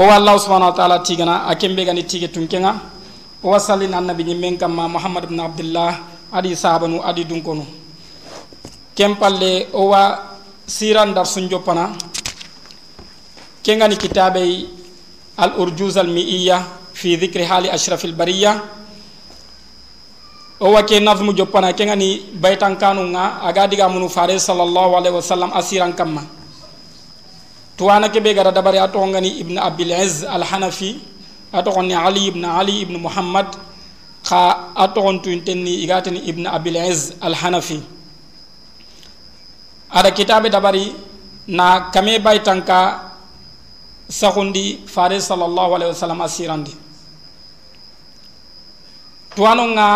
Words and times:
هو 0.00 0.08
الله 0.08 0.36
سبحانه 0.44 0.68
وتعالى 0.72 0.96
تيغنا 1.04 1.34
اكيم 1.52 1.72
بيغاني 1.76 2.02
تيغي 2.08 2.28
تونكينا 2.32 2.70
هو 3.44 3.52
صلى 3.60 3.84
على 3.92 3.98
النبي 4.00 4.24
من 4.40 4.56
كما 4.56 4.88
محمد 4.88 5.24
بن 5.28 5.38
عبد 5.46 5.60
الله 5.64 5.90
ادي 6.32 6.52
صحابنو 6.62 7.04
ادي 7.04 7.22
دونكونو 7.28 7.64
كيم 8.96 9.12
بالي 9.20 9.68
هو 9.76 9.92
سيران 10.76 11.12
دار 11.16 11.24
سنجوبانا 11.34 11.84
كيغاني 13.64 13.96
كتابي 14.00 14.48
الارجوز 15.44 15.96
المئيه 16.04 16.58
في 16.96 17.08
ذكر 17.20 17.40
حال 17.44 17.64
اشرف 17.76 18.00
البريه 18.04 18.52
owa 20.62 20.80
ke 20.88 20.96
nafmu 21.02 21.34
joppana 21.34 21.74
ke 21.76 21.82
ngani 21.84 22.38
baytan 22.42 22.78
kanu 22.80 23.02
nga 23.12 23.42
aga 23.42 23.66
diga 23.66 23.90
munu 23.90 24.06
faris 24.08 24.46
sallallahu 24.48 24.94
alaihi 24.94 25.16
wasallam 25.18 25.50
asiran 25.58 25.90
kamma. 25.92 26.22
Tuwana 27.76 28.08
ke 28.08 28.20
be 28.20 28.34
gara 28.34 28.52
dabari 28.52 28.78
ato 28.78 28.98
ngani 29.00 29.40
ibn 29.40 29.58
abil 29.58 29.92
az 29.92 30.24
al 30.24 30.42
hanafi 30.44 31.00
ato 31.52 31.70
ni 31.82 31.94
ali 31.94 32.26
ibn 32.28 32.44
ali 32.44 32.80
ibn 32.82 32.96
muhammad 33.00 33.46
kha 34.24 34.72
ato 34.76 35.00
on 35.02 35.18
tenni 35.20 35.82
igatani 35.84 36.20
ibn 36.28 36.46
abil 36.46 36.76
al 37.20 37.34
hanafi 37.34 37.80
ada 39.90 40.10
kitabe 40.10 40.48
dabari 40.50 40.92
na 41.48 41.90
kame 41.92 42.18
baytanka 42.18 43.12
sahundi 44.08 44.84
fare 44.86 45.20
sallallahu 45.20 45.74
alaihi 45.76 45.90
wasallam 45.92 46.20
asirandi 46.20 46.72
tuwano 49.36 49.68
nga 49.72 49.88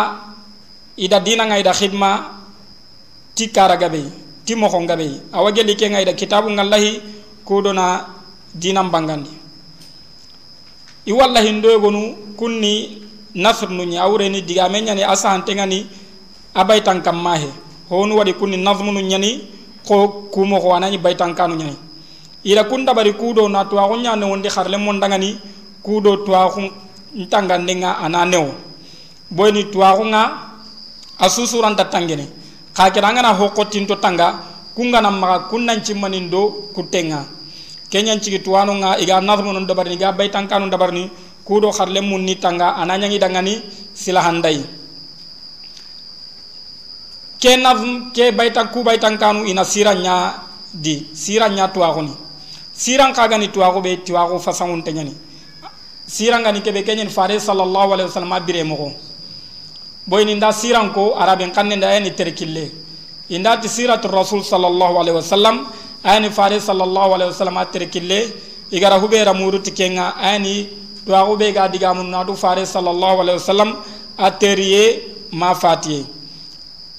ida 0.97 1.19
dina 1.19 1.45
nga 1.45 1.57
ida 1.59 1.73
khidma 1.73 2.11
ti 3.35 3.49
kara 3.53 3.77
ti 4.45 4.55
moxo 4.55 4.79
gabe 4.85 5.21
awa 5.33 5.51
ke 5.53 5.61
nga 5.89 6.01
ida 6.01 6.13
kitabu 6.13 6.49
ngallahi 6.49 7.16
kudona 7.47 8.05
dinam 8.53 8.91
bangandi. 8.91 9.31
I 11.07 11.11
walla 11.15 11.39
hindoyogonu 11.39 12.35
kunni 12.35 13.07
nasr 13.35 13.69
nu 13.71 13.83
awreni 13.97 14.41
digame 14.41 14.81
ñani 14.81 15.03
a 15.03 15.15
sahantengani 15.15 15.87
a 16.53 16.63
baytan 16.65 17.01
kam 17.01 17.21
mahe 17.23 17.47
honu 17.89 18.15
waɗi 18.17 18.33
kunni 18.33 18.57
nazmu 18.57 18.91
nu 18.91 18.99
ñani 19.01 19.47
ko 19.87 20.27
kumoxo 20.31 20.73
anañi 20.75 20.97
baytankanu 20.97 21.55
ñani 21.55 21.77
ira 22.43 22.63
kun 22.65 22.83
dabari 22.85 23.13
kudo 23.13 23.47
na 23.47 23.63
tuwaxu 23.65 23.95
ñane 24.01 24.23
wondi 24.25 24.49
xarle 24.49 24.77
mon 24.77 24.99
dangani 24.99 25.39
kudo 25.83 26.17
tuwaxu 26.25 26.61
ntangandenga 27.15 27.97
ana 28.03 28.25
newo 28.25 28.51
boyni 29.31 29.63
nga 30.09 30.21
a 31.19 31.29
susuranta 31.29 31.85
tangene 31.85 32.27
xa 32.75 32.91
keda 32.91 33.07
angana 33.07 33.33
hoqotinto 33.33 33.95
tanga 33.95 34.39
kungana 34.75 35.09
maxa 35.11 35.47
kun 35.49 35.65
nan 35.65 35.81
cimmanin 35.83 36.29
do 36.29 36.69
kuttenga 36.75 37.36
kenyan 37.89 38.19
cigi 38.19 38.39
tuwanu 38.39 38.73
nga 38.83 38.99
iga 38.99 39.21
nazmu 39.21 39.51
non 39.53 39.65
dabarni 39.65 39.93
iga 39.95 40.11
baytan 40.11 40.47
kanu 40.47 40.69
dabarni 40.69 41.09
kudo 41.45 41.71
kharle 41.71 42.01
mun 42.01 42.23
ni 42.23 42.35
tanga 42.35 42.75
ananya 42.75 43.07
ngi 43.07 43.19
dangani 43.19 43.53
silahandai 43.93 44.63
ke 47.39 47.51
nazm 47.57 48.11
ke 48.11 48.31
baytan 48.35 48.67
ku 48.71 48.83
baytan 48.83 49.17
kanu 49.17 49.45
ina 49.47 49.63
siranya 49.63 50.43
di 50.73 51.07
siranya 51.13 51.71
tuwaguni 51.71 52.27
siran 52.77 53.13
kagani 53.13 53.47
tuwago 53.49 53.81
be 53.81 53.97
tuwago 54.05 54.37
fasangun 54.39 54.83
tenyani 54.83 55.17
siran 56.05 56.43
gani 56.43 56.61
kebe 56.61 56.83
kenyen 56.85 57.09
fare 57.09 57.39
sallallahu 57.39 57.93
alaihi 57.93 58.07
wasallam 58.09 58.31
abire 58.33 58.63
mo 58.63 58.93
boy 60.05 60.23
ni 60.25 60.35
nda 60.35 60.53
siran 60.53 60.93
ko 60.93 61.17
arabin 61.17 61.49
kanne 61.51 61.75
nda 61.75 61.89
yani 61.97 62.11
terkille 62.13 62.71
inda 63.29 63.57
ti 63.57 63.67
siratul 63.67 64.11
rasul 64.11 64.43
sallallahu 64.43 64.99
alaihi 65.01 65.17
wasallam 65.17 65.65
ani 66.03 66.29
fare 66.29 66.59
sallallahu 66.59 67.13
alaihi 67.15 67.31
wasallam 67.31 67.57
atere 67.57 67.85
kille 67.89 68.33
igara 68.71 68.97
hubera 68.99 69.33
muruti 69.33 69.71
kenga 69.71 70.15
ani 70.15 70.69
tuwa 71.05 71.19
hube 71.23 71.51
ga 71.53 71.67
diga 71.67 71.93
mun 71.93 72.09
nadu 72.09 72.35
fare 72.35 72.65
sallallahu 72.65 73.21
alaihi 73.21 73.39
wasallam 73.39 73.75
ateriye 74.17 74.83
ma 75.31 75.53
fatiye 75.55 76.05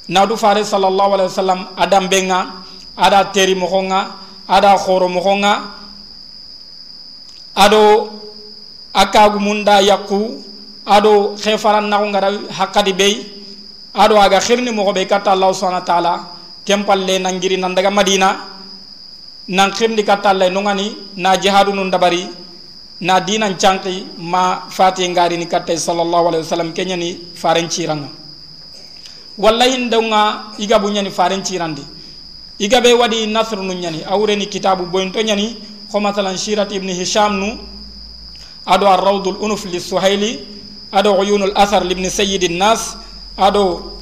nadu 0.08 0.36
fare 0.36 0.64
sallallahu 0.64 1.14
alaihi 1.14 1.30
wasallam 1.30 1.60
adam 1.76 2.08
benga 2.08 2.40
ada 2.96 3.24
teri 3.32 3.54
mokonga 3.54 4.00
ada 4.48 4.74
khoro 4.80 5.08
mokonga 5.08 5.52
ado 7.54 8.10
akagu 8.94 9.38
munda 9.38 9.80
yakku 9.84 10.40
ado 10.86 11.36
khefaran 11.36 11.86
na 11.90 12.00
ngara 12.00 12.30
hakadi 12.48 12.92
bey 12.96 13.14
ado 13.94 14.16
aga 14.16 14.40
khirni 14.40 14.70
mo 14.72 14.88
be 14.92 15.04
kata 15.04 15.34
allah 15.36 15.52
subhanahu 15.52 15.82
wa 15.82 15.88
ta'ala 15.90 16.14
kempalle 16.64 17.18
nangiri 17.20 17.56
nandaga 17.60 17.90
madina 17.90 18.57
nan 19.48 19.72
xirndi 19.72 20.04
kattalle 20.04 20.50
nungani 20.50 20.96
na 21.16 21.36
jihadu 21.36 21.72
nun 21.72 21.90
dabari 21.90 22.28
na 23.00 23.20
dinan 23.20 23.56
canki 23.56 24.06
ma 24.18 24.68
fati 24.68 25.08
ngarini 25.08 25.46
kattay 25.48 25.76
sallallahu 25.78 26.28
alaihi 26.28 26.44
wasallam 26.44 26.72
kenyani 26.72 27.18
faren 27.34 27.68
ciranga 27.68 28.08
wallahi 29.38 29.86
ndonga 29.86 30.52
iga 30.58 30.78
bu 30.78 30.90
nyani 30.90 31.10
faren 31.10 31.42
cirandi 31.42 31.82
iga 32.58 32.80
be 32.80 32.92
wadi 32.92 33.26
nasr 33.26 33.56
nun 33.56 33.76
nyani 33.80 34.04
awreni 34.04 34.46
kitabu 34.46 34.84
boynto 34.86 35.22
nyani 35.22 35.56
ko 35.90 36.00
masalan 36.00 36.36
shirat 36.36 36.72
ibn 36.72 36.88
hisham 36.92 37.38
nu 37.40 37.58
ado 38.66 38.86
ar-rawdul 38.86 39.36
unuf 39.40 39.64
li 39.64 39.80
suhaili 39.80 40.44
ado 40.92 41.14
uyunul 41.16 41.52
athar 41.56 41.84
li 41.84 41.92
ibn 41.92 42.04
sayyidin 42.10 42.58
nas 42.58 42.96
ado 43.38 43.92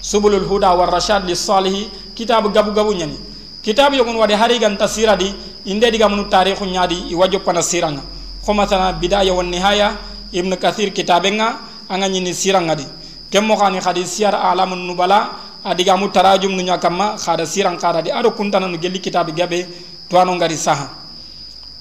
subulul 0.00 0.46
huda 0.48 0.72
war 0.72 0.88
rashad 0.88 1.28
li 1.28 1.36
salih 1.36 1.90
kitabu 2.14 2.48
gabu 2.48 2.72
gabu 2.72 2.94
nyani. 2.94 3.18
Kitabu 3.62 3.96
yogon 3.96 4.16
wade 4.16 4.34
hari 4.34 4.58
gan 4.58 4.76
tasira 4.76 5.16
di 5.16 5.34
inde 5.66 5.90
diga 5.90 6.08
munu 6.08 6.28
tarikhu 6.28 6.64
nyaadi 6.64 7.10
i 7.10 7.14
wajo 7.14 7.40
pana 7.40 7.62
siranga. 7.62 8.02
Khoma 8.44 8.66
sana 8.66 8.92
bidaya 8.92 9.34
wan 9.34 9.50
nihaya 9.50 9.96
ibn 10.32 10.54
kathir 10.56 10.92
kitabenga 10.92 11.58
anga 11.88 12.08
nyini 12.08 12.34
siranga 12.34 12.74
di. 12.76 12.86
Kemmo 13.30 13.56
khani 13.56 13.80
khadi 13.80 14.06
siyar 14.06 14.34
alamun 14.34 14.86
nubala 14.86 15.30
adiga 15.64 15.96
mu 15.96 16.08
tarajum 16.08 16.56
nu 16.56 16.62
nyakama 16.62 17.16
khada 17.18 17.44
sirang 17.44 17.76
kada 17.78 18.02
di. 18.02 18.10
Ado 18.10 18.30
kuntana 18.32 18.66
nu 18.66 18.78
gelli 18.78 19.00
kitabi 19.00 19.32
gabe 19.32 19.66
tuano 20.08 20.34
ngari 20.34 20.56
saha. 20.56 20.88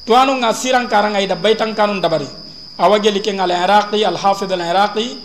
Tuano 0.06 0.36
nga 0.40 0.54
sirang 0.54 0.88
karanga 0.88 1.22
ida 1.22 1.36
baitan 1.36 1.74
kanun 1.74 2.02
dabari. 2.02 2.28
Awa 2.78 3.00
gelli 3.00 3.22
ke 3.22 3.32
ngala 3.32 3.64
iraqi 3.64 4.06
al 4.06 4.18
hafid 4.18 4.52
al 4.52 4.62
iraqi 4.62 5.18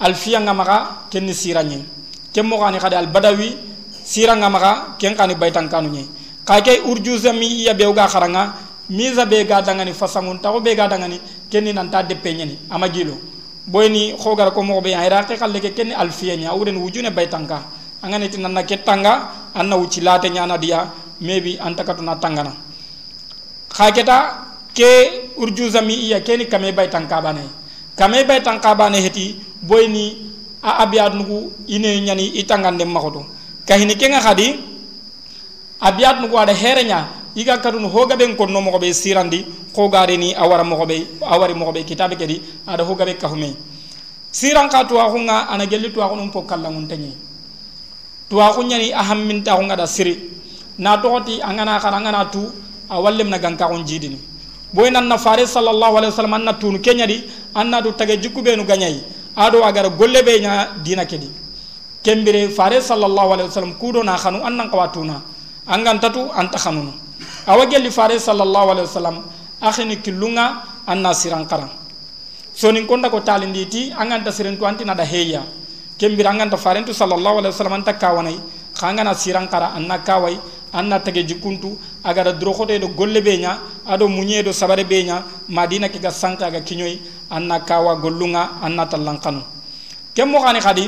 al 0.00 0.14
fiyanga 0.14 0.52
maga 0.52 1.06
kenni 1.08 1.32
siranyi 1.32 1.86
kemmo 2.34 2.58
khani 2.58 2.78
khadi 2.78 2.96
al 2.96 3.06
badawi 3.06 3.56
siranga 4.04 4.50
maga 4.50 4.94
ken 5.00 5.16
kani 5.16 5.34
baytan 5.34 5.68
kanu 5.68 5.88
nye. 5.88 6.04
Ka 6.44 6.60
ke 6.60 6.84
urjuza 6.84 7.32
mi 7.32 7.64
ya 7.64 7.72
be 7.74 7.84
ga 7.92 8.06
kharanga 8.06 8.52
miza 8.90 9.24
be 9.26 9.44
ga 9.44 9.62
dangani 9.62 9.92
fasangun 9.92 10.40
ta 10.40 10.52
be 10.60 10.74
ga 10.76 10.86
dangani 10.86 11.18
kenni 11.50 11.72
nan 11.72 11.90
ta 11.90 12.02
de 12.02 12.14
penyani 12.14 12.58
ama 12.70 12.88
gilo. 12.88 13.16
Boyni 13.66 14.12
khogar 14.20 14.52
ko 14.52 14.62
mo 14.62 14.80
be 14.82 14.92
ayra 14.94 15.24
ke 15.24 15.38
kalle 15.38 15.58
ke 15.58 15.72
kenni 15.74 15.94
alfiyanya 15.94 16.50
awren 16.52 16.76
wujune 16.76 17.10
baytanka 17.10 17.64
angani 18.02 18.28
tin 18.28 18.42
nan 18.42 18.62
ke 18.66 18.84
tanga 18.84 19.50
anna 19.54 19.76
wuci 19.76 20.02
late 20.02 20.28
nyana 20.28 20.58
dia 20.58 20.92
mebi 21.20 21.56
antakatu 21.58 22.02
na 22.04 22.16
tangana 22.16 22.52
khaketa 23.72 24.44
ke 24.74 25.32
urjuza 25.38 25.80
mi 25.80 25.94
iya 25.94 26.20
kenni 26.20 26.44
kame 26.46 26.72
baytanka 26.72 27.22
bane. 27.22 27.48
Kame 27.96 28.24
baytanka 28.28 28.74
bane 28.74 29.00
heti 29.00 29.40
boyni 29.62 30.30
a 30.62 30.84
abiyad 30.84 31.14
nugu 31.14 31.52
ine 31.68 32.00
nyani 32.04 32.36
itangande 32.36 32.84
makoto 32.84 33.33
kahini 33.66 33.96
kenga 33.96 34.20
khadi? 34.20 34.60
Abiyat 35.80 36.20
nugo 36.20 36.38
ada 36.38 36.54
herenya. 36.54 37.08
Iga 37.36 37.58
kadun 37.58 37.90
hoga 37.90 38.16
ben 38.16 38.36
konno 38.36 38.60
mo 38.62 38.78
be 38.78 38.92
sirandi 38.94 39.44
ko 39.74 39.88
gare 39.88 40.16
ni 40.16 40.34
awara 40.34 40.62
mo 40.62 40.86
be 40.86 41.04
awari 41.20 41.54
mo 41.54 41.72
be 41.72 41.82
kitabe 41.82 42.16
kedi 42.16 42.40
ada 42.66 42.84
hoga 42.84 43.04
be 43.04 43.14
kahume. 43.14 43.56
Siran 44.30 44.70
ka 44.70 44.84
tuwa 44.84 45.10
hunga 45.10 45.48
ana 45.50 45.66
gelli 45.66 45.90
tuwa 45.90 46.06
hunum 46.06 46.30
po 46.30 46.42
kallangun 46.42 46.86
tanyi 46.86 47.12
tuwa 48.30 48.54
hunya 48.54 48.78
ni 48.78 48.92
aham 48.92 49.26
min 49.26 49.42
ta 49.42 49.56
hunga 49.56 49.76
da 49.76 49.86
siri. 49.86 50.30
Na 50.78 50.96
toti 50.98 51.42
angana 51.42 51.80
kana 51.80 51.96
angana 51.96 52.24
tu 52.30 52.50
awallem 52.88 53.28
na 53.28 53.38
ganka 53.38 53.66
on 53.66 53.84
jidini 53.84 54.18
boy 54.72 54.90
nan 54.90 55.08
na 55.08 55.18
fare 55.18 55.46
sallallahu 55.46 55.98
alaihi 55.98 56.12
wasallam 56.14 56.34
anna 56.34 56.52
tunu 56.54 56.78
kenya 56.78 57.06
di 57.06 57.24
anna 57.54 57.82
du 57.82 57.92
tage 57.92 58.16
jikku 58.22 58.42
be 58.42 58.54
nu 58.56 58.64
ganyai. 58.64 59.02
Ado 59.36 59.64
agara 59.64 59.90
golle 59.90 60.22
be 60.22 60.38
nya 60.40 60.70
dina 60.82 61.04
kedi 61.04 61.28
kembire 62.04 62.52
fare 62.52 62.78
sallallahu 62.84 63.30
alaihi 63.34 63.48
wasallam 63.48 63.74
kudo 63.80 64.04
na 64.04 64.14
khanu 64.20 64.44
annan 64.44 64.68
qawatuna 64.68 65.24
angan 65.66 65.96
tatu 65.98 66.28
anta 66.36 66.60
khanunu 66.60 66.92
awa 67.48 67.64
gelli 67.66 67.88
fare 67.90 68.20
sallallahu 68.20 68.68
alaihi 68.76 68.86
wasallam 68.86 69.16
akhini 69.64 69.96
kilunga 70.04 70.60
anna 70.86 71.16
siran 71.16 71.48
karam 71.48 71.72
soni 72.52 72.84
konda 72.84 73.08
ko 73.08 73.24
talinditi 73.24 73.88
angan 73.96 74.20
ta 74.20 74.30
sirin 74.30 74.60
to 74.60 74.68
antina 74.68 74.92
da 74.94 75.02
heya 75.02 75.42
kembire 75.96 76.28
angan 76.28 76.52
ta 76.52 76.60
fare 76.60 76.84
sallallahu 76.84 77.40
alaihi 77.40 77.52
wasallam 77.56 77.80
anta 77.80 77.96
kawanai 77.96 78.36
khangana 78.76 79.16
siran 79.16 79.48
kara 79.48 79.72
anna 79.72 79.98
kawai 80.04 80.36
anna 80.74 80.98
tage 81.00 81.22
jikuntu 81.24 81.78
agara 82.04 82.32
droxote 82.34 82.78
do 82.80 82.88
golle 82.88 83.22
beña 83.22 83.58
ado 83.86 84.08
muñe 84.08 84.42
do 84.42 84.52
sabare 84.52 84.84
beña 84.84 85.22
madina 85.48 85.88
ke 85.88 85.98
ga 86.02 86.10
sanka 86.10 86.50
ga 86.50 86.60
kinyoy 86.60 86.98
anna 87.30 87.60
kawa 87.64 87.96
gollunga 87.96 88.58
anna 88.60 88.84
talankanu 88.86 89.40
kemmo 90.14 90.42
khani 90.42 90.60
khadi 90.60 90.84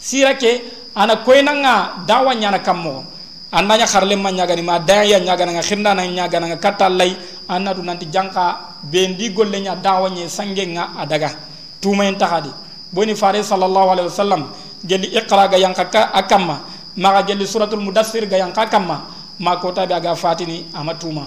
sira 0.00 0.34
ke 0.34 0.64
ana 0.96 1.16
koynanga 1.22 2.04
dawa 2.06 2.34
nyana 2.34 2.58
kammo. 2.58 3.04
Andanya 3.52 3.86
kharle 3.86 4.14
ma 4.14 4.30
nyagani 4.30 4.62
ma 4.62 4.78
daya 4.78 5.18
nyagana 5.18 5.58
nga 5.58 5.62
khirnda 5.62 5.94
na 5.94 6.06
nyagana 6.06 6.46
nga 6.54 6.56
katal 6.56 6.94
lay 6.94 7.16
anna 7.48 7.74
du 7.74 7.82
nanti 7.82 8.06
janka 8.06 8.78
bendi 8.82 9.30
golle 9.34 9.60
nya 9.60 9.74
dawanye 9.74 10.28
sange 10.28 10.66
nga 10.70 10.94
adaga. 10.98 11.34
Tumayen 11.82 12.14
taxadi 12.16 12.50
boni 12.92 13.14
fare 13.16 13.42
sallallahu 13.42 13.90
alaihi 13.90 14.06
wasallam 14.06 14.42
gelli 14.86 15.10
iqra 15.18 15.48
ga 15.50 15.58
yanka 15.58 15.82
akamma. 16.14 16.60
Maga 16.96 17.22
gelli 17.26 17.46
suratul 17.46 17.80
mudassir 17.82 18.26
ga 18.30 18.38
yanka 18.38 18.66
kamma 18.70 19.10
ma 19.40 19.56
ko 19.56 19.72
tabi 19.72 19.94
aga 19.94 20.14
fatini 20.14 20.66
ama 20.74 20.94
tuma. 20.94 21.26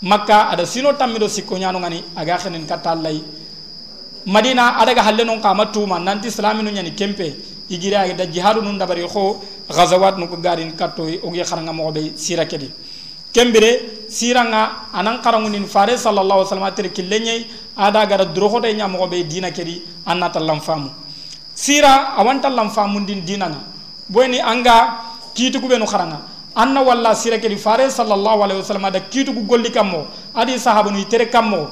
Makka 0.00 0.48
ada 0.48 0.64
sino 0.64 0.92
tammido 0.96 1.28
sikko 1.28 1.58
nyano 1.58 1.78
ngani 1.80 2.16
aga 2.16 2.38
khenen 2.38 2.64
katallai 2.64 3.20
madina 4.24 4.80
adaga 4.80 5.02
halle 5.02 5.24
non 5.24 5.40
kama 5.40 5.66
tuma. 5.66 5.98
Nanti 6.00 6.28
islaminu 6.28 6.70
nyani 6.72 6.96
kempe 6.96 7.36
igira 7.70 8.06
da 8.14 8.26
jihadu 8.26 8.60
nun 8.62 8.76
dabari 8.78 9.06
kho 9.08 9.40
ghazawat 9.70 10.18
nu 10.18 10.26
ko 10.28 10.36
garin 10.36 10.72
katto 10.76 11.02
o 11.22 11.30
gi 11.32 11.40
kharanga 11.42 11.72
mo 11.72 11.90
be 11.92 12.12
sira 12.16 12.44
kedi. 12.44 12.70
Kembere 13.32 14.06
siranga 14.10 14.90
anan 14.92 15.22
karangunin 15.22 15.64
fare 15.66 15.94
sallallahu 15.96 16.42
alaihi 16.42 16.50
wasallam 16.50 16.74
tere 16.74 16.88
killenye 16.90 17.46
ada 17.78 18.04
gara 18.06 18.24
droho 18.26 18.60
de 18.60 18.74
nya 18.74 18.88
mo 18.88 19.06
be 19.06 19.22
dina 19.22 19.50
kedi 19.52 19.82
annata 20.04 20.40
lam 20.40 20.58
famu 20.60 20.90
sira 21.54 22.18
awanta 22.18 22.50
lam 22.50 22.70
famu 22.70 23.06
din 23.06 23.22
dina 23.24 23.46
nga 23.48 23.60
boni 24.08 24.40
anga 24.40 24.98
kitu 25.32 25.60
kubenu 25.60 25.86
kharanga 25.86 26.18
anna 26.56 26.82
walla 26.82 27.14
sira 27.14 27.38
kedi 27.38 27.56
fare 27.56 27.86
sallallahu 27.88 28.42
alaihi 28.42 28.60
wasallam 28.66 28.90
da 28.92 28.98
kitu 28.98 29.32
ku 29.32 29.46
golli 29.46 29.70
kammo 29.70 30.08
adi 30.34 30.58
sahabu 30.58 30.90
ni 30.90 31.04
tere 31.06 31.30
kammo 31.30 31.70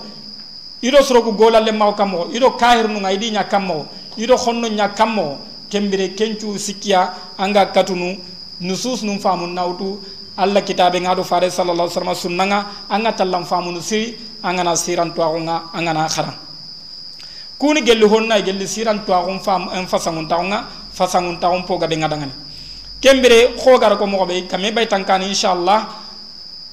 ido 0.81 1.03
sorogu 1.03 1.33
golalle 1.35 1.73
maw 1.73 1.91
kammo 1.95 2.31
ido 2.33 2.51
kahir 2.55 2.87
nu 2.89 3.01
ngaydi 3.01 3.31
nya 3.33 3.43
kammo 3.45 3.87
ido 4.17 4.37
khonno 4.39 4.69
nya 4.69 4.89
kammo 4.95 5.39
kembire 5.71 6.15
kencu 6.15 6.59
sikkiya 6.59 7.15
anga 7.39 7.67
katunu 7.67 8.17
nusus 8.61 9.03
num 9.03 9.19
faamu 9.19 9.47
nawtu 9.47 10.01
allah 10.39 10.63
kitabe 10.63 11.03
nga 11.03 11.15
ɗo 11.19 11.25
faare 11.27 11.51
sallallah 11.51 11.91
sallam 11.91 12.15
sunna 12.15 12.45
nga 12.47 12.59
anga 12.91 13.13
tallan 13.13 13.43
faamunu 13.45 13.83
siri 13.83 14.15
angana 14.43 14.77
sirantoaxu 14.79 15.39
nga 15.43 15.57
angana 15.75 16.07
xaran 16.09 16.35
kuni 17.59 17.83
gelli 17.83 18.07
honna 18.07 18.39
e 18.39 18.43
gelli 18.47 18.67
sirantoaxun 18.71 19.41
faam 19.43 19.69
en 19.75 19.87
fasanguntaxu 19.91 20.45
nga 20.47 20.59
fasanguntaxun 20.95 21.67
pogaɓe 21.67 21.97
nga 21.99 22.09
dangani 22.09 22.33
kembire 23.03 23.59
xoogara 23.59 23.97
ko 23.99 24.07
moxoɓe 24.07 24.47
kame 24.47 24.71
baytankani 24.71 25.27
inchallah 25.27 25.87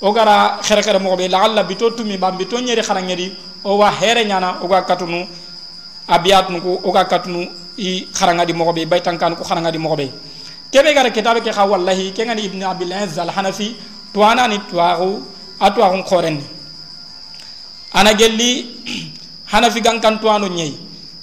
o 0.01 0.11
gara 0.13 0.61
xerexere 0.61 0.99
moxo 1.01 1.17
ɓe 1.17 1.27
laxalla 1.27 1.63
bito 1.63 1.89
tumi 1.97 2.17
ba 2.17 2.31
bito 2.31 2.59
ñeri 2.61 2.81
xarangeri 2.85 3.33
o 3.63 3.77
wa 3.81 3.89
xeere 3.91 4.25
ñana 4.25 4.61
o 4.61 4.67
ga 4.67 4.81
katunu 4.85 5.25
a 6.07 6.19
biyatunu 6.19 6.61
ku 6.61 6.79
o 6.85 6.91
ga 6.91 7.05
katunu 7.05 7.49
i 7.77 8.07
khara 8.13 8.33
ngadi 8.33 8.53
mo 8.53 8.71
be 8.73 8.85
bay 8.85 8.99
tankani 9.01 9.35
ko 9.35 9.43
khara 9.43 9.61
ngadi 9.61 9.77
mo 9.77 9.95
be 9.95 10.11
kebe 10.71 10.93
gara 10.93 11.09
kitabe 11.11 11.41
ke 11.43 11.51
kha 11.51 11.65
wallahi 11.65 12.11
ke 12.11 12.23
ngani 12.25 12.41
ibn 12.45 12.63
abil 12.63 12.91
azz 12.93 13.17
al 13.19 13.29
hanafi 13.29 13.75
to 14.13 14.23
ana 14.23 14.47
ni 14.47 14.59
tuwaru 14.69 15.23
atu 15.59 15.79
akon 15.83 16.03
khoren 16.03 16.37
ana 17.93 18.13
gelli 18.13 18.75
hanafi 19.53 19.81
gan 19.81 19.99
kan 19.99 20.19
to 20.19 20.27
anu 20.29 20.47
nyei 20.47 20.75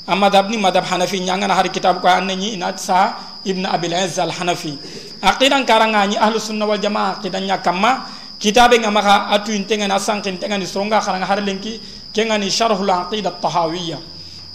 amma 0.06 0.30
dabni 0.30 0.56
madab 0.58 0.84
hanafi 0.84 1.20
nyanga 1.20 1.46
na 1.48 1.54
har 1.54 1.68
kitab 1.68 2.00
ko 2.00 2.08
annani 2.08 2.52
ina 2.54 2.76
sa 2.76 3.16
ibn 3.44 3.64
abil 3.66 3.94
azz 3.94 4.18
al 4.18 4.30
hanafi 4.30 4.76
aqidan 5.22 5.64
karanga 5.64 6.06
ni 6.06 6.16
ahlu 6.16 6.38
sunna 6.40 6.66
wal 6.66 6.78
jamaa 6.78 7.16
aqidan 7.18 7.44
nya 7.46 7.58
kama 7.58 8.04
kitabe 8.42 8.74
nga 8.82 8.90
maka 8.90 9.30
atu 9.30 9.54
intenga 9.54 9.86
na 9.86 9.98
sankin 10.02 10.34
tenga 10.38 10.58
ni 10.58 10.66
songa 10.66 10.98
karanga 10.98 11.26
har 11.26 11.40
lenki 11.40 11.78
ke 12.12 12.26
ngani 12.26 12.50
sharhul 12.50 12.90
aqida 12.90 13.30
tahawiyya 13.40 13.96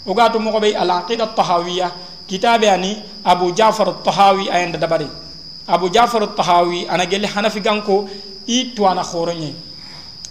وقاتو 0.06 0.38
مغبي 0.38 0.82
العقيدة 0.82 1.24
الطهاوية 1.24 1.92
كتاب 2.30 2.62
يعني 2.62 2.96
أبو 3.26 3.50
جعفر 3.50 3.88
الطهاوي 3.88 4.54
أين 4.54 4.72
دبري 4.72 5.10
أبو 5.68 5.88
جعفر 5.88 6.22
الطهاوي 6.22 6.90
أنا 6.90 7.04
قال 7.04 7.20
لي 7.20 7.28
حنفي 7.28 7.60
قنكو 7.60 8.08
إيتو 8.48 8.88
أنا 8.92 9.02
خورني 9.02 9.54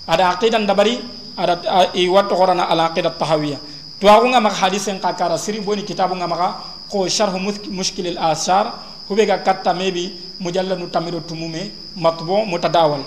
أدا 0.09 0.23
عقيدة 0.23 0.57
دبري 0.59 1.03
أدا 1.39 1.55
إيوات 1.95 2.33
غورنا 2.33 2.73
العقيدة 2.73 3.09
الطهاوية 3.09 3.57
تواغونا 4.01 4.39
مغ 4.39 4.53
حديثين 4.53 4.97
قاكارا 4.97 5.37
سيري 5.37 5.59
بوني 5.59 5.81
كتابونا 5.81 6.25
مغا 6.25 6.49
قو 6.89 7.07
شرح 7.07 7.33
مشكل 7.79 8.07
الآثار 8.07 8.65
هو 9.11 9.15
بيغا 9.15 9.35
كتا 9.35 9.73
ميبي 9.73 10.15
مجلد 10.41 10.79
نتمرو 10.79 11.19
تمومي 11.19 11.71
مطبو 11.97 12.45
متداول 12.45 13.01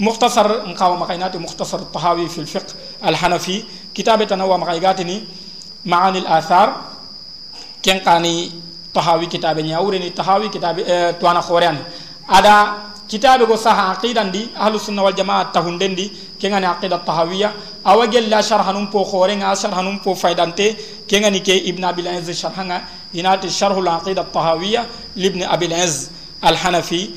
مختصر 0.00 0.68
نقاو 0.68 0.96
مقاينات 0.96 1.36
مختصر 1.36 1.78
الطهاوي 1.78 2.28
في 2.28 2.38
الفقه 2.38 2.74
الحنفي 3.04 3.62
كتابة 3.94 4.36
نوى 4.36 4.58
مقايقاتني 4.58 5.24
معاني 5.86 6.18
الآثار 6.18 6.68
kani 7.86 8.50
tahawi 8.92 9.26
kitabe 9.26 9.62
nyawre 9.62 9.98
ni 9.98 10.10
tahawi 10.10 10.48
kitabe 10.50 10.82
eh, 10.82 11.14
tuana 11.20 11.38
khorean 11.42 11.78
ada 12.28 12.74
kitabe 13.08 13.46
go 13.46 13.56
saha 13.56 13.92
aqidan 13.94 14.32
di 14.32 14.50
ahlus 14.58 14.86
sunna 14.86 15.02
wal 15.02 15.12
jamaa 15.14 15.44
tahundendi 15.54 16.10
kengani 16.40 16.66
aqida 16.66 16.98
tahawiya 16.98 17.52
awagel 17.84 18.28
la 18.28 18.42
sharhanum 18.42 18.90
po 18.90 19.04
khore 19.04 19.36
nga 19.36 19.54
sharhanum 19.54 20.00
po 20.02 20.14
faidante 20.14 20.74
kengani 21.06 21.40
ke 21.40 21.54
ibn 21.70 21.84
abil 21.84 22.08
aziz 22.08 22.40
sharhanga 22.40 22.82
inati 23.14 23.48
sharhul 23.50 23.86
aqida 23.88 24.24
tahawiya 24.24 24.86
libni 25.16 25.44
abil 25.44 25.72
aziz 25.72 26.10
al 26.42 26.56
hanafi 26.56 27.14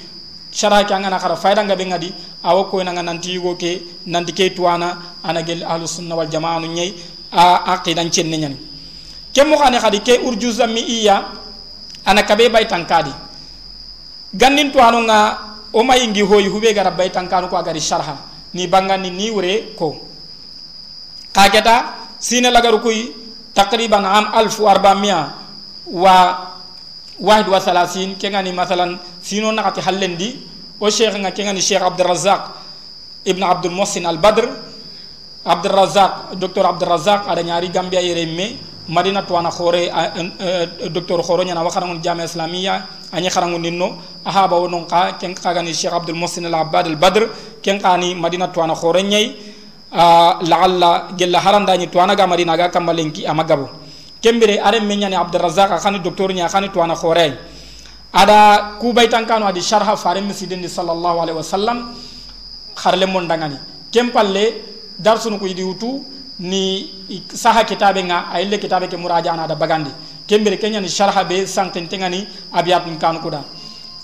sharha 0.51 0.83
ke 0.85 0.93
angana 0.93 1.17
khara 1.19 1.35
faida 1.35 1.63
nga 1.63 1.75
bengadi 1.75 2.13
awa 2.43 2.69
ko 2.69 2.77
nga 2.81 3.01
nanti 3.01 3.33
yugo 3.33 3.55
ke 3.55 3.81
nanti 4.05 4.33
ke 4.33 4.53
tuana 4.55 5.17
anagel 5.23 5.63
ahlus 5.63 5.97
sunna 5.97 6.15
wal 6.15 6.27
jamaa 6.27 6.59
nu 6.59 6.67
nyai 6.67 6.93
a 7.31 7.73
aqidan 7.77 8.09
chenne 8.11 8.37
nyani 8.37 8.57
ke 9.33 9.43
mo 9.43 9.57
xane 9.57 9.79
xadi 9.79 9.99
ke 10.01 10.19
urjuza 10.23 10.67
mi 10.67 10.81
iya 10.81 11.31
ana 12.05 12.23
kabe 12.23 12.49
bay 12.49 12.65
tankadi 12.67 13.11
gannin 14.33 14.71
to 14.71 14.79
anu 14.79 15.05
nga 15.05 15.49
o 15.73 15.83
may 15.83 16.05
ngi 16.07 16.21
hoy 16.21 16.45
hube 16.49 16.73
gara 16.73 16.91
bay 16.91 17.09
tankanu 17.09 17.47
ko 17.49 17.57
agari 17.57 17.81
sharha. 17.81 18.17
Ni 18.53 18.65
bangani 18.67 19.11
ni 19.13 19.29
wure 19.29 19.73
ko. 19.77 19.93
Kageta 21.33 21.93
sine 22.17 22.49
lagaru 22.49 22.81
kuy 22.81 23.13
taqriban 23.53 24.05
am 24.05 24.33
1400 24.33 25.93
wa 25.93 26.15
wahid 27.19 27.47
wa 27.47 27.59
salasin 27.61 28.17
ke 28.17 28.29
ngani 28.29 28.53
masalan 28.53 28.97
sino 29.21 29.51
nakati 29.53 29.81
hallendi 29.81 30.41
o 30.81 30.89
sheikh 30.89 31.13
nga 31.21 31.31
ke 31.31 31.43
ngani 31.45 31.61
sheikh 31.61 31.81
abdul 31.81 32.07
razzaq 32.09 32.49
ibn 33.25 33.43
abdul 33.43 33.71
muhsin 33.73 34.05
al 34.05 34.17
badr 34.17 34.47
abdul 35.45 35.71
razzaq 35.71 36.35
docteur 36.35 36.65
abdul 36.65 36.89
razzaq 36.89 37.27
ada 37.27 37.43
nyari 37.43 37.69
gambia 37.69 38.01
yere 38.01 38.25
me 38.25 38.57
madina 38.89 39.21
tuwana 39.23 39.49
khore 39.51 39.87
docteur 40.91 41.21
khoro 41.21 41.43
nyana 41.43 41.63
wa 41.63 41.69
kharangun 41.69 42.01
jami 42.01 42.23
islamiyya 42.25 42.85
ani 43.13 43.29
kharangun 43.29 43.61
ninno 43.61 43.97
aha 44.25 44.47
ba 44.47 44.57
wonon 44.59 44.85
ka 44.89 45.13
ken 45.19 45.33
kagani 45.35 45.73
cheikh 45.73 45.93
abdul 45.93 46.15
muhsin 46.15 46.45
al 46.45 46.55
abbad 46.55 46.87
al 46.87 46.95
badr 46.97 47.29
ken 47.61 47.79
kani 47.79 48.15
madina 48.15 48.47
tuwana 48.49 48.73
khore 48.75 49.03
nyai 49.03 49.35
la'alla 50.43 51.13
gella 51.15 51.39
haranda 51.39 51.77
ni 51.77 51.87
tuwana 51.87 52.15
ga 52.15 52.27
madina 52.27 52.57
ga 52.57 52.69
kamalenki 52.69 53.25
amagabo 53.27 53.69
kembere 54.21 54.59
are 54.59 54.79
menyani 54.81 55.15
abdul 55.15 55.41
razzaq 55.41 55.79
khani 55.79 55.99
docteur 55.99 56.33
nya 56.33 56.47
khani 56.49 56.69
tuwana 56.69 56.95
khore 56.95 57.37
ada 58.13 58.75
ku 58.81 58.91
baytan 58.93 59.25
kanu 59.29 59.45
adi 59.45 59.61
sharha 59.61 59.95
farim 59.95 60.25
misidin 60.25 60.65
sallallahu 60.65 61.21
alaihi 61.21 61.37
wasallam 61.37 61.93
kharle 62.73 63.05
mon 63.05 63.29
dangani 63.29 63.57
kempalle 63.93 64.65
darsunu 64.99 65.39
ko 65.39 65.45
yidi 65.47 65.63
wutu 65.63 66.03
ni 66.39 66.91
saha 67.33 67.63
kitabe 67.63 68.03
nga 68.03 68.29
ayille 68.31 68.59
kitabe 68.59 68.87
ke 68.87 68.95
murajana 68.97 69.47
da 69.47 69.55
bagandi 69.55 69.91
kembere 70.27 70.57
kenya 70.57 70.79
ni 70.79 70.87
sharha 70.87 71.23
be 71.27 71.45
santen 71.45 71.87
tengani 71.87 72.27
abiyat 72.53 72.83
kan 72.99 73.19
kuda 73.19 73.43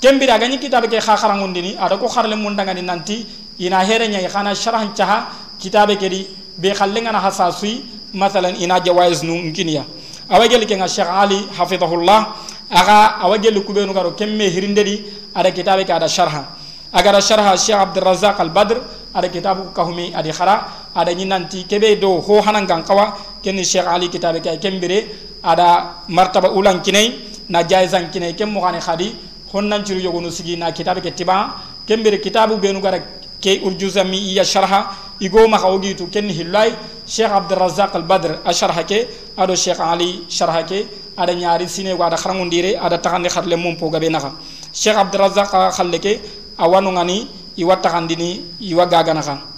kembere 0.01 0.31
agani 0.31 0.57
kitabe 0.59 0.87
ke 0.87 0.99
khakhara 0.99 1.35
ngundini 1.37 1.77
ada 1.79 1.97
ko 1.97 2.07
kharle 2.07 2.35
mun 2.35 2.55
dangani 2.55 2.81
nanti 2.81 3.25
ina 3.59 3.79
here 3.83 4.07
nya 4.07 4.19
khana 4.27 4.51
sharhan 4.55 4.93
chaha 4.95 5.27
kitabe 5.59 5.95
ke 5.97 6.09
di 6.09 6.27
be 6.57 6.73
khalle 6.73 6.99
ngana 7.01 7.19
hasasui 7.19 7.83
masalan 8.13 8.55
ina 8.59 8.79
jawaiz 8.79 9.23
nu 9.23 9.35
nginiya 9.35 9.85
awagel 10.29 10.65
ke 10.65 10.75
nga 10.75 10.87
sheikh 10.87 11.07
ali 11.07 11.39
hafizahullah 11.55 12.35
aga 12.71 13.21
awagel 13.23 13.63
kubenu 13.63 13.93
garo 13.93 14.11
kemme 14.11 14.49
hirindedi 14.49 15.05
ada 15.35 15.51
kitabe 15.51 15.85
ke 15.85 15.93
ada 15.93 16.07
sharha 16.07 16.43
agara 16.91 17.21
sharha 17.21 17.55
sheikh 17.57 17.77
abdurrazzaq 17.77 18.39
al 18.39 18.49
badr 18.49 18.81
ada 19.13 19.29
kitabu 19.29 19.71
kahumi 19.71 20.11
adi 20.15 20.31
khara 20.31 20.84
ada 20.95 21.11
nyinanti 21.13 21.67
kebe 21.67 21.99
do 21.99 22.21
ho 22.21 22.41
hanangan 22.41 22.83
kawa 22.87 23.13
ken 23.43 23.59
sheikh 23.63 23.85
ali 23.85 24.07
kitabe 24.07 24.39
kay 24.41 24.57
kembere 24.57 25.05
ada 25.43 26.01
martaba 26.07 26.49
ulan 26.55 26.79
kinai 26.81 27.13
na 27.49 27.63
jaizan 27.67 28.09
kinai 28.09 28.33
kem 28.33 28.49
mo 28.49 28.61
gane 28.61 28.79
khadi 28.79 29.11
honnan 29.51 29.83
ciru 29.83 29.99
yogonu 29.99 30.31
sigi 30.31 30.55
na 30.55 30.71
kitabe 30.71 31.01
ke 31.01 31.11
tiba 31.11 31.55
kembere 31.85 32.19
kitabu 32.23 32.57
benu 32.57 32.79
gara 32.79 32.99
ke 33.43 33.59
urjuzami 33.61 34.31
iya 34.31 34.43
sharha 34.43 34.95
igo 35.19 35.47
ma 35.47 35.57
khawgitu 35.59 36.07
ken 36.09 36.29
hillai 36.29 36.71
sheikh 37.05 37.29
abdurrazzaq 37.29 37.93
al 37.95 38.03
badr 38.03 38.39
asharha 38.45 38.83
ke 38.87 39.07
ado 39.37 39.55
sheikh 39.55 39.79
ali 39.79 40.23
sharha 40.29 40.63
ke 40.63 40.87
ada 41.17 41.33
nyaari 41.35 41.67
sine 41.67 41.93
wa 41.93 42.07
ada 42.07 42.15
kharangundire 42.17 42.79
ada 42.79 42.97
takande 42.97 43.29
kharle 43.29 43.55
mum 43.55 43.75
po 43.75 43.89
gabe 43.89 44.09
naka 44.09 44.31
sheikh 44.71 44.95
abdurrazzaq 44.95 45.75
khalle 45.75 45.99
ke 45.99 46.19
awanu 46.57 46.91
ngani 46.95 47.27
iwa 47.57 47.75
taxandini 47.77 48.59
iwa 48.59 48.85
gagana 48.87 49.21
xan 49.21 49.54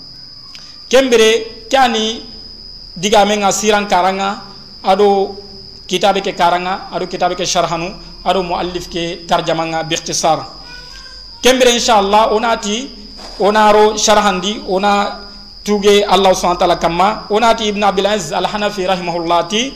kembere 0.90 1.66
kani 1.72 2.24
digame 2.96 3.38
nga 3.38 3.52
siran 3.52 3.86
karanga 3.88 4.42
ado 4.84 5.36
kitabe 5.88 6.22
ke 6.24 6.32
karanga 6.34 6.88
ado 6.92 7.06
kitabe 7.08 7.36
ke 7.36 7.46
sharhanu 7.46 7.92
ado 8.24 8.44
muallif 8.44 8.88
ke 8.90 9.28
tarjama 9.28 9.64
nga 9.68 9.80
biikhtisar 9.84 10.48
kembere 11.44 11.76
inshallah 11.76 12.32
onati 12.34 12.90
onaro 13.40 13.96
sharhandi 14.00 14.64
ona 14.68 15.28
tuge 15.64 16.04
allah 16.08 16.32
subhanahu 16.34 16.58
wa 16.58 16.64
ta'ala 16.64 16.78
kamma 16.80 17.10
onati 17.30 17.68
ibn 17.68 17.84
abil 17.84 18.08
aziz 18.08 18.32
al 18.32 18.48
hanafi 18.48 18.88
rahimahullah 18.88 19.48
ti 19.52 19.74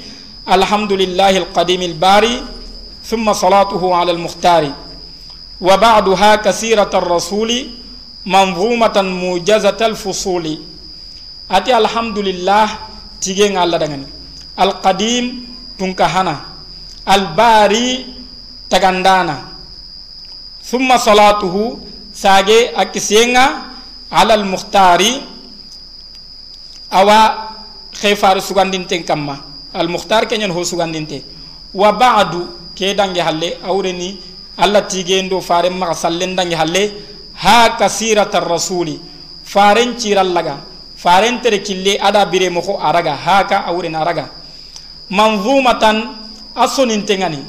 alhamdulillahi 0.47 1.37
al 1.43 1.47
qadim 1.51 1.81
al 1.83 1.93
bari 1.99 2.39
thumma 3.03 3.35
salatuhu 3.35 3.91
ala 3.93 4.11
al 4.15 4.17
mukhtari 4.17 4.71
wa 5.61 5.75
ba'daha 5.77 6.39
kasirata 6.41 6.97
ar 6.97 7.05
rasuli 7.19 7.81
ati 11.51 11.75
alhamdulillah 11.75 12.87
tige 13.19 13.51
ngalla 13.51 13.75
dangani. 13.75 14.07
Al 14.55 14.79
qadim 14.79 15.51
tunkahana 15.75 16.47
al 17.05 17.35
bari 17.35 18.07
tagandana. 18.71 19.51
Thumma 20.63 20.95
salatuhu 20.95 21.83
sage 22.15 22.71
akisenga 22.71 23.75
ala 24.07 24.33
al 24.39 24.47
mukhtari 24.47 25.19
awa 26.87 27.51
khayfar 27.91 28.39
sugandinte 28.39 28.95
kamma. 29.03 29.43
Al 29.75 29.87
mukhtar 29.91 30.27
kenyan 30.27 30.51
ho 30.55 30.63
sugandinte. 30.63 31.23
Wa 31.75 31.91
ba'du 31.91 32.71
ke 32.75 32.95
dange 32.95 33.19
halle 33.19 33.59
awreni 33.63 34.19
alla 34.57 34.83
tigendo 34.83 35.39
fare 35.39 35.69
ma 35.69 35.91
sallen 35.95 36.35
dange 36.35 36.55
halle 36.55 36.83
ha 37.43 37.75
kasiratar 37.75 38.43
rasuli. 38.47 38.99
Faren 39.43 39.99
cirallaga 39.99 40.55
faren 40.55 40.70
farentere 41.01 41.59
kille 41.61 41.97
ada 41.99 42.25
bire 42.25 42.49
moko 42.49 42.77
araga, 42.79 43.15
haka 43.15 43.65
awren 43.65 43.95
araga. 43.95 44.29
Manzumatan 45.09 45.97
asonin 46.55 47.05
tengani 47.05 47.39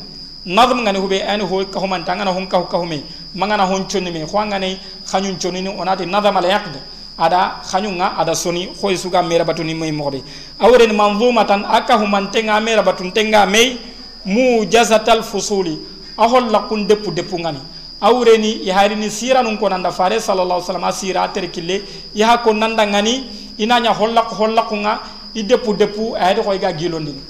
nazm 0.46 0.80
ngani 0.82 0.98
hube, 0.98 1.22
ani 1.22 1.44
ho 1.44 1.64
ka 1.66 1.78
human 1.78 2.04
tangana 2.04 2.32
hon 2.32 2.46
ka 2.46 2.62
ka 2.62 2.78
hume 2.78 3.04
mangana 3.36 3.66
hon 3.66 3.86
chonni 3.88 4.10
me 4.10 4.22
ho 4.22 4.38
ngani 4.38 4.78
khanyun 5.06 5.38
chonni 5.38 5.62
ni 5.62 5.68
onati 5.68 6.06
nazam 6.06 6.36
al 6.36 6.44
yaqd 6.44 6.74
ada 7.18 7.60
khanyunga, 7.70 8.18
ada 8.18 8.34
soni 8.34 8.68
khoy 8.80 8.96
suga 8.96 9.22
mera 9.22 9.44
batuni 9.44 9.74
moy 9.74 9.92
mobe 9.92 10.22
awren 10.58 10.92
manzumatan 10.96 11.64
aka 11.64 11.98
human 11.98 12.30
tenga 12.32 12.60
mera 12.60 12.82
batun 12.82 13.12
tenga 13.12 13.46
me 13.46 13.78
mujazatal 14.26 15.22
fusuli. 15.22 15.78
Ahol 16.18 16.50
lakun 16.50 16.86
depu 16.86 17.10
depu 17.10 17.38
ngani. 17.38 17.58
Awreni 18.02 18.66
yaharini 18.66 19.10
sira 19.10 19.42
nun 19.42 19.56
ko 19.56 19.68
nanda 19.68 19.90
fare, 19.90 20.20
sallallahu 20.20 20.60
alaihi 20.60 20.68
wasallam, 20.68 20.84
asira 20.84 21.28
terkille 21.32 21.82
yaha 22.14 22.38
ko 22.42 22.52
nanda 22.52 22.84
ngani 22.86 23.41
inanya 23.58 23.92
hollak 23.92 24.28
hollakunga 24.32 25.00
i 25.34 25.42
depu 25.42 26.16
ayede 26.16 26.42
koy 26.42 26.58
ga 26.58 26.72
gilondini 26.72 27.20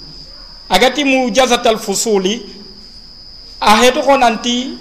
agati 0.68 1.04
mujazatal 1.04 1.78
fusuli 1.78 2.42
a 3.60 3.76
heto 3.82 4.02
ko 4.02 4.16
nanti 4.18 4.74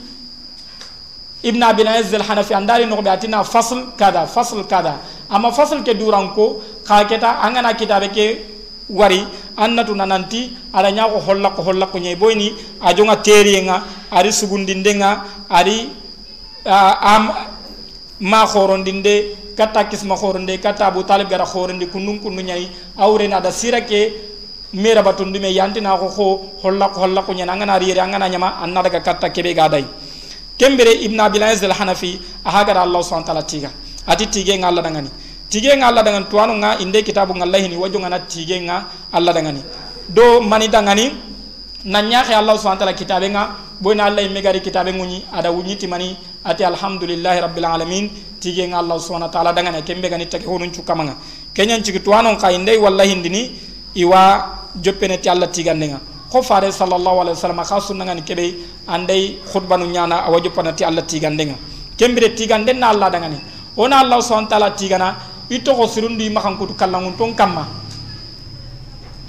ibn 1.43 1.61
abi 1.63 1.87
aziz 1.87 2.13
al 2.13 2.23
hanafi 2.23 2.53
andari 2.53 2.85
no 2.85 2.97
atina 2.97 3.43
fasl 3.43 3.93
kada 3.97 4.25
fasl 4.27 4.63
kada. 4.67 4.99
Ama 5.29 5.51
fasl 5.51 5.83
ke 5.83 5.93
duranko 5.97 6.61
ka 6.85 7.05
keta 7.05 7.41
angana 7.41 7.73
kitabe 7.73 8.09
ke 8.11 8.45
wari 8.89 9.25
annatu 9.57 9.95
nananti 9.95 10.51
ada 10.73 10.91
nya 10.91 11.07
ko 11.07 11.19
hollak 11.19 11.55
hollak 11.55 11.93
nyai 11.95 12.15
boyni 12.15 12.53
a 12.81 12.93
jonga 12.93 13.15
teriyenga 13.17 13.83
ari 14.11 14.31
sugundindenga 14.31 15.23
ari 15.49 15.89
am 16.65 17.31
ma 18.19 18.45
khorondinde 18.45 19.35
kata 19.57 19.83
kisma 19.89 20.15
khorende 20.15 20.57
kata 20.61 20.85
abu 20.87 21.03
talib 21.03 21.29
gara 21.29 21.45
khorende 21.45 21.85
kunun 21.87 22.19
kunu 22.19 22.41
nyai 22.41 22.69
awre 22.97 23.27
na 23.27 23.39
da 23.39 23.51
sirake 23.51 24.13
mera 24.73 25.01
batundu 25.03 25.39
me 25.39 25.49
yantina 25.53 25.97
ko 25.97 26.07
ko 26.09 26.25
holla 26.63 26.89
ko 26.89 27.01
holla 27.01 27.21
ko 27.23 27.33
nyana 27.33 27.55
ngana 27.55 27.79
riere 27.79 28.01
ngana 28.07 28.29
nyama 28.29 28.57
anna 28.63 28.81
daga 28.83 28.99
kata 29.01 29.29
kebe 29.29 29.53
ga 29.53 29.67
dai 29.69 29.85
kembere 30.61 30.93
ibn 31.01 31.19
abil 31.19 31.41
aziz 31.43 31.63
al 31.63 31.73
hanafi 31.73 32.21
ahaga 32.45 32.77
allah 32.85 33.01
subhanahu 33.01 33.25
wa 33.25 33.33
ta'ala 33.33 33.43
tiga. 33.43 33.69
Ati 34.07 34.27
tige 34.29 34.53
ngalla 34.61 34.81
dangani. 34.85 35.09
Tige 35.49 35.73
ngalla 35.77 36.03
dangan 36.05 36.29
tuanu 36.29 36.53
nga 36.61 36.77
inde 36.79 37.01
kitabu 37.01 37.33
ngallahi 37.33 37.67
ni 37.69 37.77
wajo 37.77 37.97
ngana 37.99 38.19
tige 38.29 38.61
nga 38.61 38.85
allah 39.11 39.33
dangani. 39.33 39.61
Do 40.09 40.41
mani 40.41 40.67
dangani 40.67 41.05
nanya 41.85 42.21
khe 42.23 42.33
allah 42.37 42.53
subhanahu 42.61 42.77
wa 42.77 42.85
ta'ala 42.85 42.93
kitabe 42.93 43.27
nga 43.33 43.43
allah 44.05 44.29
megari 44.29 44.61
kitabe 44.61 44.93
nguni 44.93 45.25
ada 45.33 45.49
wunyiti 45.51 45.87
mani 45.87 46.13
ati 46.43 46.63
alhamdulillahi 46.63 47.39
rabbil 47.41 47.65
alamin. 47.65 48.09
Tige 48.41 48.65
nga 48.73 48.81
allah 48.81 48.97
subhanahu 48.97 49.29
wa 49.29 49.33
ta'ala 49.37 49.53
dangane 49.53 49.85
kembe 49.85 50.09
gani 50.09 50.25
take 50.25 50.45
cukamanga 50.49 51.13
kenyan 51.53 51.83
cigi 51.85 52.01
tuwanon 52.01 52.37
ka 52.41 52.49
indai 52.49 52.77
wallahi 52.81 53.13
ndini 53.21 53.53
iwa 53.93 54.73
joppene 54.81 55.21
ti 55.21 55.29
allah 55.29 55.45
tigande 55.47 55.85
nga 55.93 55.99
ko 56.31 56.41
fare 56.41 56.71
sallallahu 56.73 57.21
alaihi 57.21 57.37
wasallam 57.37 57.61
ka 57.61 57.77
sunna 57.79 58.03
ngani 58.05 58.23
kebe 58.25 58.55
andai 58.89 59.37
khutba 59.45 59.77
nu 59.77 59.85
nyana 59.85 60.25
awa 60.25 60.41
joppana 60.41 60.73
ti 60.73 60.83
allah 60.83 61.05
tigande 61.05 61.45
nga 61.53 61.55
kembire 61.95 62.33
tigande 62.33 62.73
na 62.73 62.89
allah 62.89 63.11
dangane. 63.13 63.37
Ona 63.77 63.99
allah 64.01 64.17
subhanahu 64.25 64.49
wa 64.49 64.57
ta'ala 64.57 64.71
tigana 64.73 65.15
ito 65.47 65.75
ko 65.75 65.85
sirundi 65.85 66.25
makan 66.33 66.57
kutu 66.57 66.73
kallangun 66.73 67.13
ton 67.15 67.35
kamma. 67.37 67.67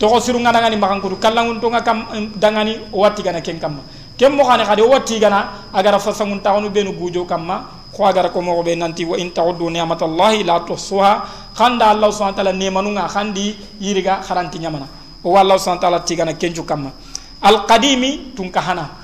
To 0.01 0.09
ko 0.09 0.21
sirunga 0.25 0.51
dangani 0.57 0.81
makan 0.81 1.05
kutu 1.05 1.21
kallangun 1.21 1.61
ton 1.61 1.77
kam 1.85 2.09
dangani 2.41 2.81
o 2.93 3.05
watigana 3.05 3.45
ken 3.45 3.61
kamma 3.61 3.85
kem 4.23 4.39
mo 4.39 4.47
xane 4.47 4.63
xade 4.63 4.83
wati 4.87 5.19
gana 5.19 5.67
agara 5.75 5.99
fasangun 5.99 6.39
tawnu 6.39 6.71
benu 6.71 6.95
gujo 6.95 7.27
kamma 7.27 7.67
ko 7.91 8.07
agara 8.07 8.31
ko 8.31 8.39
mo 8.41 8.63
be 8.63 8.79
nanti 8.79 9.03
wa 9.05 9.19
in 9.19 9.35
ta'uddu 9.35 9.67
ni'matallahi 9.67 10.47
la 10.47 10.63
tuhsuha 10.63 11.27
khanda 11.59 11.91
allah 11.91 12.07
subhanahu 12.15 12.31
wa 12.31 12.39
ta'ala 12.39 12.53
nemanunga 12.55 13.11
khandi 13.11 13.59
yiriga 13.83 14.23
kharanti 14.23 14.63
nyamana 14.63 14.87
o 15.27 15.35
allah 15.35 15.59
subhanahu 15.59 15.83
wa 15.83 15.85
ta'ala 15.91 16.01
tigana 16.07 16.33
kenju 16.39 16.63
kamma 16.63 16.95
al 17.43 17.67
qadimi 17.67 18.31
tun 18.39 18.47
kahana 18.55 18.95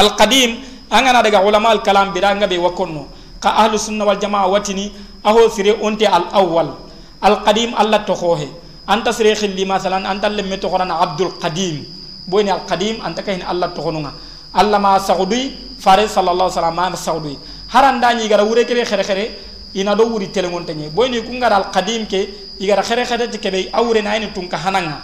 al 0.00 0.16
qadim 0.16 0.56
angana 0.88 1.20
daga 1.20 1.44
ulama 1.44 1.68
al 1.76 1.84
kalam 1.84 2.08
biranga 2.16 2.48
be 2.48 2.56
wakonno 2.56 3.12
ka 3.44 3.52
ahlu 3.60 3.76
sunna 3.76 4.08
wal 4.08 4.16
jamaa 4.16 4.48
watini 4.48 4.88
aho 5.20 5.52
sire 5.52 5.76
onte 5.84 6.08
al 6.08 6.32
awwal 6.32 6.80
al 7.20 7.44
qadim 7.44 7.76
allah 7.76 8.00
to 8.08 8.16
khohe 8.16 8.48
anta 8.88 9.12
sire 9.12 9.36
khilli 9.36 9.68
masalan 9.68 10.08
anta 10.08 10.32
lemme 10.32 10.56
to 10.56 10.72
abdul 10.72 11.36
qadim 11.36 11.84
boyni 12.24 12.48
al 12.48 12.64
qadim 12.64 13.04
anta 13.04 13.20
kahin 13.20 13.44
allah 13.44 13.68
to 13.76 13.84
allah 14.54 14.78
ma 14.78 14.98
sagudui 14.98 15.76
fare 15.78 16.06
sallallahu 16.08 16.50
alaihi 16.50 16.56
wasallam 16.58 16.74
ma 16.74 16.96
sagudui 16.96 17.38
haranda 17.68 18.14
ni 18.14 18.28
gara 18.28 18.44
wure 18.44 18.64
kebe 18.64 18.84
khere 18.84 19.02
khere 19.04 19.30
ina 19.74 19.94
do 19.94 20.04
wuri 20.06 20.28
telengon 20.32 20.64
tenye 20.66 20.90
boyni 20.90 21.22
ku 21.22 21.32
ngara 21.32 21.56
al 21.56 21.64
qadim 21.70 22.06
ke 22.06 22.28
igara 22.60 22.82
khere 22.82 23.04
khere 23.06 23.28
te 23.30 23.38
kebe 23.38 23.70
awre 23.72 24.02
na 24.02 24.18
ni 24.18 24.26
tunka 24.32 24.56
hananga 24.56 25.00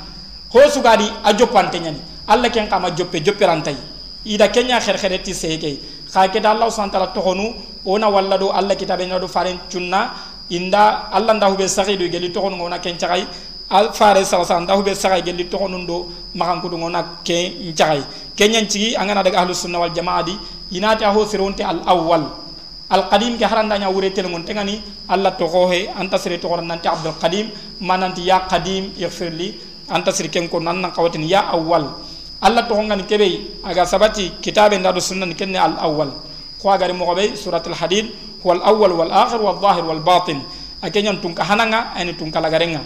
ho 0.53 0.61
sugadi 0.71 1.07
a 1.25 1.33
joppante 1.33 1.79
nyani 1.79 2.01
allah 2.29 2.51
ken 2.51 2.69
kama 2.69 2.91
joppe 2.91 3.23
joppe 3.23 3.43
rantai 3.47 3.77
ida 4.25 4.49
kenya 4.49 4.81
khere 4.81 4.99
khere 4.99 5.19
ti 5.23 5.33
seke 5.33 5.79
kha 6.13 6.29
ke 6.29 6.41
da 6.41 6.51
allah 6.51 6.67
subhanahu 6.71 6.99
wa 6.99 7.23
ta'ala 7.23 7.55
ona 7.87 8.09
walla 8.11 8.37
do 8.39 8.51
allah 8.51 8.75
kitabe 8.75 9.07
na 9.09 9.19
do 9.19 9.29
faren 9.29 9.59
chunna 9.71 10.11
inda 10.51 11.11
allah 11.13 11.35
nda 11.35 11.47
hube 11.47 11.69
sagidu 11.69 12.09
geli 12.11 12.31
tohonu 12.33 12.57
ngona 12.57 12.79
ken 12.79 12.97
chagai 12.99 13.27
al 13.71 13.93
fare 13.93 14.25
sa 14.25 14.43
sa 14.45 14.61
nda 14.61 14.75
hube 14.79 14.95
sagai 14.95 15.23
geli 15.23 15.51
tohonu 15.51 15.79
ndo 15.83 16.07
makan 16.35 16.61
kudu 16.63 16.79
ngona 16.79 17.23
ke 17.27 17.73
chagai 17.75 18.03
kenyan 18.37 18.69
cigi 18.71 18.95
angana 18.95 19.23
daga 19.23 19.43
ahlus 19.43 19.67
sunna 19.67 19.79
wal 19.83 19.91
jamaa 19.91 20.23
di 20.23 20.39
inati 20.71 21.05
aho 21.05 21.27
sironte 21.27 21.63
al 21.65 21.83
awwal. 21.87 22.45
Al 22.87 23.11
qadim 23.11 23.35
ke 23.35 23.43
haranda 23.43 23.79
nya 23.79 23.91
wure 23.91 24.15
tel 24.15 24.31
ngon 24.31 24.45
tengani 24.47 24.79
alla 25.09 25.33
to 25.33 25.47
hohe 25.47 25.91
anta 25.91 26.19
sire 26.19 26.39
to 26.39 26.47
nanti 26.63 26.87
abdul 26.87 27.19
qadim 27.19 27.51
mananti 27.81 28.23
ya 28.23 28.47
qadim 28.47 28.95
ighfirli 28.95 29.59
anta 29.91 30.13
sire 30.13 30.29
ken 30.31 30.49
ko 30.49 30.61
nan 30.61 30.93
qawatin 30.95 31.27
ya 31.27 31.51
awwal. 31.51 31.99
Alla 32.41 32.63
to 32.63 32.75
ngani 32.75 33.03
kebe 33.03 33.59
aga 33.65 33.87
sabati 33.87 34.39
kitabe 34.41 34.79
ndado 34.79 35.01
sunna 35.01 35.27
kenne 35.35 35.57
al 35.59 35.75
awwal. 35.83 36.15
Ko 36.63 36.71
agari 36.71 36.93
mo 36.93 37.13
be 37.15 37.35
suratul 37.35 37.75
hadid 37.75 38.07
huwa 38.45 38.55
al 38.55 38.63
awwal 38.63 38.93
wal 38.93 39.11
akhir 39.11 39.41
wal 39.43 39.59
zahir 39.59 39.85
wal 39.85 40.01
batin. 40.01 40.39
Akenyan 40.83 41.19
tunka 41.21 41.43
hananga 41.43 41.91
ani 41.97 42.15
tunka 42.15 42.39
lagarenga 42.39 42.81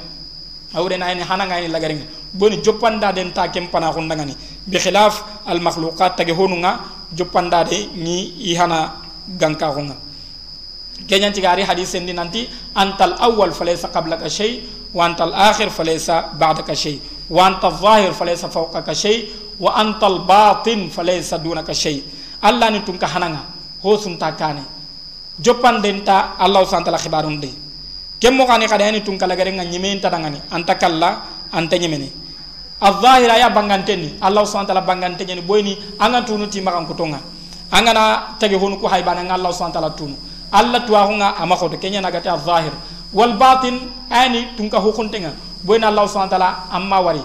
awre 0.75 0.97
na 0.99 1.15
ni 1.15 1.23
hananga 1.23 1.61
ni 1.61 1.69
lagarenga 1.69 2.05
boni 2.33 2.61
joppanda 2.63 3.13
den 3.13 3.33
ta 3.33 3.49
kem 3.49 3.69
pana 3.69 3.91
hundangani 3.93 4.35
bi 4.67 4.79
khilaf 4.79 5.23
al 5.47 5.61
makhluqat 5.61 6.17
tage 6.17 6.31
honunga 6.33 6.81
joppanda 7.15 7.65
de 7.65 7.89
ni 7.97 8.33
ihana 8.53 8.95
ganka 9.39 9.67
honga 9.75 9.97
kenyan 11.09 11.33
ci 11.35 11.41
gari 11.41 11.63
hadith 11.63 11.95
endi 11.95 12.13
nanti 12.13 12.49
antal 12.75 13.15
awwal 13.19 13.53
falaysa 13.53 13.89
qablaka 13.89 14.29
shay 14.29 14.63
wa 14.95 15.05
antal 15.07 15.33
akhir 15.35 15.71
falaysa 15.71 16.31
ba'daka 16.39 16.75
shay 16.75 17.01
wa 17.31 17.47
antal 17.47 17.75
zahir 17.79 18.13
falaysa 18.13 18.49
fawqaka 18.51 18.95
shay 18.95 19.31
wa 19.59 19.71
antal 19.79 20.19
batin 20.27 20.91
falaysa 20.91 21.39
dunaka 21.39 21.75
shay 21.75 22.03
alla 22.43 22.71
ni 22.71 22.81
tunka 22.83 23.07
hananga 23.07 23.47
ho 23.83 23.97
sunta 23.97 24.33
kane 24.35 24.63
joppanden 25.39 26.03
ta 26.05 26.35
allah 26.39 26.65
subhanahu 26.67 26.85
wa 26.85 26.91
ta'ala 26.91 26.99
khibarun 27.01 27.37
de 27.41 27.51
kemmo 28.20 28.44
kani 28.48 28.66
kada 28.68 28.86
yani 28.88 29.02
tunka 29.04 29.28
lagare 29.28 29.52
nga 29.54 29.66
nyimen 29.66 30.00
tadangani 30.02 30.40
anta 30.52 30.76
kalla 30.76 31.10
anta 31.52 31.78
nyemene 31.78 32.26
الظاهر 32.76 33.32
يا 33.40 33.48
بانغانتني 33.56 34.20
الله 34.20 34.44
سبحانه 34.46 34.68
وتعالى 34.68 34.84
بانغانتني 34.84 35.42
بويني 35.48 35.74
انا 36.04 36.28
تونو 36.28 36.52
تي 36.52 36.60
مكان 36.60 36.84
كوتونغا 36.92 37.20
انا 37.72 38.36
تاغي 38.40 38.60
هونو 38.60 38.76
كو 38.84 38.92
هاي 38.92 39.00
بان 39.08 39.24
الله 39.32 39.52
سبحانه 39.56 39.72
وتعالى 39.72 39.92
تونو 39.96 40.16
الله 40.60 40.80
تواهونغا 40.84 41.28
اما 41.40 41.56
خوتو 41.56 41.80
كينيا 41.80 42.04
نغاتي 42.04 42.30
الظاهر 42.36 42.74
والباطن 43.16 43.76
اني 44.12 44.60
تونكا 44.60 44.78
هوكونتنغا 44.84 45.32
بوين 45.66 45.84
الله 45.88 46.04
سبحانه 46.12 46.30
وتعالى 46.30 46.50
اما 46.78 46.98
وري 47.08 47.24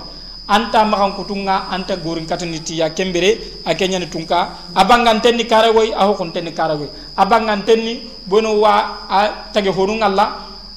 anta 0.50 0.82
makan 0.82 1.14
kutunga 1.14 1.70
anta 1.70 1.94
gorin 1.94 2.26
katani 2.26 2.58
tiya 2.58 2.90
kembere 2.90 3.62
akenya 3.62 4.02
ni 4.02 4.10
tunka 4.10 4.38
abangantenni 4.74 5.46
karawoy 5.46 5.94
aho 5.94 6.18
kontenni 6.18 6.50
karawoy 6.50 6.90
abangantenni 7.14 7.92
bono 8.26 8.58
wa 8.58 9.06
a 9.06 9.18
tage 9.54 9.70
honunga 9.70 10.08
la 10.10 10.26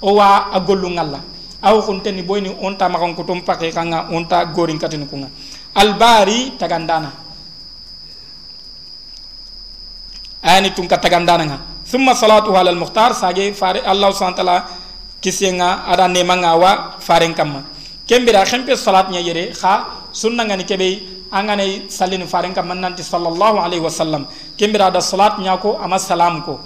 o 0.00 0.14
wa 0.14 0.50
a 0.52 0.60
gollu 0.60 0.90
ngalla 0.90 1.20
aw 1.62 1.74
kunteni 1.82 2.22
boyni 2.22 2.54
onta 2.62 2.88
makan 2.88 3.14
kutum 3.18 3.42
pake 3.42 3.72
kanga 3.74 4.06
onta 4.14 4.44
gorin 4.54 4.78
katin 4.78 5.06
kunga 5.06 5.28
albari 5.74 6.58
tagandana. 6.58 7.12
Ani 10.42 10.70
tun 10.74 10.86
ka 10.88 10.98
tagandana 10.98 11.44
nga. 11.44 11.58
Thumma 11.86 12.14
salatu 12.14 12.54
ala 12.54 12.70
almukhtar 12.70 13.14
sage 13.14 13.54
fare 13.54 13.80
allah 13.82 14.10
subhanahu 14.12 14.34
wa 14.34 14.40
ta'ala 14.42 14.58
kisenga 15.22 15.86
ada 15.86 16.06
nemanga 16.08 16.52
wa 16.58 16.72
faren 17.00 17.34
kamma. 17.34 17.62
Kembira 18.06 18.44
khempe 18.44 18.76
salat 18.76 19.10
nya 19.10 19.20
yere 19.20 19.52
kha 19.52 20.06
sunna 20.12 20.44
ngani 20.44 20.64
kebe 20.64 20.88
angane 21.30 21.90
sallini 21.90 22.24
faren 22.26 22.54
kam 22.54 22.68
nanti 22.70 23.02
sallallahu 23.02 23.60
alaihi 23.60 23.82
wasallam. 23.82 24.26
Kembira 24.56 24.90
da 24.90 25.00
salat 25.00 25.38
nyako 25.38 25.78
ama 25.78 25.98
salam 25.98 26.42
ko 26.42 26.60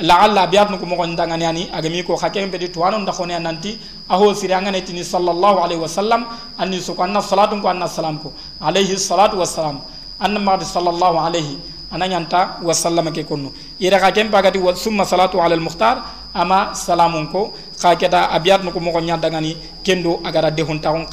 la'alla 0.00 0.46
biyat 0.48 0.68
ko 0.80 0.86
mo 0.86 0.96
ndangani 1.06 1.44
ani 1.44 1.62
agami 1.72 2.02
ko 2.02 2.16
hakem 2.16 2.50
be 2.50 2.58
to 2.68 2.80
anon 2.84 3.04
da 3.04 3.12
khone 3.12 3.36
nanti 3.38 3.78
aho 4.08 4.32
siri 4.34 4.52
angane 4.54 4.80
tini 4.84 5.04
sallallahu 5.04 5.60
alaihi 5.60 5.80
wasallam 5.80 6.24
anni 6.58 6.80
su 6.80 6.94
ko 6.94 7.02
anna 7.02 7.20
salatu 7.20 7.60
ko 7.60 7.68
anna 7.68 7.86
salam 7.86 8.18
ko 8.18 8.32
alaihi 8.60 8.96
salatu 8.98 9.36
wassalam 9.38 9.80
anna 10.18 10.38
ma 10.40 10.56
sallallahu 10.58 11.16
alaihi 11.20 11.58
ananyanta 11.92 12.62
wasallam 12.62 13.12
ke 13.12 13.24
konno 13.28 13.52
ira 13.78 13.98
ka 14.00 14.10
kem 14.12 14.30
pagati 14.30 14.58
wa 14.58 14.74
summa 14.74 15.04
salatu 15.04 15.36
ala 15.40 15.54
al 15.54 15.60
mukhtar 15.60 16.00
ama 16.34 16.72
salamun 16.74 17.28
ko 17.30 17.52
ka 17.76 17.94
keta 17.98 18.30
abiyat 18.32 18.62
ko 18.72 18.80
mo 18.80 18.94
nyandangani 19.00 19.56
kendo 19.84 20.20
agara 20.24 20.50
de 20.50 20.62
hon 20.62 20.78
ta 20.80 20.90
on 20.92 21.04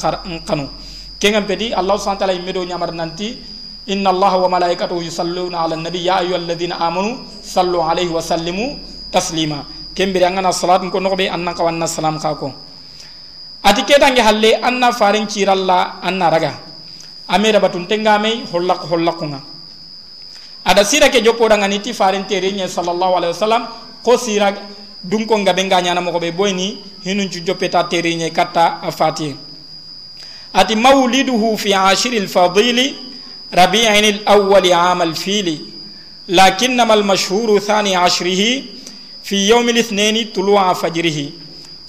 kanu 0.45 0.69
kengam 1.19 1.43
pedi 1.45 1.73
allah 1.73 1.97
subhanahu 1.97 2.21
wa 2.21 2.27
ta'ala 2.27 2.33
imedo 2.39 2.61
nyamar 2.63 2.93
nanti 2.93 3.56
إن 3.93 4.05
الله 4.07 4.33
وملائكته 4.43 4.97
يصلون 5.09 5.55
على 5.55 5.73
النبي 5.79 6.01
يا 6.05 6.19
أيها 6.23 6.39
الذين 6.43 6.73
آمنوا 6.75 7.43
صلوا 7.43 7.83
عليه 7.89 8.09
وسلموا 8.11 8.69
تسليما. 9.15 9.59
كم 9.95 10.09
بريانغنا 10.13 10.49
الصلاة 10.51 10.83
نكون 10.87 11.03
نقبي 11.03 11.31
أننا 11.31 11.51
قوانا 11.57 11.87
السلام 11.87 12.15
قاكم. 12.19 12.51
أتي 13.65 13.81
كيتان 13.87 14.13
جهالي 14.17 14.59
أننا 14.67 14.91
فارن 14.99 15.25
چير 15.31 15.49
الله 15.53 16.03
أننا 16.07 16.27
رغا. 16.35 16.53
أمي 17.27 17.49
ربطن 17.59 17.83
تنغامي 17.91 18.47
حلق 18.51 18.81
حلقنا 18.87 19.39
ada 20.67 20.83
sira 20.83 21.07
ke 21.07 21.23
jopo 21.23 21.47
dangan 21.47 21.71
iti 21.71 21.95
farin 21.95 22.27
terenya 22.27 22.67
sallallahu 22.67 23.15
alaihi 23.15 23.31
wasallam 23.31 23.71
ko 24.03 24.19
sira 24.19 24.51
dun 24.99 25.23
ko 25.23 25.39
ngabe 25.39 25.63
nganya 25.63 25.95
na 25.95 26.03
mokobe 26.03 26.35
boyni 26.35 26.83
hinun 27.07 27.31
ju 27.31 27.39
jopeta 27.39 27.87
terenya 27.87 28.27
kata 28.35 28.83
afati 28.83 29.31
ati 30.51 30.75
mawliduhu 30.75 31.55
fi 31.55 31.71
ashiril 31.71 32.27
fadili 32.27 33.06
ربيع 33.53 33.99
الأول 33.99 34.73
عام 34.73 35.01
الفيل. 35.01 35.65
لكنما 36.29 36.93
المشهور 36.93 37.59
ثاني 37.59 37.95
عشره 37.95 38.63
في 39.23 39.49
يوم 39.49 39.69
الاثنين 39.69 40.29
طلوع 40.35 40.73
فجره. 40.73 41.29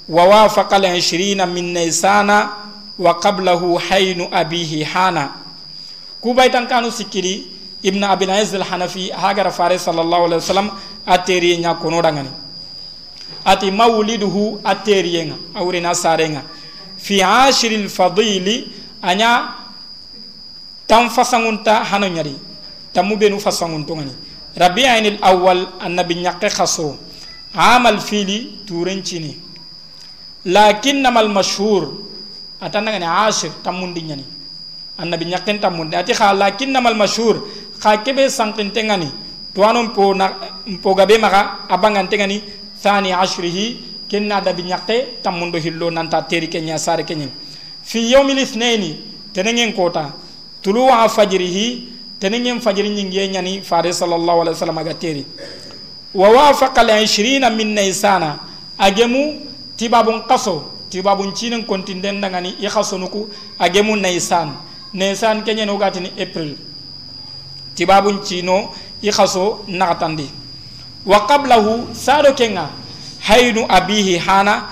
ووافق 0.08 0.74
العشرين 0.74 1.48
من 1.48 1.72
نيسان 1.72 2.46
وقبله 2.98 3.78
حين 3.78 4.34
أبيه 4.34 4.84
حانا. 4.84 5.30
كوبايتان 6.20 6.66
كانوا 6.66 6.90
سكري. 6.90 7.46
ابن 7.84 8.04
أبي 8.04 8.24
العز 8.24 8.54
الحنفي 8.54 9.12
هاجر 9.12 9.50
فارس 9.50 9.80
صلى 9.84 10.00
الله 10.00 10.22
عليه 10.22 10.36
وسلم 10.36 10.70
أتيري 11.08 11.56
نيا 11.56 11.72
دغاني 11.72 12.30
أتي 13.46 13.70
مولده 13.70 14.58
أتيري 14.66 15.32
أورينا 15.56 15.92
سارينا 15.94 16.42
fi 16.98 17.22
ashiril 17.22 17.88
fadili 17.88 18.68
anya 19.02 19.48
tam 20.88 21.06
fasangunta 21.12 21.84
hano 21.84 22.08
nyari. 22.08 22.34
Tamu 22.92 23.16
benu 23.20 23.38
fasangunto 23.38 23.94
ngani. 23.94 24.12
Rabi'anil 24.56 25.18
awwal 25.22 25.78
annabi 25.78 26.14
nyakke 26.24 26.48
khaso. 26.48 26.96
Amal 27.54 28.00
fili 28.00 28.64
turencini 28.66 29.36
lakinnamal 30.48 31.28
mashhur. 31.28 31.92
Atana 32.60 32.90
ngani 32.90 33.04
ashir 33.06 33.52
tamundi 33.62 34.02
nyani. 34.02 34.24
Annabi 34.98 35.24
nyakken 35.28 35.60
tamundi 35.60 35.94
ati 35.96 36.12
kha 36.16 36.32
lakinnamal 36.32 36.96
mashhur. 36.96 37.44
Kha 37.78 38.02
kebe 38.02 38.26
sankin 38.32 38.72
tengani 38.72 39.12
tuwanon 39.54 39.90
po 39.94 40.14
na 40.14 40.30
po 40.82 40.94
gabe 40.94 41.18
maka 41.18 41.66
abangan 41.68 42.06
tengani 42.08 42.42
thani 42.82 43.10
ashrihi 43.12 43.80
kenna 44.08 44.40
da 44.40 44.52
bi 44.52 44.62
nyaqe 44.62 45.18
tamundo 45.22 45.58
hillo 45.58 45.90
nanta 45.90 46.22
teri 46.22 46.46
kenya 46.48 46.78
sare 46.78 47.02
kenya 47.04 47.26
fi 47.82 48.10
yawmil 48.12 48.38
ithnaini 48.38 49.02
tenengen 49.34 49.72
kota 49.74 50.12
tuluwa 50.68 51.08
fajrihi 51.08 51.88
tenengen 52.20 52.60
fajiri 52.60 52.90
nyingi 52.90 53.28
nyani 53.28 53.62
fare 53.62 53.92
sallallahu 53.92 54.40
alaihi 54.40 54.50
wasallam 54.54 54.78
aga 54.78 54.94
teri 54.94 55.24
wa 56.14 56.28
wafaqa 56.28 56.80
al 56.80 56.88
20 57.04 57.56
min 57.56 57.72
naysana 57.74 58.36
agemu 58.78 59.40
tibabun 59.76 60.20
qaso 60.28 60.64
tibabun 60.90 61.32
cinin 61.32 61.64
kontinden 61.64 62.20
dangani 62.20 62.50
i 62.60 62.68
khasonuku 62.68 63.28
agemu 63.58 63.96
naysan 63.96 64.52
naysan 64.92 65.42
kenya 65.44 65.64
no 65.66 65.78
gatini 65.78 66.12
april. 66.20 66.56
Tibabun 67.74 68.20
i 69.02 69.10
khaso 69.10 69.64
nagatandi 69.68 70.28
wa 71.06 71.26
qablahu 71.26 71.94
sado 71.94 72.34
kenga 72.34 72.68
haynu 73.24 73.64
abihi 73.68 74.18
hana 74.18 74.68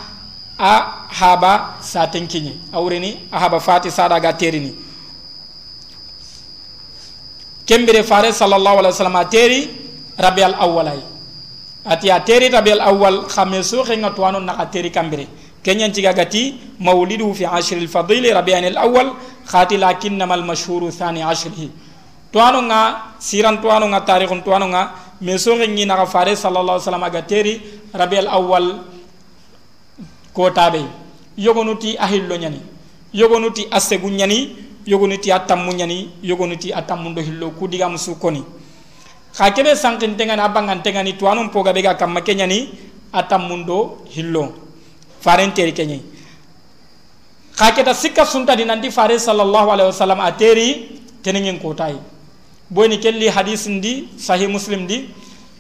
a 0.59 1.09
haba 1.09 1.77
saten 1.81 2.27
kiñi 2.29 2.53
awreni 2.73 3.29
a 3.33 3.39
haba 3.41 3.61
fati 3.61 3.89
saɗaga 3.91 4.33
terini 4.37 4.85
كمبري 7.66 8.02
فارس 8.11 8.35
صلى 8.42 8.57
الله 8.57 8.74
عليه 8.81 8.88
وسلم 8.94 9.16
أتيري 9.16 9.61
ربي 10.26 10.42
الأول 10.46 10.87
أي 10.94 11.00
أتي 11.92 12.09
أتيري 12.16 12.46
ربي 12.57 12.72
الأول 12.79 13.14
خمسو 13.35 13.83
خين 13.88 14.05
أتوانو 14.05 14.38
نك 14.48 14.59
أتيري 14.64 14.90
كمبري 14.96 15.26
كن 15.64 15.81
ينتجا 15.83 16.12
قتي 16.18 16.44
مولده 16.87 17.29
في 17.38 17.44
عشر 17.55 17.76
الفضيل 17.85 18.24
ربيع 18.38 18.59
الأول 18.72 19.07
خاتي 19.52 19.76
لكنما 19.83 20.35
المشهور 20.38 20.83
ثاني 20.90 21.22
عشره 21.31 21.61
توانو 22.33 22.61
نا 22.70 22.81
سيران 23.29 23.57
توانو 23.62 23.87
نا 23.94 23.98
تاريخ 24.11 24.31
توانو 24.46 24.66
نا 24.74 24.83
مسو 25.26 25.52
خيني 25.59 25.85
نك 25.90 26.00
فارس 26.14 26.38
صلى 26.44 26.59
الله 26.61 26.74
عليه 26.76 26.87
وسلم 26.88 27.05
أتيري 27.05 27.55
ربيع 28.00 28.18
الأول 28.26 28.64
كوتابي 30.37 30.85
يغنوتي 31.46 31.90
أهل 32.05 32.22
لنياني 32.31 32.61
يغنوتي 33.20 33.62
أستغنياني 33.76 34.40
yogonuti 34.87 35.31
a 35.33 35.40
tammu 35.40 35.72
ñani 35.72 36.11
yogonuti 36.22 36.72
a 36.72 36.83
tammundo 36.83 37.20
hillo 37.20 37.51
ku 37.59 37.66
digamu 37.68 37.99
su 37.99 38.14
koni 38.18 38.44
xa 39.37 39.51
kebe 39.51 39.75
sankintengani 39.77 40.40
a 40.42 40.49
bangantengani 40.49 41.12
tuwanum 41.18 41.51
poga 41.51 41.72
be 41.72 41.83
ga 41.83 41.94
kamma 41.94 42.20
ke 42.22 42.35
ñani 42.35 42.70
a 43.12 43.22
tammundo 43.22 44.03
hillo. 44.14 44.53
Faren 45.20 45.51
teri 45.53 45.72
ke 45.75 45.83
ñayi 45.85 46.03
xa 47.59 47.72
keta 47.72 47.94
sikka 47.94 48.25
suntadi 48.25 48.64
nanti 48.64 48.90
fare 48.90 49.18
sallallahu 49.18 49.68
alaihi 49.75 49.88
wasallam 49.90 50.20
a 50.20 50.31
teri 50.33 51.01
tenengen 51.22 51.59
kotayi 51.59 51.96
boyni 52.70 52.99
kelli 53.01 53.27
hadis 53.29 53.66
ndi 53.66 54.09
sahih 54.18 54.46
muslim 54.49 54.87
di 54.87 55.09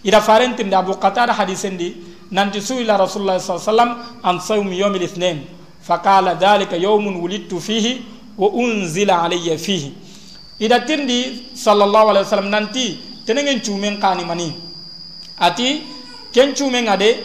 ida 0.04 0.20
farentinde 0.20 0.74
abu 0.76 0.92
qatada 1.00 1.32
hadisen 1.32 1.74
ndi 1.74 1.96
nanti 2.30 2.60
suila 2.60 2.96
rasulullah 2.96 3.40
sa 3.40 3.58
sallam 3.58 3.96
an 4.22 4.38
sawmi 4.40 4.76
yawmi 4.78 4.98
lithnain 4.98 5.38
faqala 5.82 6.34
dhalika 6.34 6.76
yawmun 6.76 7.16
wulidtu 7.16 7.58
fihi 7.60 8.04
wa 8.38 8.48
unzila 8.48 9.22
alayya 9.22 9.58
fihi. 9.58 9.92
Ida 10.58 10.80
tindi 10.80 11.42
sallallahu 11.54 12.08
alaihi 12.10 12.24
wasallam 12.24 12.50
nanti 12.50 12.98
tenengen 13.26 13.60
cumen 13.60 14.00
kani 14.00 14.24
mani. 14.24 14.54
Ati 15.38 15.82
ken 16.32 16.54
cumen 16.54 16.88
ade 16.88 17.16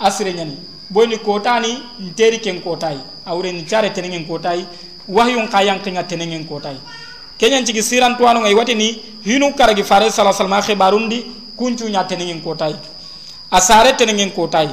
asire 0.00 0.32
nyani. 0.32 0.56
Boyni 0.90 1.18
kotani 1.18 1.78
nteri 2.00 2.38
ken 2.40 2.60
kotai. 2.60 2.98
Awre 3.26 3.52
ni 3.52 3.64
chare 3.66 3.90
tenengen 3.90 4.24
kotai 4.26 4.64
wahyun 5.08 5.48
kayan 5.48 5.80
kinga 5.80 6.04
tenengen 6.04 6.44
kotai 6.44 6.76
kenyan 7.40 7.64
cigi 7.64 7.82
siran 7.82 8.16
tuano 8.16 8.40
ngai 8.44 8.54
watini 8.54 9.00
hinu 9.24 9.56
karagi 9.56 9.82
fare 9.82 10.10
sallallahu 10.12 10.36
alaihi 10.36 10.52
wasallam 10.52 10.62
khibarundi 10.68 11.18
kuncu 11.56 11.88
nya 11.88 12.04
tenengen 12.04 12.40
kotai 12.44 12.76
asare 13.50 13.96
tenengen 13.96 14.30
kotai 14.36 14.68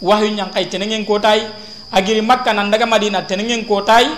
wahyu 0.00 0.32
nyang 0.32 0.50
kai 0.50 0.64
tenengen 0.72 1.04
kotai 1.04 1.44
agiri 1.92 2.20
makka 2.24 2.52
nan 2.52 2.70
daga 2.72 2.86
madina 2.86 3.22
tenengen 3.22 3.64
kotai 3.68 4.08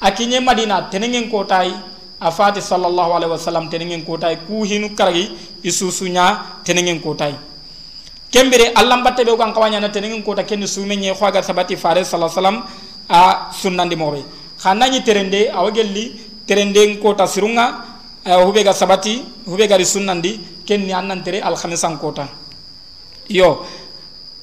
akinye 0.00 0.40
madina 0.40 0.88
tenengen 0.90 1.30
kotai 1.30 1.72
afati 2.20 2.60
sallallahu 2.60 3.12
alaihi 3.16 3.32
wasallam 3.32 3.68
tenengen 3.68 4.04
kotai 4.04 4.36
ku 4.46 4.64
hinu 4.64 4.92
karagi 4.96 5.32
isusunya 5.62 6.60
tenengen 6.64 7.00
kotai 7.00 7.34
kembere 8.30 8.70
allah 8.74 9.02
batte 9.02 9.26
be 9.26 9.34
kan 9.36 9.50
kawanya 9.52 9.80
na 9.82 9.88
tenengen 9.90 10.22
kota 10.22 10.44
kenni 10.46 10.66
sumenye 10.66 11.12
khwaga 11.14 11.42
sabati 11.42 11.76
fare 11.76 12.04
sallallahu 12.06 12.30
alaihi 12.30 12.38
wasallam 12.38 12.58
a 13.10 13.50
sunnandi 13.52 13.96
mobe 13.98 14.22
khanani 14.62 15.02
terende 15.02 15.50
awagelli 15.50 16.14
terende 16.46 16.96
kota 17.02 17.26
sirunga 17.26 17.84
hube 18.46 18.62
ga 18.62 18.72
sabati 18.72 19.24
hube 19.46 19.66
ga 19.66 19.76
sunnandi 19.84 20.62
kenni 20.64 20.92
annan 20.94 21.22
tere 21.26 21.42
al 21.42 21.56
khamisan 21.58 21.98
kota 21.98 22.28
yo 23.28 23.66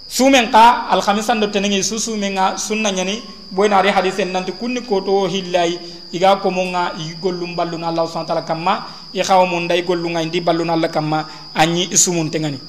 sumen 0.07 0.49
ka 0.51 0.87
alhamisan 0.89 1.39
do 1.39 1.47
tenenge 1.47 1.83
su 1.83 1.99
sumen 1.99 2.33
ga 2.35 2.55
sunna 2.57 2.91
ñani 2.91 3.21
ɓoynari 3.53 3.89
hadise 3.91 4.19
en 4.23 4.31
nanti 4.31 4.51
kunni 4.53 4.81
koto 4.81 5.11
o 5.23 5.27
hillayi 5.27 5.79
iga 6.13 6.37
komon 6.37 6.71
ga 6.71 6.93
i 6.97 7.15
gollum 7.21 7.55
balluna 7.55 7.87
allahu 7.89 8.07
subhana 8.07 8.25
taala 8.27 8.41
kamma 8.41 8.85
i 9.13 9.21
xawa 9.21 9.45
mun 9.45 9.67
day 9.67 9.81
golluga 9.83 10.23
ndi 10.23 10.39
balluna 10.41 10.73
allah 10.73 10.89
kamma 10.89 11.25
añi 11.55 11.89
i 11.91 11.97
sumuntegani 11.97 12.59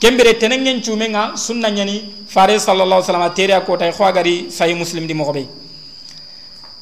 kembere 0.00 0.34
tenengen 0.38 0.82
cumen 0.82 1.12
ga 1.12 1.36
sunna 1.36 1.70
ñani 1.70 2.26
fare 2.26 2.58
sallallahu 2.58 3.02
sallam 3.02 3.32
tere 3.32 3.52
a 3.54 3.60
kotay 3.60 3.92
xo 3.92 4.04
agari 4.04 4.50
sahi 4.50 4.74
muslim 4.74 5.06
di 5.06 5.14
moxoɓey 5.14 5.46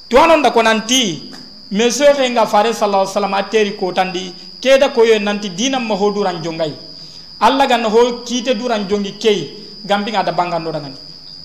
tuwanonda 0.09 0.51
ko 0.51 0.63
nanti 0.63 1.31
mais 1.71 1.91
soxe 1.99 2.31
nga 2.31 2.47
fare 2.47 2.73
sallallahu 2.73 3.13
sallam 3.13 3.35
a 3.35 3.43
teri 3.43 3.77
kotandi 3.77 4.33
keda 4.61 4.89
koyo 4.89 5.19
nanti 5.19 5.51
dina 5.51 5.79
mahoduran 5.79 6.41
jongayi 6.43 6.88
alla 7.41 7.67
gan 7.67 7.85
ho 7.85 8.23
kite 8.25 8.55
duran 8.59 8.89
jongi 8.89 9.13
kei 9.19 9.41
gambi 9.85 10.11
nga 10.11 10.23
da 10.23 10.33
bangando 10.33 10.71
dangani 10.73 10.97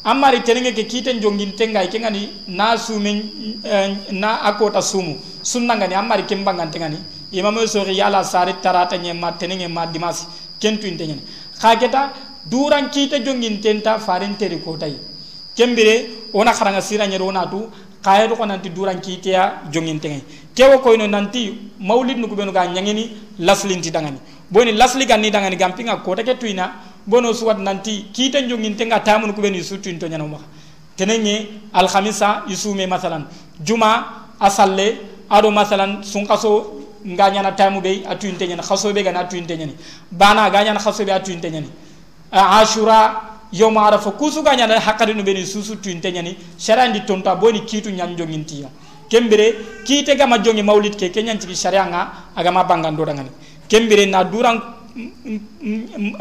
amari 0.04 0.42
tenenge 0.44 0.74
ke 0.76 0.84
kite 0.88 1.20
jongin 1.22 1.56
tengay 1.56 1.88
ke 1.88 1.98
ngani 2.00 2.30
na 2.48 2.76
sumen 2.76 3.18
eh, 3.64 4.12
na 4.12 4.42
akota 4.44 4.82
sumu. 4.82 5.16
Sunna 5.42 5.76
ngani 5.76 5.96
amari 5.96 6.24
kembangan 6.24 6.72
tengani 6.72 6.98
imam 7.32 7.56
soxe 7.68 7.94
yala 7.96 8.24
sare 8.24 8.54
tarata 8.62 8.98
nyema 8.98 9.32
tenenge 9.40 9.68
ma 9.68 9.86
dimasi 9.86 10.26
kentu 10.60 10.88
intengene 10.88 11.22
khaketa 11.62 12.12
duran 12.50 12.90
kita 12.90 13.20
jongin 13.24 13.62
tenta 13.62 13.98
farin 14.00 14.36
teri 14.36 14.60
kotai. 14.60 14.96
Kembire 15.56 16.10
ona 16.34 16.52
kharanga 16.52 16.82
sira 16.82 17.08
nyero 17.08 17.32
na 17.32 17.46
tu 17.46 17.70
kayedo 18.04 18.36
ko 18.36 18.46
nanti 18.46 18.70
duran 18.70 19.00
ya 19.24 19.64
jongin 19.72 20.00
tengai 20.00 20.24
kewo 20.54 20.80
ko 20.84 20.94
ino 20.94 21.08
nanti 21.08 21.72
maulid 21.80 22.18
nu 22.18 22.28
kubenu 22.28 22.52
ga 22.52 22.68
nyangeni 22.68 23.16
laslin 23.40 23.82
ti 23.82 23.90
dangani 23.90 24.20
boni 24.54 24.72
lasli 24.72 25.06
kan 25.10 25.20
ni 25.20 25.32
dangani 25.32 25.58
gampinga 25.58 25.98
kota 26.06 26.24
ke 26.24 26.38
tuina. 26.38 26.72
Bono 27.06 27.34
suwat 27.34 27.58
nanti 27.58 28.14
kita 28.14 28.48
jongin 28.48 28.78
tenga 28.78 29.00
tamun 29.00 29.34
kubenu 29.34 29.62
sutu 29.62 29.90
into 29.90 30.08
nyana 30.08 30.26
mo 30.26 30.40
tenenge 30.96 31.50
al 31.74 31.88
khamisa 31.88 32.44
yusume 32.48 32.88
masalan. 32.88 33.26
Juma 33.60 33.92
asalle 34.40 34.88
ado 35.30 35.52
masalan 35.52 36.04
sunkaso 36.04 36.84
nga 37.06 37.30
nyana 37.30 37.52
tamu 37.52 37.82
be 37.82 38.04
atu 38.08 38.28
inte 38.28 38.48
nyana 38.48 38.64
khaso 38.64 38.94
be 38.94 39.04
gana 39.04 39.20
atu 39.20 39.36
inte 39.36 39.58
nyani 39.58 39.76
bana 40.12 40.50
ga 40.50 40.64
nyana 40.64 40.80
khaso 40.80 41.04
be 41.04 41.12
atu 41.12 41.32
inte 41.32 41.52
nyani 41.52 41.68
ashura 42.32 43.22
yawma 43.52 43.88
arafa 43.88 44.12
kusu 44.12 44.42
ga 44.44 44.56
nyana 44.56 44.80
hakari 44.80 45.14
no 45.14 45.24
beni 45.24 45.46
susu 45.46 45.76
tu 45.82 45.90
inte 45.90 46.12
nyani 46.12 46.38
sharandi 46.58 47.02
tonta 47.06 47.36
boni 47.36 47.66
kitu 47.66 47.92
nyan 47.92 48.16
jongintiya 48.16 48.70
kembere 49.10 49.56
kite 49.86 50.16
gama 50.16 50.40
jongi 50.40 50.64
maulid 50.64 50.96
ke 50.96 51.12
kenyan 51.12 51.38
tiki 51.38 51.56
sharia 51.56 51.86
nga 51.88 52.12
agama 52.36 52.64
bangando 52.64 53.06
dangani 53.06 53.30
kembere 53.68 54.06
na 54.06 54.24
durang 54.24 54.62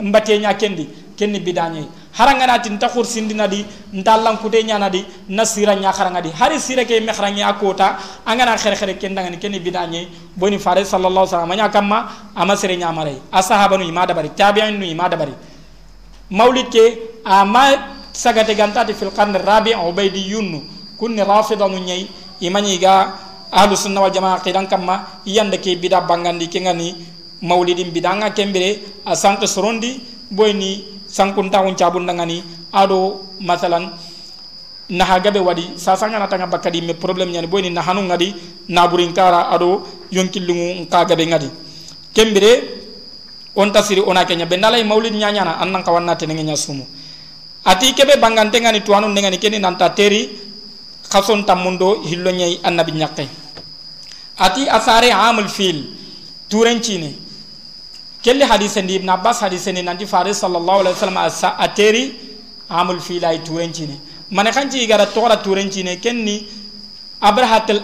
mbate 0.02 0.38
nya 0.40 0.54
kendi 0.54 0.88
kenni 1.16 1.40
bidanye 1.40 1.84
harangana 2.16 2.58
tin 2.58 2.78
ta 2.78 2.88
khur 2.88 3.04
sindina 3.04 3.46
di 3.46 3.64
ndallan 3.92 4.38
kude 4.38 4.64
nyana 4.64 4.88
di 4.88 5.04
nasira 5.28 5.74
nya 5.76 5.92
kharanga 5.92 6.22
di. 6.22 6.30
Hari 6.30 6.58
sira 6.58 6.84
ke 6.84 7.00
me 7.00 7.12
kharanga 7.12 7.52
akota 7.52 7.96
angana 8.24 8.56
khere 8.56 8.76
khere 8.76 8.94
kendanga 8.96 9.30
ni 9.30 9.36
kenni 9.36 9.60
bidanye 9.60 10.08
boni 10.36 10.58
fare 10.58 10.84
sallallahu 10.84 11.28
alaihi 11.28 11.36
wasallam 11.36 11.56
nya 11.56 11.68
kamma 11.68 12.08
ama 12.34 12.56
sere 12.56 12.76
nya 12.76 12.92
mare. 12.92 13.20
Asahaba 13.30 13.76
nu 13.76 13.84
imada 13.84 14.14
bari 14.14 14.30
tabi'in 14.30 14.78
nu 14.78 14.86
imada 14.86 15.16
bari 15.16 15.32
maulid 16.30 16.70
ke 16.72 17.20
ama 17.24 17.76
sagate 18.12 18.56
gantati 18.56 18.94
fil 18.94 19.10
qarn 19.10 19.36
rabi' 19.36 19.76
ubaydi 19.76 20.32
yunnu. 20.32 20.62
Kunni 20.98 21.20
rafida 21.20 21.68
nu 21.68 21.78
nyai 21.78 22.08
imani 22.40 22.78
ga 22.78 23.12
ahlus 23.52 23.84
sunna 23.84 24.00
wal 24.00 24.10
jamaa 24.10 24.40
qidan 24.40 24.66
kamma 24.66 25.20
yanda 25.26 25.58
ke 25.58 25.76
bida 25.76 26.00
bangandi 26.00 26.48
ke 26.48 26.60
maulidin 27.42 27.90
bidanga 27.90 28.30
kembere 28.30 28.80
a 29.04 29.14
sanke 29.14 29.46
sorondi 29.46 30.00
boyni 30.30 30.84
sankuntaxun 31.06 31.74
cabundangani 31.76 32.42
ado 32.72 33.20
masalan 33.40 33.90
naha 34.88 35.20
gabe 35.20 35.40
wadi 35.40 35.76
sasangana 35.76 36.28
tanga 36.28 36.46
bakadi 36.46 36.80
me 36.82 36.94
problème 36.94 37.30
ñani 37.32 37.46
boyni 37.46 37.70
nahanu 37.70 38.02
ngadi 38.08 38.34
naburin 38.68 39.12
kara 39.12 39.50
ado 39.50 39.82
yonkillugu 40.10 40.84
nka 40.86 41.04
gabe 41.04 41.24
ngadi. 41.26 41.48
Kembere 42.14 42.52
on 43.56 43.72
tasiri 43.72 44.00
ona 44.04 44.24
kenya 44.24 44.46
be 44.46 44.56
nalay 44.56 44.84
maulid 44.84 45.12
ñañana 45.14 45.60
an 45.60 45.72
nan 45.72 45.82
kawanna 45.82 46.16
tenenge 46.16 46.42
ña 46.44 46.56
sumu 46.56 46.84
ati 47.64 47.92
kebe 47.94 48.16
bangante 48.20 48.60
ngani 48.60 48.80
tuwanu 48.80 49.08
ndengani 49.08 49.38
keni 49.38 49.58
nanta 49.58 49.90
teri 49.90 50.28
khason 51.10 51.44
tamundo 51.44 52.02
hillo 52.04 52.30
annabi 52.64 52.92
ati 54.38 54.68
asare 54.68 55.12
amul 55.12 55.48
fil 55.48 55.84
turencine 56.48 57.21
kelli 58.22 58.44
hadise 58.44 58.82
ndi 58.82 58.94
ibn 58.94 59.08
abbas 59.08 59.40
hadise 59.40 59.72
ni 59.72 59.82
nanti 59.82 60.06
faris 60.06 60.40
sallallahu 60.40 60.80
alaihi 60.80 60.94
wasallam 60.94 61.16
asa 61.16 61.58
ateri 61.58 62.14
amul 62.68 63.00
filay 63.00 63.38
turencine. 63.38 63.98
Mane 64.30 64.50
kanci 64.50 64.78
igara 64.84 65.06
tora 65.06 65.36
turencine 65.36 65.96
kenni 66.00 66.46
abrahatul 67.20 67.82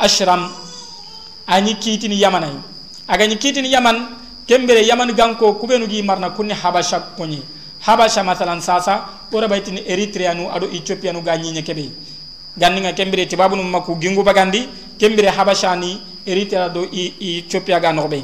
ashram 0.00 0.48
ani 1.46 1.74
kitini 1.74 2.20
yamanay 2.20 2.54
aga 3.08 3.26
ni 3.26 3.36
kitini 3.36 3.70
yaman 3.72 4.06
kembere 4.46 4.82
yaman 4.86 5.12
ganko 5.12 5.52
kubenu 5.54 5.86
gi 5.86 6.02
marna 6.02 6.30
kunni 6.30 6.54
habasha 6.54 7.00
konyi. 7.16 7.42
Habasha 7.80 8.22
masalan 8.24 8.60
sasa 8.60 9.04
ora 9.32 9.48
baytini 9.48 9.80
eritrea 9.86 10.34
nu 10.34 10.50
ado 10.52 10.66
ethiopia 10.68 11.12
nu 11.12 11.22
ganyi 11.22 11.62
kebe 11.62 11.90
ganninga 12.58 12.92
kembere 12.92 13.26
tibabu 13.26 13.56
nu 13.56 13.62
makku 13.62 13.94
gingu 13.96 14.22
bagandi 14.22 14.68
kembere 14.98 15.28
habasha 15.30 15.76
ni 15.76 16.00
eritrea 16.26 16.68
do 16.68 16.84
ethiopia 16.92 17.80
ga 17.80 17.92
nobe 17.92 18.22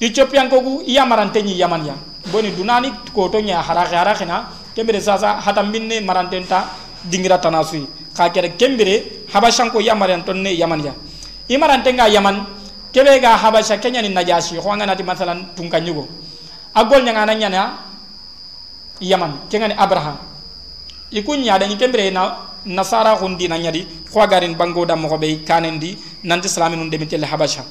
ethiopian 0.00 0.48
kogu 0.48 0.82
marante 1.06 1.42
ni 1.42 1.56
yaman 1.56 1.86
ya 1.86 1.94
boni 2.32 2.50
dunani 2.52 2.92
ko 3.14 3.28
to 3.28 3.40
nya 3.40 3.62
harake 3.62 3.94
harake 3.96 4.24
na. 4.26 4.46
Kembere 4.76 5.00
sasa 5.00 5.40
hatam 5.40 5.72
binne 5.72 6.04
marantenta 6.04 6.68
dingira 7.08 7.38
tanasui 7.40 7.88
ka 8.14 8.28
kere 8.28 8.56
kembere 8.60 9.24
habashan 9.32 9.70
ko 9.72 9.80
yamaran 9.80 10.20
tonne 10.22 10.52
yaman 10.52 10.84
ya 10.84 10.92
imarante 11.48 11.92
nga 11.96 12.08
yaman 12.08 12.44
kebe 12.92 13.20
ga 13.20 13.36
habasha 13.40 13.78
kenya 13.80 14.02
ni 14.02 14.12
najashi. 14.12 14.60
Ko 14.60 14.68
ngana 14.76 14.92
ti 14.94 15.02
masalan 15.02 15.54
tungka 15.56 15.80
nyugo. 15.80 16.04
Agol 16.74 17.04
nya 17.04 17.12
ngana 17.16 17.32
nya 17.34 17.72
yaman 19.00 19.48
kenga 19.48 19.68
ni 19.68 19.74
abraham 19.76 20.16
ikunya 21.12 21.58
da 21.58 21.66
ni 21.66 21.76
kembere 21.76 22.10
na 22.12 22.36
nasara 22.66 23.16
hundi 23.16 23.48
na 23.48 23.56
nyadi 23.58 23.86
ko 24.12 24.26
garin 24.26 24.54
bango 24.56 24.84
mo 24.96 25.16
be 25.18 25.44
kanendi 25.44 25.96
nanti 26.24 26.48
islamin 26.48 26.90
de 26.90 26.98
mitele 26.98 27.24
habasha 27.26 27.64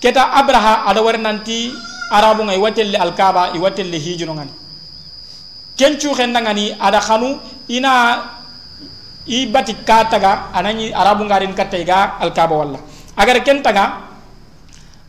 keta 0.00 0.32
abraha 0.32 0.86
ada 0.86 1.02
war 1.02 1.18
nanti 1.18 1.72
arabu 2.10 2.44
ngai 2.44 2.58
watelle 2.58 2.96
alkaba 2.96 3.52
i 3.54 3.58
watelle 3.58 3.98
hijuno 3.98 4.34
ngani. 4.34 4.52
Kencu 5.76 6.14
khenda 6.14 6.40
ngani 6.40 6.76
ada 6.80 7.00
khanu 7.00 7.38
ina 7.68 8.22
i 9.26 9.46
bati 9.46 9.74
kataga 9.84 10.52
anani 10.54 10.92
arabu 10.92 11.24
ngarin 11.24 11.54
katega 11.54 12.18
alkaba 12.20 12.54
walla. 12.56 12.78
Agar 13.16 13.40
kentaga 13.42 14.06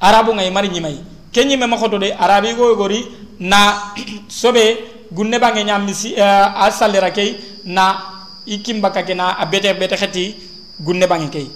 arabu 0.02 0.34
ngai 0.34 0.52
mari 0.52 0.70
nyimai 0.70 1.18
kenyi 1.32 1.58
me 1.58 1.68
makoto 1.68 2.00
de 2.00 2.14
arabi 2.14 2.54
go 2.56 2.76
gori 2.76 3.06
na 3.40 3.94
sobe 4.28 5.06
gunne 5.12 5.40
bange 5.40 5.64
nyam 5.64 5.86
misi 5.86 6.14
uh, 6.18 6.66
asalera 6.66 7.12
kay 7.12 7.36
na 7.66 7.98
ikimba 8.46 8.92
ka 8.92 9.04
kena 9.04 9.38
abete 9.38 9.74
bete 9.78 9.96
khati 9.96 10.36
gunne 10.80 11.08
bange 11.08 11.30
kay 11.30 11.48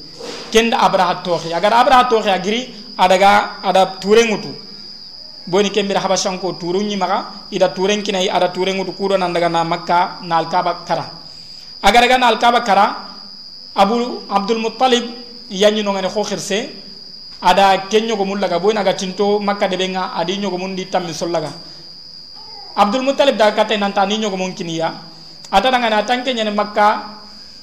kenda 0.51 0.77
abraha 0.79 1.23
toxi 1.23 1.53
agar 1.53 1.73
abraha 1.73 2.09
toxi 2.09 2.29
agiri 2.29 2.69
adaga 2.97 3.61
ada 3.63 3.97
ture 3.99 4.23
ngutu 4.25 4.49
boni 5.47 5.69
kembira 5.69 5.99
habashanko 5.99 6.53
turu 6.59 6.81
nyimaga 6.83 7.47
ida 7.51 7.69
ture 7.69 7.95
kinai 8.01 8.29
ada 8.29 8.49
ture 8.49 8.73
ngutu 8.73 8.93
kudo 8.93 9.17
nan 9.17 9.33
daga 9.33 9.49
na 9.49 9.63
makka 9.63 10.19
na 10.23 10.37
alkaba 10.37 10.85
kara. 10.85 11.05
Agar 11.83 12.07
ga 12.07 12.17
na 12.17 12.27
alkaba 12.27 12.61
kara 12.61 12.85
abu 13.75 14.21
abdul 14.29 14.59
muttalib 14.59 15.05
yanyi 15.49 15.83
no 15.83 15.91
ngane 15.93 16.09
ada 17.41 17.89
kenyo 17.89 18.13
go 18.15 18.23
mullaga 18.25 18.61
boy 18.61 18.71
naga 18.73 18.93
tinto 18.93 19.41
makka 19.41 19.67
de 19.67 19.75
benga 19.77 20.13
adi 20.13 20.37
nyogo 20.37 20.57
mundi 20.61 20.85
tammi 20.85 21.09
sollaga 21.13 21.49
abdul 22.77 23.01
muttalib 23.01 23.35
da 23.35 23.51
kate 23.51 23.77
nan 23.81 23.91
tani 23.93 24.17
nyogo 24.21 24.37
mun 24.37 24.53
kiniya 24.53 24.93
ata 25.51 25.71
daga 25.73 25.89
na 25.89 26.05
tanke 26.05 26.33
nyane 26.37 26.53
makka 26.53 27.20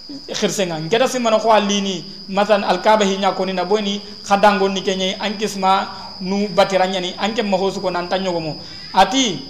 khirsenga. 0.08 0.80
Ngeda 0.80 1.08
simana 1.08 1.38
ko 1.38 1.52
alini 1.52 2.04
matan 2.28 2.64
alkaba 2.64 3.04
hinya 3.04 3.32
ko 3.36 3.44
ni 3.44 3.52
na 3.52 3.64
boni 3.64 4.00
khadango 4.24 4.68
ni 4.68 4.80
kenye 4.80 5.16
ankisma 5.20 6.16
nu 6.20 6.48
batiranya 6.48 7.00
ni 7.00 7.12
anke 7.18 7.42
mo 7.44 7.56
hosu 7.56 7.80
ko 7.80 7.90
nan 7.90 8.08
tanyo 8.08 8.32
mo 8.40 8.56
ati 8.94 9.44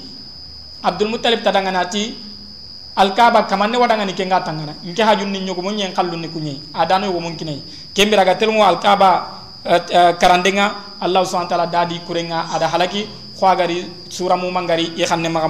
abdul 0.82 1.08
muttalib 1.08 1.42
tadanga 1.42 1.70
nati 1.70 2.14
alkaba 2.96 3.46
kamanne 3.46 3.78
wadanga 3.78 4.04
ni 4.04 4.14
kenga 4.14 4.40
tangana. 4.42 4.74
Nke 4.84 5.02
hajun 5.02 5.30
ni 5.30 5.40
nyogo 5.40 5.62
mo 5.62 5.70
nyen 5.70 5.94
ni 5.94 6.28
kunye. 6.28 6.60
Adano 6.74 7.06
yo 7.06 7.20
mo 7.20 7.30
kinai 7.30 7.62
kembira 7.94 8.24
ga 8.24 8.34
telmo 8.34 8.64
alkaba 8.66 9.38
uh, 9.64 9.70
uh, 9.70 10.12
karandenga 10.18 10.98
allah 11.00 11.22
subhanahu 11.22 11.46
wa 11.46 11.54
ta'ala 11.54 11.66
dadi 11.70 12.00
kurenga 12.02 12.50
ada 12.50 12.66
halaki 12.66 13.06
khwagari 13.38 13.86
sura 14.10 14.36
mu 14.36 14.50
mangari 14.50 14.90
ye 14.98 15.06
xamne 15.06 15.30
maga 15.30 15.46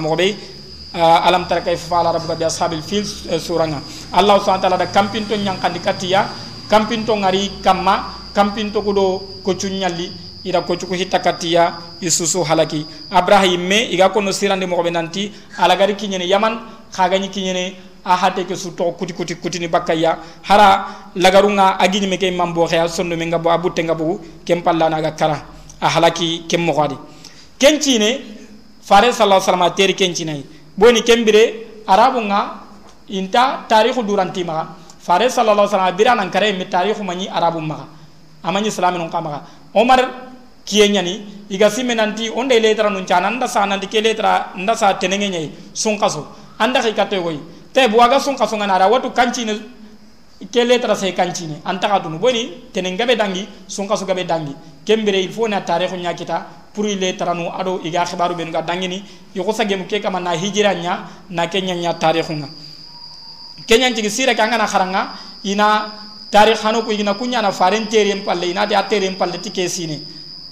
alam 0.93 1.45
tara 1.47 1.61
kayfa 1.61 1.87
fa'ala 1.87 2.13
rabbuka 2.13 2.35
bi 2.35 2.45
ashabil 2.45 2.81
fil 2.81 3.05
suranga 3.39 3.81
allah 4.13 4.39
subhanahu 4.41 4.57
wa 4.57 4.65
ta'ala 4.69 4.77
da 4.77 4.87
kampinto 4.87 5.35
nyankandi 5.35 5.79
katiya 5.79 6.25
kampinto 6.69 7.13
ngari 7.15 7.61
kamma 7.61 8.29
kampinto 8.33 8.81
kudo 8.81 9.21
ko 9.43 9.53
cunyalli 9.53 10.11
ida 10.43 10.61
ko 10.61 10.75
cuku 10.75 10.93
hitta 10.95 11.19
katiya 11.19 11.73
isusu 12.01 12.43
halaki. 12.43 12.85
Abrahim 13.11 13.67
me 13.67 13.89
iga 13.91 14.09
kono 14.09 14.31
sirande 14.31 14.65
mo 14.65 14.81
be 14.81 14.89
nanti 14.89 15.31
ala 15.57 15.75
gari 15.75 15.95
kinyene 15.95 16.25
yaman 16.27 16.59
khagani 16.91 17.29
kinyene 17.29 17.75
a 18.05 18.15
hate 18.15 18.45
ke 18.47 18.55
su 18.55 18.71
to 18.71 18.91
kuti 18.97 19.13
kuti 19.13 19.35
kuti 19.35 19.59
ni 19.59 19.67
bakaya 19.67 20.17
hara 20.43 21.11
lagarunga 21.15 21.77
agini 21.79 22.07
me 22.07 22.17
kay 22.17 22.31
mambo 22.31 22.65
khaya 22.67 22.87
sonno 22.87 23.17
me 23.17 23.25
ngabo 23.25 23.49
abutte 23.51 23.83
ngabo 23.83 24.19
kem 24.45 24.61
palla 24.61 24.89
na 24.89 25.01
ga 25.01 25.11
kara. 25.11 25.43
A 25.81 25.87
halaki 25.89 26.47
kem 26.47 26.61
mo 26.61 26.73
khadi 26.73 26.95
kencine 27.59 28.21
fare 28.81 29.11
sallallahu 29.11 29.43
alaihi 29.43 29.51
wasallam 29.51 29.75
teri 29.75 29.93
boni 30.79 31.03
kembire 31.03 31.83
arabu 31.85 32.23
nga 32.31 32.63
inta 33.11 33.65
tarihu 33.67 33.99
duranti 34.03 34.43
maga. 34.47 34.79
Fare 34.99 35.27
sallallahu 35.27 35.67
alaihi 35.67 35.75
wasallam 35.75 35.97
bira 35.97 36.15
nan 36.15 36.29
kare 36.31 36.53
mi 36.53 36.65
tarihu 36.65 37.03
mani 37.03 37.27
arabu 37.27 37.59
maga. 37.59 37.87
Amani 38.43 38.67
islamin 38.71 39.01
on 39.01 39.09
kamaga 39.11 39.43
omar 39.75 39.99
kiyenyani 40.63 41.45
iga 41.49 41.69
simenanti 41.69 42.29
onde 42.31 42.55
letra 42.59 42.89
nun 42.89 43.05
chana 43.05 43.29
nda 43.29 43.47
sa 43.47 43.65
nan 43.65 43.79
dike 43.79 43.99
letra 44.01 44.53
nda 44.55 44.75
sa 44.75 44.93
tenenge 44.93 45.27
nyai 45.29 45.51
sunkaso 45.73 46.25
anda 46.57 46.79
kai 46.81 46.93
kate 46.93 47.19
goyi 47.19 47.39
te 47.73 47.87
buaga 47.89 48.19
sunkaso 48.19 48.55
ngana 48.55 48.75
ara 48.75 48.87
watu 48.87 49.11
kanchi 49.11 49.43
ne 49.45 49.59
ke 50.51 50.63
letra 50.63 50.95
sai 50.95 51.11
kanchi 51.11 51.47
ne. 51.47 51.59
Anta 51.65 51.89
kadunu 51.89 52.17
boni 52.17 52.69
tenenge 52.71 53.05
be 53.05 53.15
dangi 53.15 53.45
sunkaso 53.67 54.05
gabe 54.05 54.23
dangi. 54.25 54.55
Kembere 54.85 55.19
il 55.19 55.31
faut 55.31 55.49
na 55.49 55.59
tarihu 55.61 55.97
nyakita 55.97 56.45
pour 56.73 56.85
ile 56.85 57.15
taranu 57.17 57.49
ado 57.51 57.81
iga 57.83 58.05
khibaru 58.05 58.35
ben 58.35 58.51
ga 58.51 58.61
dangini 58.61 59.03
yoko 59.35 59.51
sage 59.53 59.75
mu 59.75 59.85
ke 59.85 59.99
kama 60.01 60.19
na 60.19 60.31
hijira 60.35 60.73
nya 60.73 61.05
na 61.29 61.47
kenya 61.47 61.75
nya 61.75 61.93
tarikhu 61.93 62.33
nga. 62.33 62.49
Kenya 63.67 63.93
ci 63.93 64.09
sira 64.09 64.35
ka 64.35 64.47
ngana 64.47 64.67
kharanga 64.67 65.09
ina 65.43 65.91
tarikh 66.31 66.61
hanu 66.63 66.83
ko 66.83 66.91
ina 66.91 67.13
kunya 67.13 67.41
na 67.41 67.51
faren 67.51 67.87
terem 67.87 68.23
palle 68.23 68.49
ina 68.51 68.65
de 68.65 68.75
aterem 68.75 69.15
palle 69.15 69.39
tike 69.41 69.67
sine 69.69 70.01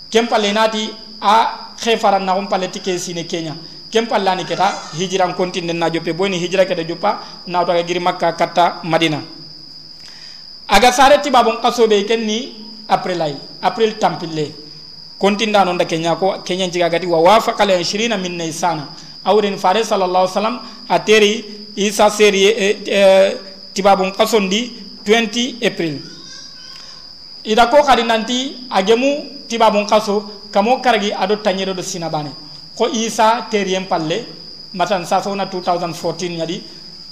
kem 0.10 0.28
palle 0.28 0.52
nati 0.54 0.90
a 1.22 1.74
khefaran 1.78 2.24
na 2.26 2.36
um 2.36 2.48
palle 2.48 2.70
tike 2.70 2.98
sine 2.98 3.26
kenya. 3.26 3.56
Kem 3.90 4.06
pallani 4.06 4.44
keta 4.44 4.92
hijiran 5.00 5.34
kontinde 5.34 5.72
na 5.72 5.90
joppe 5.90 6.12
boni 6.14 6.38
hijira 6.38 6.66
kede 6.66 6.84
joppa 6.86 7.20
na 7.48 7.64
to 7.64 7.72
ga 7.72 7.84
giri 7.84 8.00
makka 8.00 8.34
katta 8.34 8.82
madina. 8.84 9.24
Aga 10.68 10.92
sare 10.92 11.22
tibabon 11.24 11.62
kasobe 11.62 12.04
kenni 12.06 12.54
après 12.90 13.16
lay 13.16 13.36
après 13.62 13.94
tampille 13.98 14.52
kontinda 15.20 15.66
non 15.66 15.78
da 15.78 15.86
kenya 15.86 16.16
ko 16.16 16.42
kenya 16.46 16.70
jiga 16.70 16.90
gati 16.90 17.06
wa 17.08 17.20
wafaqa 17.20 17.64
al 17.64 17.70
20 17.82 18.18
min 18.22 18.38
nisan 18.38 18.86
awren 19.26 19.58
fare 19.58 19.84
sallallahu 19.84 20.24
alaihi 20.30 20.38
wasallam 20.38 20.58
ateri 20.90 21.32
isa 21.76 22.10
seri 22.10 22.46
e, 22.46 22.68
e, 22.86 23.02
tibabun 23.74 24.12
qasondi 24.14 24.74
20 25.06 25.62
april. 25.66 26.02
Ida 27.44 27.68
ko 27.70 27.82
kadi 27.84 28.04
nanti 28.04 28.68
agemu 28.70 29.46
tibabun 29.48 29.86
qaso 29.88 30.48
kamo 30.52 30.82
karagi 30.82 31.14
ado 31.14 31.38
tanyero 31.42 31.74
do 31.74 31.82
sinabane 31.82 32.32
ko 32.78 32.88
isa 32.90 33.48
teriem 33.50 33.86
palle 33.88 34.26
matan 34.74 35.06
sa 35.06 35.22
sona 35.22 35.46
2014 35.46 36.38
yadi 36.38 36.62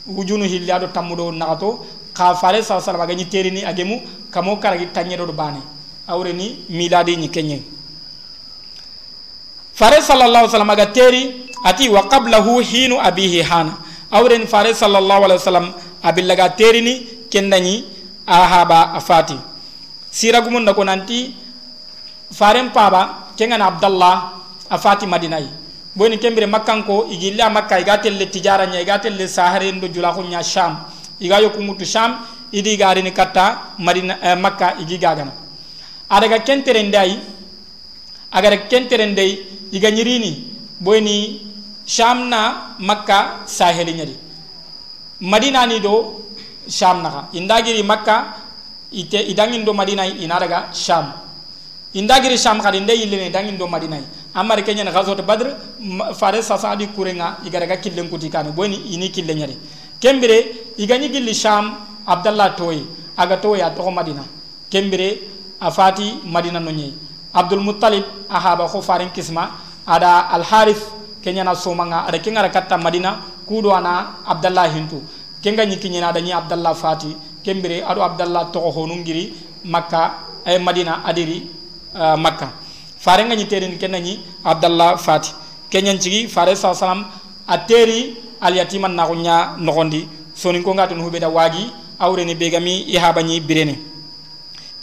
wujunu 0.08 0.46
hilli 0.46 0.72
ado 0.72 0.88
tammudo 0.94 1.32
nagato 1.32 1.86
ka 2.14 2.36
fare 2.36 2.62
sallallahu 2.62 2.70
alaihi 2.70 2.86
wasallam 2.86 3.02
agani 3.02 3.26
terini 3.26 3.62
agemu 3.66 4.02
kamo 4.30 4.58
karagi 4.62 4.88
tanyero 4.94 5.26
do 5.26 5.34
bane. 5.34 5.62
Awreni 6.06 6.70
miladi 6.70 7.18
ni 7.18 7.30
kenyen 7.34 7.75
fare 9.76 10.00
sallallahu 10.02 10.48
wasallam 10.48 10.72
aga 10.72 10.88
teri 10.96 11.52
ati 11.64 11.90
wa 11.92 12.08
qablahu 12.08 12.64
hinu 12.64 12.96
abihi 13.00 13.42
hana 13.44 13.76
awren 14.12 14.48
fare 14.48 14.72
sallallahu 14.74 15.28
alaihi 15.28 15.40
wasallam 15.44 15.68
abillaga 16.04 16.50
terini 16.56 17.28
kendani 17.30 17.84
ahaba 18.28 18.96
afati 18.96 19.36
siragumun 20.12 20.64
nako 20.64 20.84
nanti 20.88 21.36
faren 22.32 22.72
paba 22.72 23.36
kengan 23.36 23.60
abdallah 23.62 24.40
afati 24.72 25.04
madinai 25.06 25.52
boni 25.96 26.18
kembere 26.24 26.48
makkanko 26.48 27.12
igilla 27.12 27.50
makka 27.52 27.80
iga 27.84 27.98
telle 28.00 28.26
tijara 28.32 28.66
nya 28.72 28.80
iga 28.82 29.00
telle 29.00 29.28
sahare 29.28 29.72
ndo 29.76 29.88
jula 29.92 30.16
ko 30.16 30.24
nya 30.24 30.40
sham 30.44 30.88
iga 31.20 31.40
yokumutu 31.44 31.86
sham 31.86 32.24
idi 32.52 32.78
garini 32.78 33.12
katta 33.12 33.76
madina 33.80 34.16
eh, 34.24 34.38
makka 34.40 34.76
igi 34.80 34.98
gagana 34.98 35.32
adaga 36.10 36.40
kentere 36.40 36.84
ndai 36.84 37.20
agara 38.32 38.58
kentere 38.72 39.06
ndai 39.12 39.55
iga 39.76 39.90
ñirini 39.92 40.32
boyni 40.80 41.16
sham 41.86 42.30
na 42.32 42.42
makka 42.80 43.44
saheli 43.46 43.94
ñadi 44.00 44.16
madina 45.32 45.66
ni 45.68 45.80
do 45.84 46.24
sham 46.68 47.02
naxa 47.04 47.22
indagiri 47.34 47.84
makka 47.84 48.16
ite 48.92 49.20
idangin 49.32 49.64
do 49.66 49.74
madina 49.74 50.06
ina 50.08 50.40
daga 50.40 50.60
sham 50.72 51.06
indagiri 51.94 52.38
sham 52.38 52.62
xadi 52.64 52.80
nde 52.80 52.94
yillene 53.02 53.28
idangin 53.32 53.58
do 53.58 53.68
madina 53.68 53.98
amari 54.34 54.64
keñen 54.64 54.90
ghazot 54.96 55.20
badr 55.30 55.48
fare 56.20 56.40
sasadi 56.42 56.88
kurenga 56.96 57.38
iga 57.46 57.78
killen 57.84 58.08
kuti 58.10 58.30
kane 58.30 58.52
boyni 58.56 58.78
ini 58.96 59.10
kille 59.12 59.34
ñadi 59.36 59.58
kembire 60.00 60.38
iga 60.78 60.96
ñi 60.98 61.10
gilli 61.12 61.34
sham 61.36 61.76
abdallah 62.08 62.56
toyi 62.56 62.84
aga 63.18 63.38
toyi 63.38 63.62
a 63.62 63.70
toxo 63.72 63.92
madina. 63.92 64.24
Kembire 64.70 65.20
a 65.60 65.72
fati 65.72 66.20
madina 66.26 66.60
no 66.60 66.72
abdul 67.34 67.60
muttalib 67.60 68.04
a 68.30 68.40
haba 68.40 68.68
xo 68.68 68.82
faren 68.82 69.10
kisma 69.12 69.52
ada 69.88 70.30
al 70.30 70.44
harith 70.44 70.84
kenya 71.24 71.44
na 71.44 71.56
somanga 71.56 72.06
ada 72.08 72.20
kenga 72.20 72.50
katta 72.50 72.78
madina 72.78 73.22
kudo 73.46 73.72
ana 73.74 74.22
abdallah 74.26 74.68
hintu 74.74 75.02
kenga 75.42 75.66
nyiki 75.66 75.90
ada 76.02 76.22
ni 76.22 76.34
abdallah 76.34 76.74
fati 76.76 77.16
kembere 77.46 77.86
ado 77.86 78.02
abdallah 78.02 78.50
to 78.52 78.60
honum 78.60 79.00
ngiri 79.06 79.34
makka 79.66 80.26
ay 80.46 80.58
madina 80.62 81.02
adiri 81.06 81.46
uh, 81.94 82.18
makka. 82.18 82.54
Fare 82.98 83.26
nga 83.26 83.36
ni 83.36 83.46
terin 83.46 83.78
kenna 83.78 84.00
ni 84.00 84.22
abdallah 84.46 84.98
fati. 84.98 85.34
Kenya 85.70 85.98
cigi 85.98 86.28
fare 86.30 86.56
sa 86.56 86.74
salam 86.74 87.06
ateri 87.48 88.18
al 88.42 88.54
yatiman 88.54 88.94
na 88.94 89.06
kunya 89.06 89.58
nogondi. 89.58 90.08
Sonin 90.34 90.62
ko 90.64 90.74
ngatun 90.74 91.02
hubeda 91.02 91.30
wagi 91.30 91.70
awre 92.00 92.26
ni 92.26 92.36
begami 92.36 92.86
ihabani 92.90 93.40
birene 93.42 93.95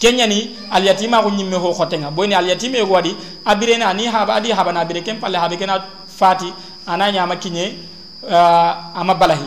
kenyani 0.02 0.50
al 0.70 0.82
yatima 0.84 1.22
ko 1.22 1.30
nyimme 1.30 1.54
ho 1.56 1.70
khotenga. 1.72 2.10
Boyni 2.10 2.34
aliyatime 2.34 2.82
ko 2.84 2.92
wadi 2.98 3.14
abirena 3.46 3.94
ni 3.94 4.06
haba 4.06 4.34
adi 4.34 4.50
haba 4.50 4.72
na 4.72 4.84
bire 4.84 5.02
kem 5.02 5.20
palle 5.20 5.36
habe 5.38 5.56
kena 5.56 5.78
fati 6.18 6.52
ana 6.86 7.12
nyama 7.12 7.36
kinye 7.36 7.74
uh, 8.26 8.98
ama 8.98 9.14
balahi. 9.14 9.46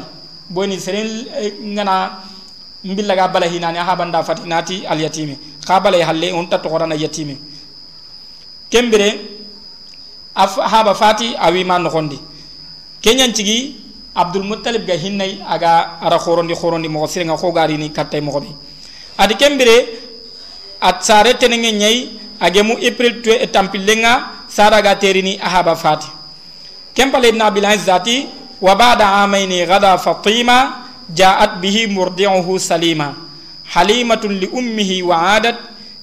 Boyni 0.49 0.79
seren 0.79 1.27
eh, 1.35 1.51
ngana 1.61 2.11
mbilla 2.85 3.15
ga 3.15 3.27
balahi 3.27 3.59
nani 3.59 3.77
haba 3.79 4.05
nda 4.05 4.23
fati 4.23 4.47
nati 4.47 4.85
aliyatime 4.87 5.37
balay 5.83 6.01
halle 6.01 6.31
on 6.33 6.45
ta 6.47 6.57
ko 6.59 6.77
na 6.85 6.95
yatime 6.95 7.37
kembere 8.69 9.19
af 10.35 10.55
haba 10.57 10.93
fati 10.95 11.35
awi 11.39 11.63
man 11.63 11.81
no 11.83 11.89
gondi 11.89 12.19
kenyan 13.01 13.33
tigi 13.33 13.75
abdul 14.15 14.43
muttalib 14.43 14.85
ga 14.85 14.93
hinnay 14.95 15.41
aga 15.47 15.97
ara 16.01 16.19
khorondi 16.19 16.53
khorondi 16.55 16.87
mo 16.87 17.07
sirenga 17.07 17.37
ko 17.37 17.51
garini 17.51 17.89
kattay 17.91 18.21
mo 18.21 18.31
adi 19.17 19.33
kembere 19.35 20.04
E 20.81 20.87
a 20.87 21.01
sare 21.01 21.33
tenenge 21.37 21.71
ñayi 21.71 22.19
agemu 22.39 22.73
april 22.77 23.21
tue 23.21 23.35
e 23.41 23.47
tampillenga 23.47 24.45
saraga 24.47 24.95
terini 24.95 25.39
ahaba 25.41 25.75
fati. 25.75 26.07
Kempale 26.93 27.29
ibn 27.29 27.41
abilhais 27.41 27.85
zati 27.85 28.27
wa 28.61 28.75
bada 28.75 29.23
amaini 29.23 29.65
gada 29.65 29.97
fatima 29.97 30.85
jaat 31.13 31.59
bihi 31.61 31.87
murdiuhu 31.87 32.59
salima. 32.59 33.15
Halimatun 33.73 34.33
li 34.39 34.47
ummihi 34.47 35.01
wa 35.03 35.35
adat 35.35 35.55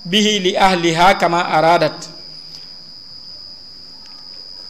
bihi 0.05 0.39
li 0.41 0.57
ahliha 0.57 1.15
kama 1.15 1.45
aradat. 1.49 2.09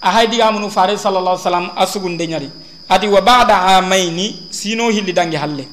Ahay 0.02 0.26
digamunu 0.26 0.68
fare 0.70 0.98
sallallah 0.98 1.38
sallam 1.38 1.70
asugunde 1.76 2.26
ñari 2.26 2.50
ati 2.88 3.06
wa 3.08 3.20
bada 3.20 3.78
amaini 3.78 4.46
sino 4.50 4.90
hilli 4.90 5.12
dange 5.12 5.36
halle. 5.38 5.68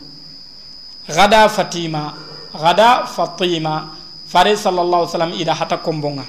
Gada 1.09 1.49
fatima 1.49 2.13
gada 2.53 3.05
fatima. 3.05 3.98
Fare 4.29 4.53
sallallahu 4.53 5.09
alaihi 5.09 5.11
wasallam 5.11 5.33
ida 5.33 5.53
hata 5.57 5.77
kombonga. 5.81 6.23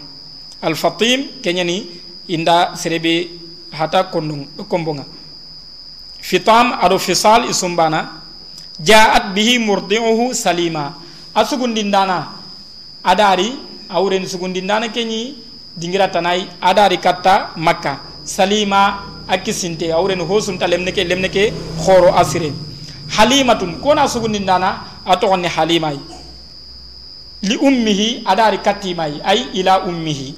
Al 0.62 0.74
fatim 0.74 1.40
kenyani 1.44 1.86
inda 2.28 2.72
serebe 2.76 3.28
hata 3.76 4.04
kondong 4.08 4.48
kombonga. 4.68 5.04
Fitam 6.20 6.72
ado 6.80 6.96
fisal 6.98 7.44
isumbana 7.44 8.24
jaat 8.80 9.36
bihi 9.36 9.60
murdi'uhu 9.60 10.32
salima. 10.32 10.96
Asugundindana 11.34 12.40
adari 13.04 13.52
awren 13.88 14.24
sugundindana 14.26 14.88
kenyi 14.88 15.36
dingira 15.76 16.08
tanai 16.08 16.48
adari 16.60 16.96
katta 16.98 17.52
makka 17.56 18.00
salima 18.24 19.04
akisinte 19.28 19.92
awren 19.92 20.20
hosunta 20.24 20.66
lemne 20.66 20.92
ke 20.92 21.04
lemne 21.04 21.28
ke 21.28 21.52
khoro 21.84 22.16
asire. 22.16 22.52
Halimatun 23.16 23.76
kona 23.80 24.08
sugundindana 24.08 25.02
atogonni 25.04 25.48
halimai 25.48 26.00
li 27.42 27.56
ummihi 27.56 28.22
adari 28.26 28.58
kattimayi 28.58 29.20
ay 29.24 29.48
ila 29.54 29.84
ummihi. 29.84 30.34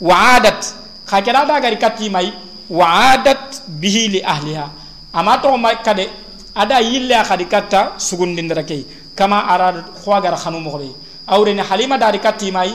Wa 0.00 0.36
adat 0.36 0.74
hakera 1.06 1.46
dagari 1.46 1.76
kattimayi 1.76 2.32
wa 2.70 3.12
adat 3.12 3.62
bihi 3.68 4.08
li 4.08 4.20
ahliha. 4.22 4.70
Ama 5.12 5.38
togoma 5.38 5.74
kade 5.82 6.08
ada 6.54 6.80
yilleya 6.80 7.24
hadi 7.24 7.44
katta 7.46 7.98
sugundindira 7.98 8.62
key 8.62 8.84
kama 9.16 9.46
arada 9.48 9.84
howagara 10.04 10.36
hanumogoɓe 10.36 10.90
awreni 11.26 11.62
halima 11.62 11.98
dari 11.98 12.18
kattimayi 12.18 12.74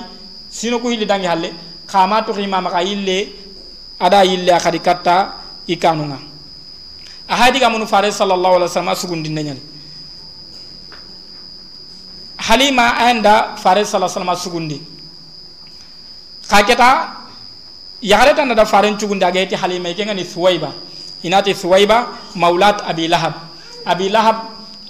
sino 0.49 0.79
ku 0.79 0.89
hilli 0.89 1.05
dangi 1.05 1.25
halle. 1.27 1.53
Kama 1.87 2.21
tohimama 2.23 2.71
ka 2.71 2.81
yille 2.81 3.27
ada 3.99 4.23
yilleya 4.23 4.59
hadi 4.59 4.79
katta 4.79 5.33
i 5.67 5.75
kanuga 5.77 6.17
ahadigamunu 7.27 7.87
fare 7.87 8.11
sallllahu 8.11 8.55
alih 8.55 8.67
w 8.67 8.69
sallam 8.69 8.89
a 8.89 8.95
sugundindeñani 8.95 9.61
halima 12.43 12.99
anda 12.99 13.55
fare 13.55 13.85
sallallahu 13.87 14.11
alaihi 14.11 14.19
wasallam 14.19 14.43
sugundi 14.43 14.77
kaketa 16.47 17.23
da 18.55 18.65
faren 18.65 18.97
cugundi 18.99 19.23
ageti 19.25 19.55
halima 19.55 19.93
ke 19.93 20.03
ngani 20.05 20.25
suwaiba 20.25 20.71
inati 21.23 21.55
suwaiba 21.55 22.07
maulat 22.35 22.83
abi 22.85 23.07
lahab. 23.07 23.33
Abi 23.85 24.09
lahab 24.09 24.35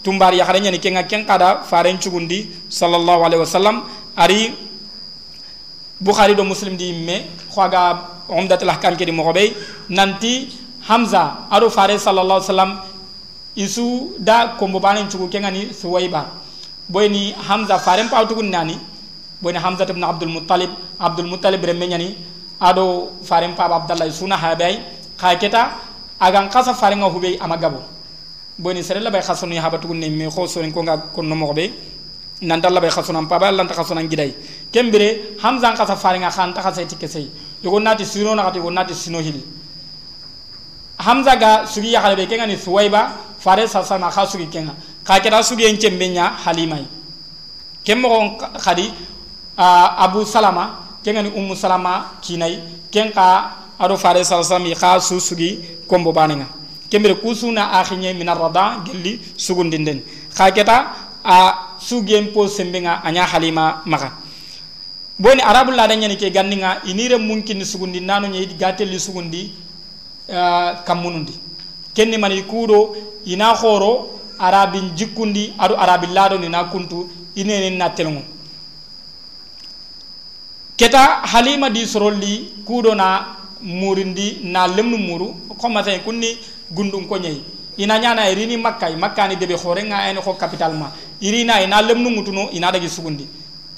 tumbar 0.03 0.33
yagare 0.33 0.59
nyani 0.59 0.79
ke 0.81 0.89
ngaken 0.91 1.25
kada 1.25 1.61
faren 1.63 1.97
cugundi 2.01 2.49
sallallahu 2.69 3.21
alaihi 3.25 3.41
wasallam. 3.45 3.83
Ari 4.17 4.53
bukhari 6.01 6.35
do 6.35 6.43
muslim 6.43 6.75
di 6.77 6.91
me 6.93 7.29
khwaga 7.53 8.01
umdatul 8.29 8.69
ahkam 8.69 8.97
ke 8.97 9.05
di 9.05 9.11
mogobe 9.13 9.53
nanti 9.89 10.49
hamza 10.89 11.45
ado 11.49 11.69
fare 11.69 11.97
sallallahu 11.97 12.41
alaihi 12.41 12.49
wasallam 12.49 12.71
isu 13.55 14.17
da 14.19 14.57
kombo 14.57 14.79
banen 14.81 15.07
ke 15.07 15.37
ngani 15.39 15.69
suwaiba 15.73 16.42
boyni 16.89 17.33
hamza 17.33 17.77
faren 17.79 18.09
pawtugun 18.09 18.49
nani? 18.49 18.77
Boyni 19.41 19.59
hamzat 19.59 19.89
ibn 19.89 20.03
abdul 20.03 20.29
muttalib 20.29 20.69
abdul 20.99 21.27
muttalib 21.27 21.63
remme 21.63 21.87
ñani. 21.87 22.15
Aɗo 22.61 23.11
faren 23.23 23.55
paaba 23.55 23.75
abdallah 23.75 24.09
suna 24.11 24.37
haɓey 24.37 24.79
xa 25.19 25.35
keta 25.35 25.71
agan 26.19 26.49
xasa 26.49 26.73
farenga 26.73 27.05
huɓey 27.09 27.37
ama 27.41 27.57
gabo. 27.57 27.79
Boyni 28.57 28.83
sere 28.83 28.99
labay 28.99 29.21
xasanu 29.21 29.55
haɓatugun 29.59 29.95
ne 29.99 30.09
mais 30.09 30.29
xo 30.33 30.47
sonin 30.47 30.71
konga 30.71 30.97
konnomoxo 31.13 31.53
ɓe 31.53 31.71
nanta 32.41 32.69
labay 32.69 32.89
xasunan 32.89 33.27
paaba 33.27 33.51
lanta 33.51 33.73
xasunan 33.73 34.07
giday 34.09 34.33
kembire 34.71 35.35
hamza 35.43 35.71
n 35.71 35.75
xasa 35.75 35.95
farenga 35.95 36.29
xa 36.29 36.45
nta 36.47 36.61
xasay 36.61 36.85
ti 36.85 36.95
kesey 36.95 37.29
nati 37.81 38.05
sino 38.05 38.35
naxati 38.35 38.57
yogo 38.57 38.69
nati 38.71 38.93
sino 38.93 39.19
hili. 39.19 39.43
Hamza 40.99 41.35
ga 41.35 41.65
sugi 41.65 41.89
yaxale 41.91 42.15
ɓe 42.15 42.27
kengani 42.27 42.55
suwayba 42.57 43.11
fare 43.39 43.67
sasana 43.67 44.09
xa 44.11 44.25
sugi 44.25 44.47
kenga. 44.47 44.73
Ka 45.03 45.43
sugi 45.43 45.65
en 45.65 45.77
cembe 45.77 46.07
nya 46.09 46.33
halimai 46.45 46.85
kemmo 47.83 48.07
on 48.09 48.37
khadi 48.59 48.93
abu 49.57 50.25
salama 50.25 50.79
kenga 51.03 51.21
ni 51.23 51.29
ummu 51.29 51.55
salama 51.55 52.17
kinai 52.21 52.59
ken 52.91 53.11
ka 53.11 53.51
ado 53.79 53.97
fare 53.97 54.21
alaihi 54.23 54.73
wasallam 54.73 55.01
su 55.01 55.19
sugi 55.19 55.59
kombo 55.87 56.11
banenga 56.11 56.45
kembere 56.89 57.15
kusuna 57.15 57.71
akhinye 57.79 58.13
min 58.13 58.29
arada 58.29 58.83
gelli 58.85 59.19
sugundinden 59.37 60.01
ka 60.35 60.51
keta 60.51 60.93
a 61.23 61.75
sugien 61.79 62.31
po 62.33 62.47
sembenga 62.47 63.01
anya 63.03 63.25
halima 63.25 63.81
maka 63.85 64.11
boni 65.19 65.41
arabul 65.41 65.75
la 65.75 65.87
danyani 65.87 66.15
ke 66.17 66.31
ganninga 66.31 66.81
inire 66.85 67.17
mungkin 67.17 67.63
sugundi 67.65 67.99
nanu 67.99 68.27
nyi 68.27 68.47
gatelli 68.57 68.99
sugundi 68.99 69.63
kamunundi. 70.85 71.33
Kenni 71.93 72.17
mani 72.17 72.43
kudo 72.43 72.95
ina 73.25 73.53
khoro 73.53 74.09
arabin 74.39 74.91
jikkundi 74.95 75.53
aɗo 75.57 75.75
arabin 75.77 76.13
laaɗo 76.13 76.37
ndi 76.37 76.49
na 76.49 76.63
kuntu 76.65 77.09
inenen 77.35 77.77
nattel 77.77 78.09
ngu 78.09 78.21
keta 80.77 81.21
halima 81.31 81.69
di 81.69 81.85
sorolli 81.87 82.51
kuuɗo 82.65 82.95
na 82.95 83.35
muri 83.61 84.03
ndi 84.05 84.39
na 84.43 84.67
lemnu 84.67 84.97
muru 84.97 85.27
commatin 85.61 85.99
kunni 86.03 86.37
gundum 86.71 87.05
ko 87.07 87.17
ñayi 87.17 87.41
ina 87.77 87.97
ñana 87.99 88.29
e 88.29 88.35
rini 88.35 88.57
makka 88.57 88.89
e 88.89 88.95
makkani 88.95 89.35
deɓe 89.35 89.55
hoorenga 89.63 90.09
ene 90.09 90.19
ho 90.19 90.33
capital 90.33 90.73
ma. 90.73 90.91
Irina 91.21 91.61
ina 91.63 91.81
lemnu 91.81 92.09
ngutuno 92.11 92.49
ina 92.51 92.71
ɗagi 92.71 92.89
sugundi. 92.89 93.27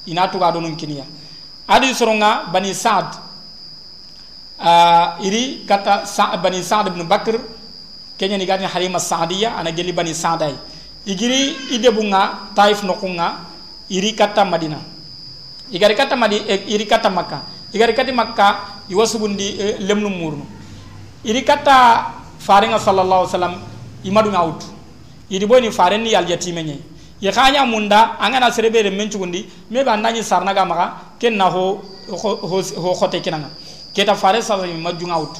Ina 0.08 0.28
tugaɗo 0.28 0.60
non 0.62 0.76
kiniya. 0.76 1.04
Aɗi 1.68 1.94
soronga 1.96 2.44
bani 2.52 2.74
sad 2.74 3.06
uh, 4.60 4.66
ah, 4.68 5.18
iri 5.24 5.64
kata 5.68 6.06
sa, 6.06 6.36
bani 6.38 6.62
sad 6.64 6.88
ibnu 6.88 7.04
bacre 7.06 7.40
kenya 8.18 8.38
ni 8.38 8.46
gani 8.46 8.66
halima 8.66 9.00
saadiya 9.00 9.58
ana 9.58 9.72
geli 9.72 9.92
bani 9.92 10.14
saadai 10.16 10.56
igiri 11.06 11.56
ide 11.72 11.92
bunga 11.92 12.52
taif 12.56 12.84
nokunga 12.84 13.34
iri 13.90 14.14
kata 14.16 14.46
madina 14.46 14.80
igari 15.72 15.96
kata 15.96 16.16
madi 16.16 16.42
eh, 16.48 16.62
iri 16.68 16.86
kata 16.86 17.10
makka 17.10 17.42
igari 17.74 17.94
kati 17.94 18.12
makka 18.12 18.60
iwasubundi 18.90 19.48
eh, 19.60 19.76
lemnu 19.80 20.10
murnu 20.10 20.46
iri 21.24 21.42
kata 21.44 22.06
farenga 22.40 22.80
sallallahu 22.80 23.26
alaihi 23.26 23.34
wasallam 23.34 23.56
imadu 24.04 24.30
ngawut 24.32 24.62
idi 25.30 25.46
boyni 25.46 25.72
faren 25.72 26.02
ni 26.02 26.12
yal 26.12 26.30
yatime 26.30 26.64
nyai 26.64 26.82
ye 27.22 27.32
khanya 27.32 27.66
munda 27.66 28.18
angana 28.20 28.52
serebere 28.52 28.90
menchugundi 28.90 29.46
me 29.72 29.84
ba 29.84 29.98
nani 29.98 30.24
sarna 30.24 30.54
ga 30.54 30.66
maka 30.66 30.94
ken 31.20 31.36
na 31.38 31.50
ho 31.50 31.82
ho 32.10 32.30
ho, 32.36 32.62
ho 32.62 32.94
khote 32.94 33.22
kinanga 33.22 33.50
keta 33.94 34.16
fare 34.16 34.38
wasallam 34.42 34.82
majunga 34.82 35.18
wut 35.18 35.36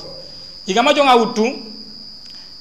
igama 0.68 0.94
jonga 0.94 1.16
wutu 1.16 1.46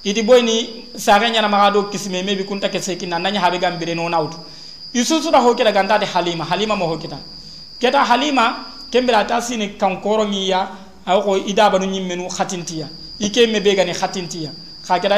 idi 0.05 0.23
boyni 0.23 0.85
sare 0.97 1.31
ñana 1.31 1.49
maga 1.49 1.71
do 1.73 1.83
kisime 1.89 2.23
me 2.23 2.35
bi 2.37 2.45
kunta 2.45 2.69
kese 2.69 2.97
kinna 2.97 3.19
nanya 3.19 3.41
habe 3.41 3.59
gambire 3.59 3.95
no 3.95 4.09
nawtu 4.09 4.37
isusu 4.93 5.31
ho 5.33 5.41
hokita 5.41 5.73
ganta 5.73 5.99
de 5.99 6.05
halima 6.07 6.45
halima 6.45 6.77
mo 6.77 6.87
hokita 6.87 7.19
keta 7.81 8.05
halima 8.05 8.67
kembira 8.91 9.25
ta 9.25 9.41
sini 9.41 9.77
kan 9.79 10.01
koro 10.01 10.27
miya 10.27 10.69
aw 11.07 11.21
ko 11.23 11.37
ida 11.37 11.71
banu 11.71 11.87
nyimmenu 11.87 12.29
khatintiya 12.29 12.87
ike 13.19 13.47
me 13.51 13.61
be 13.61 13.75
gani 13.75 13.93
khatintiya 13.93 14.51
kha 14.87 14.99
keda 15.01 15.17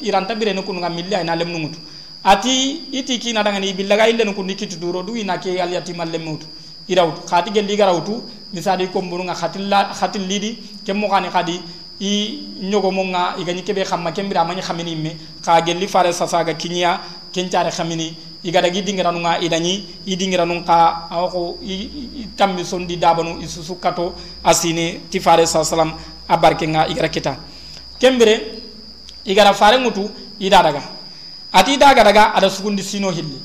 iranta 0.00 0.34
bire 0.34 0.52
no 0.52 0.62
kunu 0.62 0.80
ngamilli 0.80 1.14
ay 1.14 1.24
na 1.24 1.34
lem 1.36 1.48
nungutu 1.52 1.78
ati 2.24 2.90
iti 2.92 3.18
kina 3.18 3.42
daga 3.44 3.60
ni 3.60 3.72
billaga 3.72 4.08
ille 4.08 4.24
no 4.24 4.32
kunu 4.34 4.54
kitu 4.56 4.76
duro 4.78 5.02
du 5.02 5.14
ina 5.16 5.38
ke 5.38 5.60
al 5.60 5.70
yatima 5.72 6.04
lemmutu 6.04 6.46
irawtu 6.88 7.20
khati 7.28 7.50
gelli 7.50 7.76
garawtu 7.76 8.22
misadi 8.52 8.88
ko 8.88 9.02
mburu 9.02 9.24
nga 9.24 9.34
khatilla 9.34 9.90
khatil 9.94 10.26
lidi 10.26 10.58
kemmo 10.84 11.08
kani 11.08 11.28
khadi 11.28 11.60
i 12.00 12.42
ñogomonga 12.62 13.34
igañi 13.38 13.62
keɓe 13.62 13.84
xamma 13.84 14.12
ke 14.12 14.22
mbiramañi 14.22 14.62
xaminin 14.62 14.96
me 15.02 15.16
xa 15.44 15.60
gelli 15.64 15.88
fare 15.88 16.12
sasaga 16.12 16.54
kiñiya 16.54 17.00
kencare 17.32 17.70
xamini 17.70 18.16
igadagi 18.44 18.82
dingiranunga 18.82 19.38
idañi 19.40 19.84
i 20.06 20.16
dingiranun 20.16 20.64
xa 20.64 21.08
awoxo 21.10 21.58
i 21.62 22.28
tambi 22.36 22.64
sondi 22.64 22.96
dabanu 22.96 23.40
i 23.42 23.48
susu 23.48 23.78
kato 23.80 24.14
a 24.44 24.52
sine 24.54 25.08
ti 25.10 25.18
fare 25.20 25.46
sa 25.46 25.64
salam 25.64 25.92
a 26.28 26.36
barkenga 26.36 26.86
igara 26.88 27.08
kita 27.08 27.36
kembire 27.98 28.62
igara 29.24 29.52
fare 29.52 29.78
ŋutu 29.78 30.08
ida 30.40 30.62
daga. 30.62 30.82
Ati 31.52 31.74
ida 31.74 31.94
ga 31.94 32.04
daga 32.04 32.32
ada 32.34 32.48
sugundi 32.50 32.82
sino 32.82 33.10
hilli. 33.10 33.40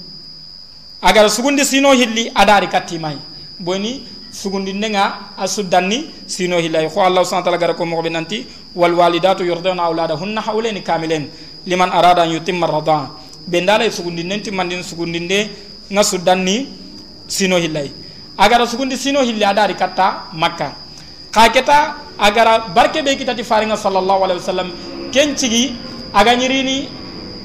Agara 1.01 1.29
sugundi 1.29 1.65
sino 1.65 1.91
hilli 1.93 2.31
adari 2.33 2.67
kattimayi 2.67 3.17
boni 3.59 4.03
sugundinde 4.33 4.89
nga 4.89 5.33
a 5.37 5.45
suddanni 5.45 6.09
sino 6.25 6.57
hilay 6.57 6.89
ko 6.89 7.05
allah 7.05 7.21
subhanahu 7.21 7.45
wa 7.45 7.49
ta'ala 7.53 7.61
gara 7.61 7.73
ko 7.77 7.85
mo 7.85 8.01
nanti 8.09 8.45
wal 8.73 8.93
walidatu 8.97 9.45
yurduna 9.45 9.83
auladahunna 9.85 10.41
hawlaini 10.41 10.81
kamilen 10.81 11.29
liman 11.69 11.89
arada 11.93 12.25
an 12.25 12.33
yutimma 12.33 12.65
rada 12.65 13.13
be 13.45 13.61
ndala 13.61 13.85
sugundinde 13.93 14.41
timmandin 14.41 14.81
sugundinde 14.81 15.49
nga 15.93 16.01
suddanni 16.03 16.67
sino 17.29 17.57
hilay 17.61 18.03
agara 18.37 18.65
sugundi 18.67 18.97
sino 18.97 19.21
hilli 19.21 19.43
adari 19.45 19.75
katta 19.75 20.29
makka. 20.33 20.73
Ka 21.31 21.49
keta 21.49 21.95
agara 22.17 22.69
barke 22.73 23.01
be 23.03 23.15
kitati 23.17 23.43
faringa 23.43 23.77
sallallahu 23.77 24.23
alaihi 24.25 24.39
wasallam 24.41 24.69
ken 25.11 25.35
cigi 25.35 25.73
aga 26.13 26.35
nyirini 26.35 26.89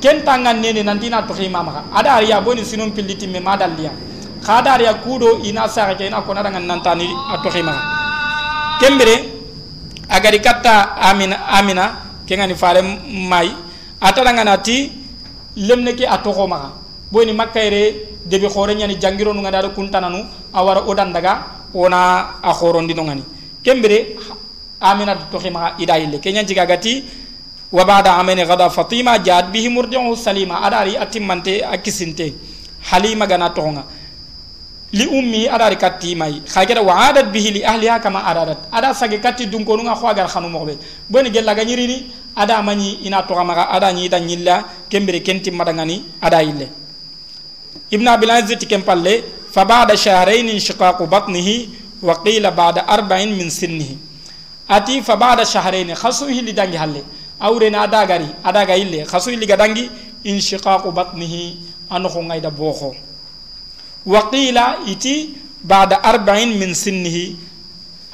ken 0.00 0.22
tangan 0.24 0.60
nene 0.60 0.82
nantina 0.84 1.24
to 1.26 1.32
khima 1.34 1.64
maka 1.64 1.84
adari 1.92 2.28
ya 2.28 2.40
boni 2.40 2.64
sinon 2.64 2.92
pilliti 2.92 3.26
me 3.26 3.40
madalliya 3.40 3.92
khadar 4.42 4.80
ya 4.82 4.94
kudo 5.02 5.40
ina 5.44 5.68
sara 5.68 5.94
ke 5.94 6.06
ina 6.06 6.22
kona 6.22 6.42
dangan 6.42 6.64
nantani 6.64 7.08
khima 7.52 7.74
kembere 8.80 9.14
agari 10.08 10.40
katta 10.40 10.96
amina 11.00 11.36
amina 11.58 11.84
kengani 12.26 12.54
fare 12.54 12.82
mai 12.82 13.50
atara 14.00 14.32
nganati 14.32 14.92
lemne 15.56 15.94
ke 15.94 16.06
maka 16.48 16.72
boni 17.10 17.32
makkaire 17.32 18.16
debi 18.26 18.48
khore 18.48 18.74
nyani 18.74 18.96
jangiro 19.00 19.32
nu 19.32 19.40
ngada 19.42 19.68
kuntananu 19.74 20.24
awara 20.54 20.80
odan 20.86 21.12
daga 21.12 21.66
ona 21.74 22.40
a 22.42 22.52
khorondi 22.52 22.94
no 22.94 23.02
ngani 23.04 23.22
kembere 23.64 24.16
amina 24.80 25.16
to 25.30 25.38
khima 25.38 25.74
ida 25.78 25.98
ille 25.98 26.18
kenya 26.20 26.44
jiga 26.44 26.66
gati 26.66 27.04
wa 27.72 27.84
ba'da 27.84 28.16
amene 28.16 28.46
gada 28.46 28.70
fatima 28.70 29.18
jaat 29.18 29.50
bihi 29.52 29.68
murdi'u 29.68 30.16
salima 30.16 30.62
adari 30.64 30.96
atimmante 30.96 31.60
akisinte 31.64 32.32
halima 32.90 33.26
gana 33.26 33.50
tonga 33.50 33.84
لأمي 34.92 35.54
أرار 35.54 35.74
كتي 35.74 36.14
ماي. 36.14 36.42
خاجر 36.48 36.80
وعادت 36.80 37.28
به 37.34 37.46
لأهلها 37.54 37.98
كما 37.98 38.30
أرادت 38.30 38.58
أدا 38.72 38.92
ساجي 38.92 39.18
كتي 39.18 39.44
دونكونو 39.44 39.88
غا 39.88 39.94
خواجر 39.94 40.26
خانو 40.26 40.48
مغبي. 40.48 40.76
بن 41.10 41.32
جلا 41.32 41.52
غنيريني 41.52 41.98
أدا 42.38 42.60
ماني 42.60 43.04
إنا 43.06 43.20
توغا 43.20 43.42
مغا. 43.42 43.76
أدا 43.76 43.92
ني 43.92 44.08
دا 44.08 44.18
نيلا. 44.18 44.64
كمبري 44.90 45.20
كنتي 45.20 45.50
مدغاني 45.50 46.02
أدا 46.24 46.40
يله 46.40 46.68
ابن 47.94 48.08
عبد 48.08 48.24
العزيز 48.24 48.58
تكم 48.58 48.80
بالله 48.88 49.22
فبعد 49.52 49.94
شهرين 49.94 50.48
انشقاق 50.48 51.02
بطنه 51.02 51.48
وقيل 52.02 52.50
بعد 52.50 52.78
أربع 52.78 53.24
من 53.24 53.48
سنه. 53.50 53.90
أتي 54.70 55.02
فبعد 55.02 55.42
شهرين 55.42 55.94
خصوه 55.94 56.30
لدنجي 56.46 56.78
هله 56.78 57.02
أورنا 57.42 57.84
أدا 57.84 58.02
غري 58.10 58.28
أدا 58.48 58.62
غيله 58.62 59.04
خصوه 59.04 59.34
لدنجي 59.34 59.90
انشقاق 60.26 60.88
بطنه. 60.88 61.34
أنخو 61.92 62.20
غايدا 62.28 62.48
بوخو. 62.48 62.92
وقيل 64.08 64.58
إتي 64.88 65.14
بعد 65.64 65.92
أربعين 65.92 66.50
من 66.60 66.72
سنه. 66.72 67.16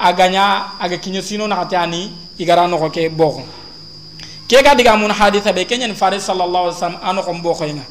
أغنيا 0.01 0.47
أغا 0.83 0.95
كينيو 0.99 1.23
سينو 1.23 1.47
نعتاني 1.47 2.01
إغرا 2.41 2.67
نوخو 2.67 2.91
كي 2.91 3.07
بوخو. 3.07 3.43
كي 4.49 4.59
غا 4.59 4.73
ديغا 4.75 4.95
مون 4.99 5.13
حادثة 5.15 5.51
بي 5.55 5.63
كينيان 5.63 5.93
فارس 5.95 6.27
صلى 6.27 6.43
الله 6.43 6.59
عليه 6.59 6.75
وسلم 6.75 6.97
أنو 6.99 7.21
خم 7.23 7.39
بوخو 7.41 7.63
ينا 7.71 7.85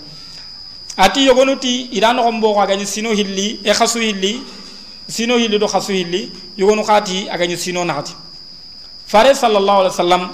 أتي 1.00 1.20
يغنو 1.26 1.54
تي 1.64 1.88
إغرا 1.96 2.12
نوخو 2.12 2.30
بوخو 2.44 2.62
أغنيو 2.62 2.84
سينو 2.84 3.10
هلي 3.16 3.64
إخسو 3.66 3.98
هلي 3.98 4.32
سينو 5.08 5.34
هلي 5.40 5.56
دو 5.58 5.66
خسو 5.66 5.92
هلي 5.92 6.28
يغنو 6.60 6.82
خاتي 6.84 7.32
أغنيو 7.34 7.56
سينو 7.56 7.84
نعتي. 7.84 8.14
فارس 9.12 9.36
صلى 9.40 9.58
الله 9.58 9.76
عليه 9.80 9.94
وسلم 9.96 10.24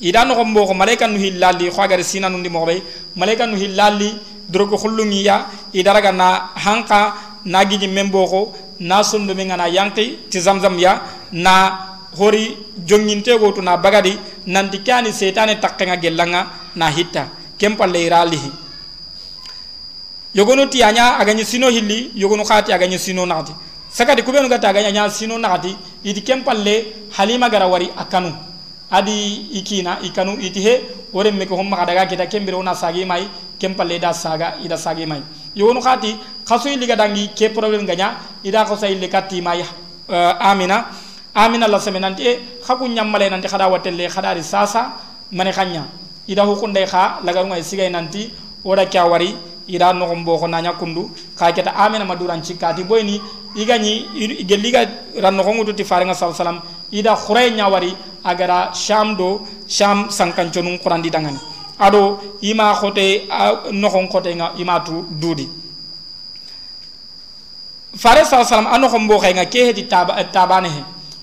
ida 0.00 0.24
no 0.24 0.34
gombo 0.34 0.64
ko 0.66 0.72
malaika 0.72 1.06
nu 1.06 1.18
hillalli 1.20 1.70
ko 1.70 1.82
agar 1.82 2.02
sina 2.02 2.28
nu 2.30 2.38
ndi 2.38 2.48
mobe 2.48 2.82
malaika 3.16 3.46
nu 3.46 3.56
hillalli 3.56 4.16
drogo 4.48 4.76
xullungi 4.80 5.24
ya 5.28 5.46
idaraga 5.72 6.12
na 6.12 6.50
hanka 6.54 7.14
nagiji 7.44 7.88
membo 7.88 8.18
memboko 8.18 8.56
na 8.80 9.02
sundu 9.02 9.34
mi 9.34 9.44
ngana 9.44 9.68
yanki 9.68 10.18
ti 10.30 10.40
zamzam 10.40 10.78
ya 10.78 11.00
na 11.32 11.78
hori 12.18 12.56
jonginte 12.84 13.32
wotu 13.34 13.62
na 13.62 13.76
bagadi 13.76 14.18
nanti 14.46 14.78
kani 14.78 15.12
setane 15.12 15.60
takkenga 15.60 15.96
gellanga 15.96 16.46
na 16.76 16.90
hitta. 16.90 17.28
Kempalle 17.58 18.04
iralihi. 18.06 18.50
Yogonu 20.34 20.68
ti 20.70 20.82
anya 20.82 21.18
aganya 21.18 21.44
sino 21.44 21.68
hilli 21.68 22.12
yogonu 22.14 22.44
khati 22.44 22.72
aganyi 22.72 22.98
sino 22.98 23.26
nagati 23.26 23.52
sakati 23.90 24.22
kubenu 24.22 24.48
gata 24.48 24.68
aganya 24.68 24.90
nya 24.92 25.10
sino 25.10 25.36
nagati 25.38 25.76
iti 26.04 26.22
kempalle 26.22 26.86
halima 27.10 27.50
gara 27.50 27.66
wari 27.66 27.90
akanu. 27.96 28.32
Adi 28.90 29.50
ikina 29.52 29.98
ikanu 30.02 30.40
iti 30.40 30.60
he 30.62 30.80
ore 31.12 31.30
meko 31.30 31.56
homma 31.56 31.76
kadaga 31.76 32.06
kita 32.06 32.26
kembere 32.26 32.56
ona 32.56 32.74
sagi 32.74 33.04
mai 33.04 33.28
kempalle 33.58 33.98
da 34.00 34.12
saga 34.12 34.56
ida 34.64 34.76
sagi 34.76 35.06
mai 35.06 35.22
yogonu 35.56 35.80
khati 35.80 36.16
khasu 36.46 36.68
illi 36.68 36.86
gadangi 36.86 37.28
ke 37.34 37.52
problem 37.52 37.86
ganya 37.86 38.16
ida 38.44 38.64
ko 38.64 38.76
sai 38.76 38.94
lekati 38.94 39.40
mai 39.42 39.60
uh, 39.60 40.34
amina. 40.40 40.86
Amina 41.34 41.68
la 41.68 41.78
semenanti 41.78 42.26
e 42.26 42.38
khaku 42.66 42.88
nyammale 42.88 43.30
nanti 43.30 43.46
khada 43.46 43.68
watelle 43.70 44.08
khadari 44.10 44.42
sasa 44.42 44.98
mane 45.30 45.52
khanya 45.52 45.86
ida 46.26 46.42
hukunde 46.42 46.84
kha 46.86 47.20
lagarunga 47.24 47.62
sigay 47.62 47.88
nanti 47.90 48.30
ora 48.64 48.84
kya 48.86 49.06
wari 49.06 49.36
ida 49.68 49.92
bo 49.94 50.38
ko 50.38 50.46
nanya 50.48 50.72
kundu. 50.72 51.10
Ka 51.38 51.52
keta 51.52 51.70
amina 51.70 52.04
maduran 52.04 52.42
cikati 52.42 52.82
boyni 52.82 53.20
igani 53.54 54.06
geliga 54.44 54.86
ran 55.22 55.34
nogon 55.36 55.54
ngutu 55.54 55.72
ti 55.74 55.84
farenga 55.84 56.14
sallallahu 56.14 56.42
alaihi 56.42 56.58
wasallam 56.58 56.62
ida 56.92 57.14
khuray 57.14 57.50
nyawari 57.54 57.94
agara 58.24 58.74
sham 58.74 59.16
do 59.16 59.46
sham 59.68 60.10
sankanconun 60.10 60.78
qurandi 60.82 61.10
dangani 61.10 61.38
aɗo 61.80 62.20
ima 62.42 62.72
hote 62.74 63.26
nohon 63.72 64.06
hotenga 64.12 64.52
ima 64.58 64.80
tu 64.80 65.04
duudi 65.20 65.48
fare 67.96 68.24
sa 68.24 68.44
salam 68.44 68.66
a 68.70 68.78
nohon 68.78 69.06
bo 69.08 69.18
xenga 69.18 69.44
ke 69.46 69.64
heti 69.66 69.84
tabane 70.32 70.68
he. 70.68 70.82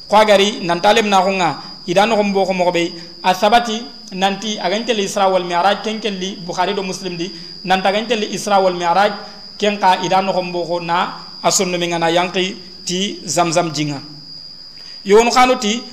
Xoagari 0.10 0.64
nanta 0.64 0.94
lemnaxonga 0.94 1.50
ida 1.88 2.06
noxon 2.06 2.32
bo 2.34 2.46
xomoxoɓey 2.46 2.88
a 3.24 3.34
sabati 3.34 3.84
nanti 4.14 4.58
agañteli 4.60 5.04
isra 5.04 5.28
wal 5.30 5.44
miraj 5.44 5.84
ken 5.84 6.00
ken 6.00 6.16
li 6.20 6.36
bukhari 6.46 6.74
do 6.74 6.82
muslim 6.84 7.18
di 7.18 7.32
nanta 7.64 7.90
agañteli 7.90 8.28
isra 8.34 8.60
wal 8.60 8.74
miraj 8.74 9.12
ken 9.58 9.78
xa 9.80 10.00
ida 10.04 10.22
noxon 10.22 10.52
bo 10.52 10.80
na 10.80 10.98
a 11.44 11.52
sonnomenga 11.52 12.00
na 12.00 12.10
yanqi 12.10 12.56
ti 12.86 13.20
zamzam 13.26 13.72
jinga. 13.74 14.00
Yowonu 15.06 15.32
xano 15.32 15.56
ti 15.60 15.84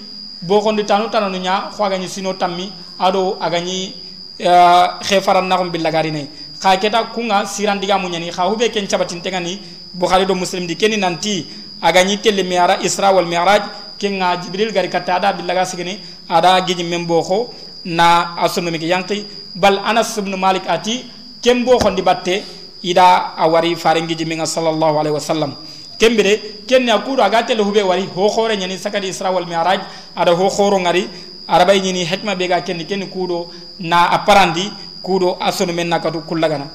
bo 0.43 0.61
xondi 0.61 0.85
tanu 0.85 1.09
tananu 1.11 1.39
ña 1.39 1.71
xoagañi 1.77 2.09
sino 2.09 2.35
tammi 2.35 2.71
aɗo 2.99 3.37
agañi 3.41 3.95
uh, 4.41 4.99
khefaran 5.03 5.47
na 5.47 5.57
ko 5.57 5.65
billagari 5.71 6.11
ne 6.11 6.29
kha 6.61 6.77
keta 6.77 7.13
kunga 7.13 7.45
siran 7.47 7.79
diga 7.81 7.99
munyani. 7.99 8.31
Kha 8.33 8.49
hube 8.49 8.73
ken 8.73 8.87
cabatin 8.87 9.21
tegani 9.21 9.61
bukhari 9.93 10.27
do 10.27 10.35
muslim 10.35 10.67
di 10.67 10.75
ken 10.77 10.99
nanti 10.99 11.47
agani 11.83 12.19
tele 12.23 12.43
mi'raj 12.43 12.85
isra 12.85 13.13
wal 13.13 13.27
mi'raj 13.27 13.63
ken 13.99 14.17
nga 14.19 14.37
jibril 14.41 14.73
gari 14.73 14.89
katta 14.89 15.17
ada 15.17 15.33
billaga 15.33 15.65
sigini. 15.65 16.01
Ada 16.29 16.61
giji 16.67 16.85
membo 16.85 17.23
ko 17.23 17.55
na 17.85 18.35
asonomi 18.41 18.79
ke 18.79 18.87
yanki 18.87 19.27
bal 19.55 19.79
anas 19.79 20.17
ibn 20.17 20.35
malik 20.37 20.65
ati 20.67 21.05
kembo 21.43 21.79
xondi 21.79 22.03
batte 22.03 22.43
ida 22.83 23.35
a 23.37 23.49
wari 23.49 23.77
farengiji 23.77 24.25
minga 24.25 24.47
sallallahu 24.47 24.99
alaihi 24.99 25.15
wasallam. 25.15 25.55
Kembire 25.99 26.65
ken 26.67 26.87
ya 26.87 26.99
kudo 26.99 27.23
aga 27.23 27.43
tele 27.45 27.63
hube 27.63 27.83
wari 27.85 28.09
ho 28.17 28.29
khore 28.29 28.57
nyani 28.57 28.79
sakadi 28.79 29.09
isra 29.09 29.31
wal 29.31 29.47
mi'raj 29.47 29.81
ada 30.17 30.33
ho 30.35 30.49
khoro 30.49 30.81
ngari 30.81 31.09
arabay 31.49 31.81
ñini 31.81 32.05
hikma 32.05 32.35
be 32.37 32.49
ga 32.49 32.61
kenni 32.63 32.85
kenni 32.87 33.07
kudo 33.09 33.51
na 33.81 34.09
a 34.11 34.19
parandi 34.25 34.71
kudo 35.03 35.37
a 35.41 35.51
sonu 35.53 35.73
men 35.73 35.89
na 35.89 35.99
kadu 36.01 36.21
kullagana 36.23 36.67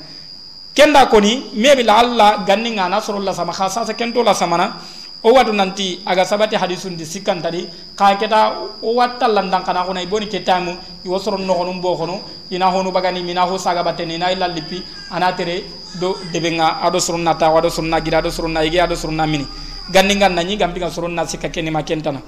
kenda 0.75 1.05
koni 1.07 1.51
me 1.55 1.75
bi 1.75 1.83
la 1.83 1.97
allah 1.99 2.43
ganninga 2.45 2.87
na 2.89 3.01
sorolla 3.01 3.33
sama 3.33 3.53
khasa 3.53 3.85
sa 3.85 3.93
kento 3.93 4.23
la 4.23 4.33
samana 4.33 4.75
o 5.23 5.33
wadu 5.33 5.51
nanti 5.51 5.99
aga 6.05 6.23
sabati 6.23 6.55
hadisundi 6.55 7.05
sikkantadi 7.05 7.67
ka 7.95 8.15
keta 8.15 8.55
o 8.81 8.95
watta 8.95 9.27
landan 9.27 9.63
kana 9.65 9.83
ko 9.83 9.91
nay 9.93 10.05
boni 10.07 10.27
ketamu 10.27 10.77
iwo 11.05 11.19
soro 11.19 11.37
nogonum 11.37 11.81
bo 11.81 11.97
kono 11.97 12.21
ina 12.51 12.71
honu 12.71 12.91
bagani 12.91 13.23
mina 13.23 13.43
ho 13.43 13.57
sagabatene 13.57 14.15
ina 14.15 14.31
ila 14.31 14.47
lippi 14.47 14.81
ana 15.11 15.33
tere 15.35 15.63
do 15.99 16.15
debenga 16.31 16.79
aɗo 16.87 16.99
soro 16.99 17.17
natawa 17.17 17.59
aɗo 17.59 17.69
soro 17.69 17.87
na 17.87 17.99
gira 17.99 18.19
aɗo 18.21 18.31
soro 18.31 18.47
na 18.47 18.63
igi 18.63 18.79
aɗo 18.79 18.95
soro 18.95 19.11
na 19.13 19.25
mini 19.27 19.45
ganningan 19.91 20.33
nañi 20.33 20.55
gampiga 20.55 20.89
soro 20.89 21.07
na 21.09 21.25
sikka 21.27 21.49
kenima 21.49 21.83
kentana 21.83 22.21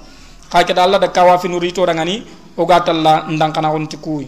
ka 0.51 0.63
keta 0.63 0.83
alla 0.83 0.99
da 0.99 1.07
kawafi 1.07 1.47
no 1.49 1.59
rito 1.59 1.85
dangani 1.85 2.23
o 2.57 2.65
gatalla 2.65 3.25
ndang 3.29 3.51
kana 3.53 3.69
on 3.71 3.87
tikuwi 3.87 4.27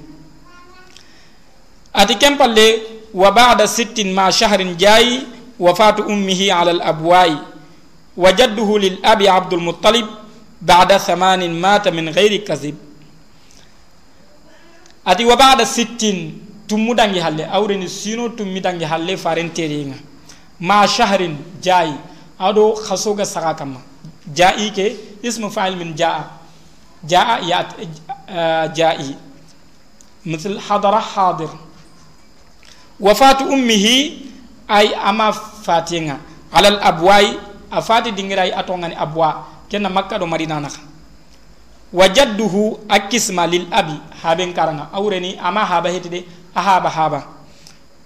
ati 1.93 2.15
kempalle 2.15 2.81
wa 3.13 3.31
ba'da 3.31 3.67
sittin 3.67 4.13
ma 4.13 4.31
shahrin 4.31 4.75
jayi 4.77 5.23
wafatu 5.59 6.03
ummihi 6.03 6.51
ala 6.51 6.71
al 6.71 6.81
abwai 6.81 7.37
وجده 8.19 8.69
للأبي 8.85 9.25
عبد 9.29 9.53
المطلب 9.53 10.07
بعد 10.61 10.91
ثمان 10.97 11.41
مات 11.61 11.87
من 11.87 12.05
غير 12.17 12.33
كذب 12.47 12.75
أتي 15.07 15.23
وبعد 15.25 15.59
ستين 15.63 16.17
تمدنجي 16.69 17.19
هالي 17.25 17.43
أورين 17.57 17.87
سينو 17.87 18.27
تمدنجي 18.37 18.85
هالي 18.91 19.15
فارن 19.23 19.53
تيرينا 19.55 19.95
ما 20.69 20.79
شهر 20.85 21.21
جاي 21.63 21.91
أدو 22.47 22.65
خسوغا 22.85 23.23
سغاكما 23.23 23.79
جائي 24.28 24.70
के 24.70 24.96
اسم 25.24 25.48
فاعل 25.48 25.76
من 25.76 25.94
جاء. 25.94 26.30
جاء 27.04 27.44
يأت 27.44 27.70
آه، 28.28 28.66
جائي. 28.66 29.16
مثل 30.26 30.60
حضر 30.60 31.00
حاضر. 31.00 31.50
وفاة 33.00 33.40
أمه 33.52 33.86
أي 34.70 34.96
أما 34.96 35.30
فاتينا 35.64 36.20
على 36.52 36.68
الأبواي 36.68 37.36
أفاتي 37.72 38.10
دينغراي 38.10 38.60
أتونغاني 38.60 39.02
أبوا 39.02 39.30
كنا 39.72 39.88
مكة 39.88 40.16
دو 40.16 40.26
مدينة 40.26 40.58
نخ. 40.58 40.76
وجده 41.92 42.76
أكسما 42.90 43.46
للأبي. 43.46 43.98
هابين 44.22 44.52
كارنا 44.52 44.88
أورني 44.94 45.48
أما 45.48 45.62
هابا 45.76 45.96
هتدي 45.96 46.24
أهابا 46.56 46.88
هابا. 46.88 47.22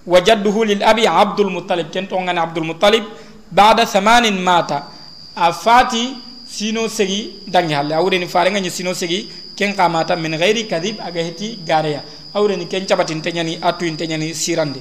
وجده 0.07 0.65
للأبي 0.65 1.09
عبد 1.09 1.41
المطلب. 1.41 1.87
كنت 1.95 2.13
عبد 2.13 2.59
المطلب. 2.59 3.05
بعد 3.53 3.85
ثمان 3.85 4.45
ماتا 4.45 4.98
a 5.39 5.53
fati 5.53 6.17
sino 6.47 6.89
segi 6.89 7.41
dangi 7.47 7.73
halle. 7.75 7.93
Awreni 7.95 8.27
farenga 8.27 8.59
ñi 8.61 8.71
sino 8.71 8.93
segi 8.93 9.29
ken 9.57 9.75
kamata. 9.75 10.17
Min 10.17 10.37
ghairi 10.37 10.67
kadib 10.67 10.99
aga 11.01 11.23
heti 11.23 11.59
gareya. 11.65 12.03
Awreni 12.35 12.67
ken 12.67 12.85
cabatinte 12.87 13.31
ñani 13.33 13.59
attuyinte 13.63 14.07
ñani 14.07 14.35
sirande. 14.35 14.81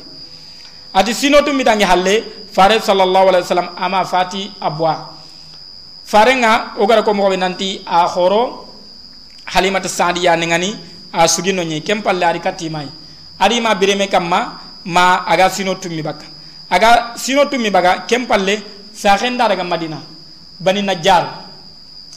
Ati 0.93 1.13
sino 1.13 1.41
tummi 1.43 1.63
dangi 1.63 1.83
halle 1.83 2.23
fare 2.51 2.79
sallallahu 2.81 3.27
alaihi 3.29 3.43
wasallam 3.45 3.69
ama 3.77 4.03
fati 4.05 4.51
abwa. 4.59 5.13
Farenga 6.03 6.73
o 6.79 6.85
gara 6.87 7.03
ko 7.03 7.13
mogoɓe 7.13 7.37
nanti 7.37 7.81
a 7.85 8.07
horo 8.07 8.65
halimata 9.45 9.87
sadiya 9.89 10.35
ne 10.37 10.45
ngani 10.47 10.75
a 11.13 11.27
sugino 11.27 11.61
ñi 11.63 11.81
ken 11.83 12.01
palle 12.01 12.23
ari 12.23 12.39
kattimayi 12.39 12.87
arima 13.39 13.75
bireme 13.75 14.07
kamma 14.07 14.59
ma 14.85 15.23
aga 15.27 15.49
sino 15.49 15.75
tummi 15.75 16.01
bakka 16.01 16.25
aga 16.69 17.13
sino 17.17 17.45
tummi 17.49 17.69
baga 17.69 18.05
ken 18.07 18.25
palle 18.25 18.63
sahen 18.93 19.37
daraga 19.37 19.63
madina. 19.63 19.99
Bani 20.59 20.81
najjar. 20.81 21.45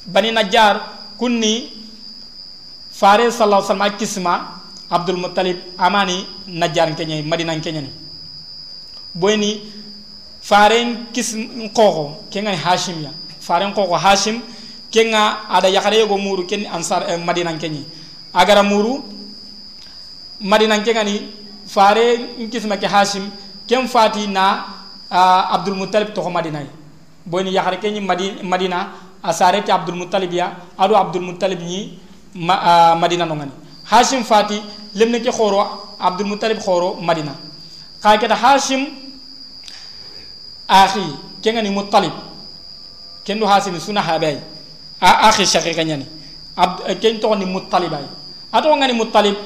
Bani 0.06 0.32
najjar 0.32 0.80
kunni 1.18 1.72
fare 2.92 3.30
sallallahu 3.30 3.62
alaihi 3.62 3.72
wasallam 3.72 3.98
kisma 3.98 4.34
abdul 4.90 5.16
muttalib 5.16 5.58
amani 5.78 6.26
najjar 6.48 6.94
kenye 6.96 7.22
madina 7.22 7.58
kenye 7.60 7.80
ni. 7.80 7.90
Boyni 9.14 9.60
faren 10.42 11.06
kis 11.12 11.36
koko 11.74 12.24
kenga 12.30 12.56
hashim 12.56 13.02
ya. 13.02 13.10
Faren 13.40 13.72
koko 13.74 13.96
hashim 13.96 14.40
kenga 14.90 15.46
ada 15.48 15.68
yakare 15.70 16.06
go 16.06 16.18
muru 16.18 16.44
ken 16.46 16.66
ansar 16.66 17.06
eh, 17.08 17.16
madina 17.16 17.54
kenyi 17.58 17.84
agara 18.34 18.62
muru 18.62 19.02
madina 20.40 20.78
kenga 20.82 21.04
ni 21.04 21.30
fare 21.66 22.34
kis 22.50 22.64
make 22.66 22.82
hashim 22.86 23.30
ken 23.68 23.86
fati 23.86 24.26
na 24.26 24.66
uh, 25.10 25.54
abdul 25.54 25.74
muttalib 25.78 26.12
to 26.14 26.20
madina 26.30 26.66
boyni 27.26 27.50
yahare 27.52 27.76
ke 27.78 27.88
ñi 27.90 28.00
madina 28.42 28.92
a 29.22 29.30
abdul 29.30 29.70
abdoulmoutalib 29.74 30.32
ya 30.32 30.56
Abdul 30.78 30.96
abdoulmoutalib 30.96 31.60
ñi 31.60 31.98
madina 32.34 33.24
no 33.26 33.34
ngani 33.36 33.52
hashim 33.84 34.24
fati 34.24 34.62
lemne 34.94 35.20
ke 35.20 35.30
khoro 35.30 35.86
Muttalib 36.24 36.58
khoro 36.60 36.94
madina 37.00 37.32
ka 38.02 38.16
hashim 38.34 38.86
akhi 40.68 41.02
ke 41.42 41.50
ngani 41.52 41.70
muttalib 41.70 42.12
ken 43.24 43.38
do 43.38 43.46
hashim 43.46 43.78
suna 43.80 44.00
habay 44.00 44.38
a 45.00 45.28
akhi 45.28 45.44
shaqiqa 45.44 45.84
ñani 45.84 46.06
abd 46.56 47.00
ken 47.00 47.20
to 47.20 47.34
ni 47.36 47.44
muttalib 47.44 47.92
ay 47.92 48.04
ato 48.52 48.68
ngani 48.76 48.92
muttalib 48.94 49.36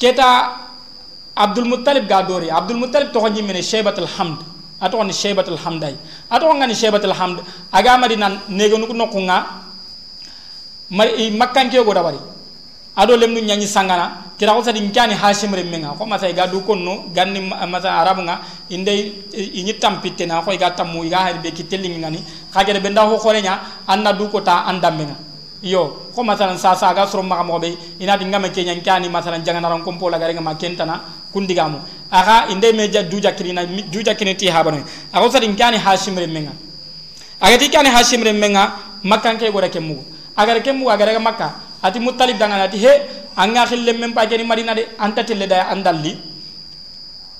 keta 0.00 0.56
abdoulmoutalib 1.36 2.08
ga 2.08 2.22
dori 2.22 2.50
abdoulmoutalib 2.50 3.12
to 3.12 3.20
ko 3.20 3.28
ñi 3.28 3.42
mene 3.42 3.62
shaybatul 3.62 4.06
ato 4.84 5.00
ni 5.04 5.12
shaybatul 5.12 5.56
hamd 5.56 5.84
ay 5.84 5.94
ato 6.30 6.44
ngani 6.52 6.74
shaybatul 6.76 7.12
hamd. 7.16 7.40
Aga 7.72 7.96
madina 7.96 8.28
nego 8.48 8.76
nuko 8.76 8.92
nokunga 8.92 9.36
mari 10.90 11.30
makkanke 11.32 11.80
go 11.84 11.92
dabari 11.94 12.18
ado 12.96 13.16
lemnu 13.16 13.40
nyanyi 13.40 13.66
sangana 13.66 14.34
kira 14.38 14.52
ko 14.54 14.62
sadi 14.62 14.80
hashim 15.14 15.54
remmenga 15.54 15.96
ko 15.98 16.04
masa 16.06 16.30
ga 16.32 16.46
du 16.46 16.60
konno 16.60 17.08
ganni 17.14 17.40
masa 17.70 17.90
arabu 17.90 18.22
nga 18.22 18.40
inde 18.70 19.24
inyi 19.32 19.74
tampitte 19.80 20.26
na 20.26 20.42
ko 20.42 20.52
ga 20.56 20.70
tammu 20.70 21.08
ga 21.08 21.18
hari 21.30 21.38
be 21.42 21.50
kitellingi 21.50 21.98
ngani 21.98 22.20
kagere 22.52 22.80
benda 22.80 23.02
ho 23.08 23.16
kolenya 23.18 23.58
anna 23.88 24.12
du 24.12 24.28
ko 24.28 24.40
ta 24.40 24.64
andamenga 24.66 25.16
yo 25.62 26.10
ko 26.14 26.22
masalan 26.22 26.58
sa 26.58 26.74
sa 26.76 26.92
ga 26.94 27.06
soro 27.06 27.22
ma 27.22 27.42
mo 27.42 27.58
be 27.58 27.74
ina 27.98 28.16
dinga 28.16 28.38
me 28.38 28.50
kenya 28.50 28.74
nkani 28.74 29.08
masalan 29.08 29.42
jangana 29.42 29.68
ran 29.70 29.82
kompo 29.82 30.10
la 30.10 30.18
garenga 30.18 30.40
ma 30.42 30.54
kentana 30.54 31.00
kundigamu 31.32 31.78
aga 32.14 32.46
inde 32.54 32.68
meja 32.78 33.02
duja 33.02 33.34
kirina 33.34 33.66
duja 33.90 34.14
kiniti 34.14 34.46
habano 34.46 34.78
aga 35.12 35.24
usar 35.26 35.42
inkani 35.42 35.78
hashim 35.82 36.14
remenga 36.14 36.52
aga 37.42 37.56
ti 37.58 37.66
kani 37.74 37.90
hashim 37.90 38.22
remenga 38.22 38.62
makkan 39.02 39.34
ke 39.36 39.50
gore 39.50 39.68
kemu 39.68 39.98
aga 40.38 40.54
re 40.54 40.60
kemu 40.62 40.86
aga 40.94 41.04
re 41.10 41.18
makka 41.18 41.48
ati 41.82 41.98
muttalib 41.98 42.38
dangan 42.38 42.70
ati 42.70 42.78
he 42.78 42.92
anga 43.36 43.66
khille 43.66 43.92
mem 43.98 44.12
pa 44.14 44.26
jeni 44.30 44.44
marina 44.46 44.74
de 44.78 44.86
anta 44.98 45.24
tille 45.26 45.46
da 45.50 45.66
andalli 45.74 46.14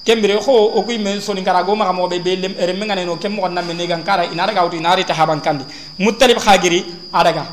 kembere 0.05 0.35
ho 0.43 0.55
o 0.75 0.83
kuy 0.83 0.99
men 0.99 1.20
soni 1.20 1.43
kara 1.47 1.62
go 1.62 1.75
ma 1.77 1.93
mo 1.93 2.09
be 2.09 2.18
be 2.18 2.35
lem 2.37 2.55
remenga 2.59 2.99
no 3.07 3.16
kemu 3.16 3.43
onna 3.47 3.62
me 3.62 3.75
ne 3.75 3.87
gankara 3.87 4.27
inara 4.27 4.53
ga 4.53 4.66
uti 4.66 4.77
inari 4.83 5.05
ta 5.07 5.14
haban 5.14 5.41
kandi 5.41 5.64
muttalib 5.99 6.39
khagiri 6.39 6.85
adaga 7.12 7.47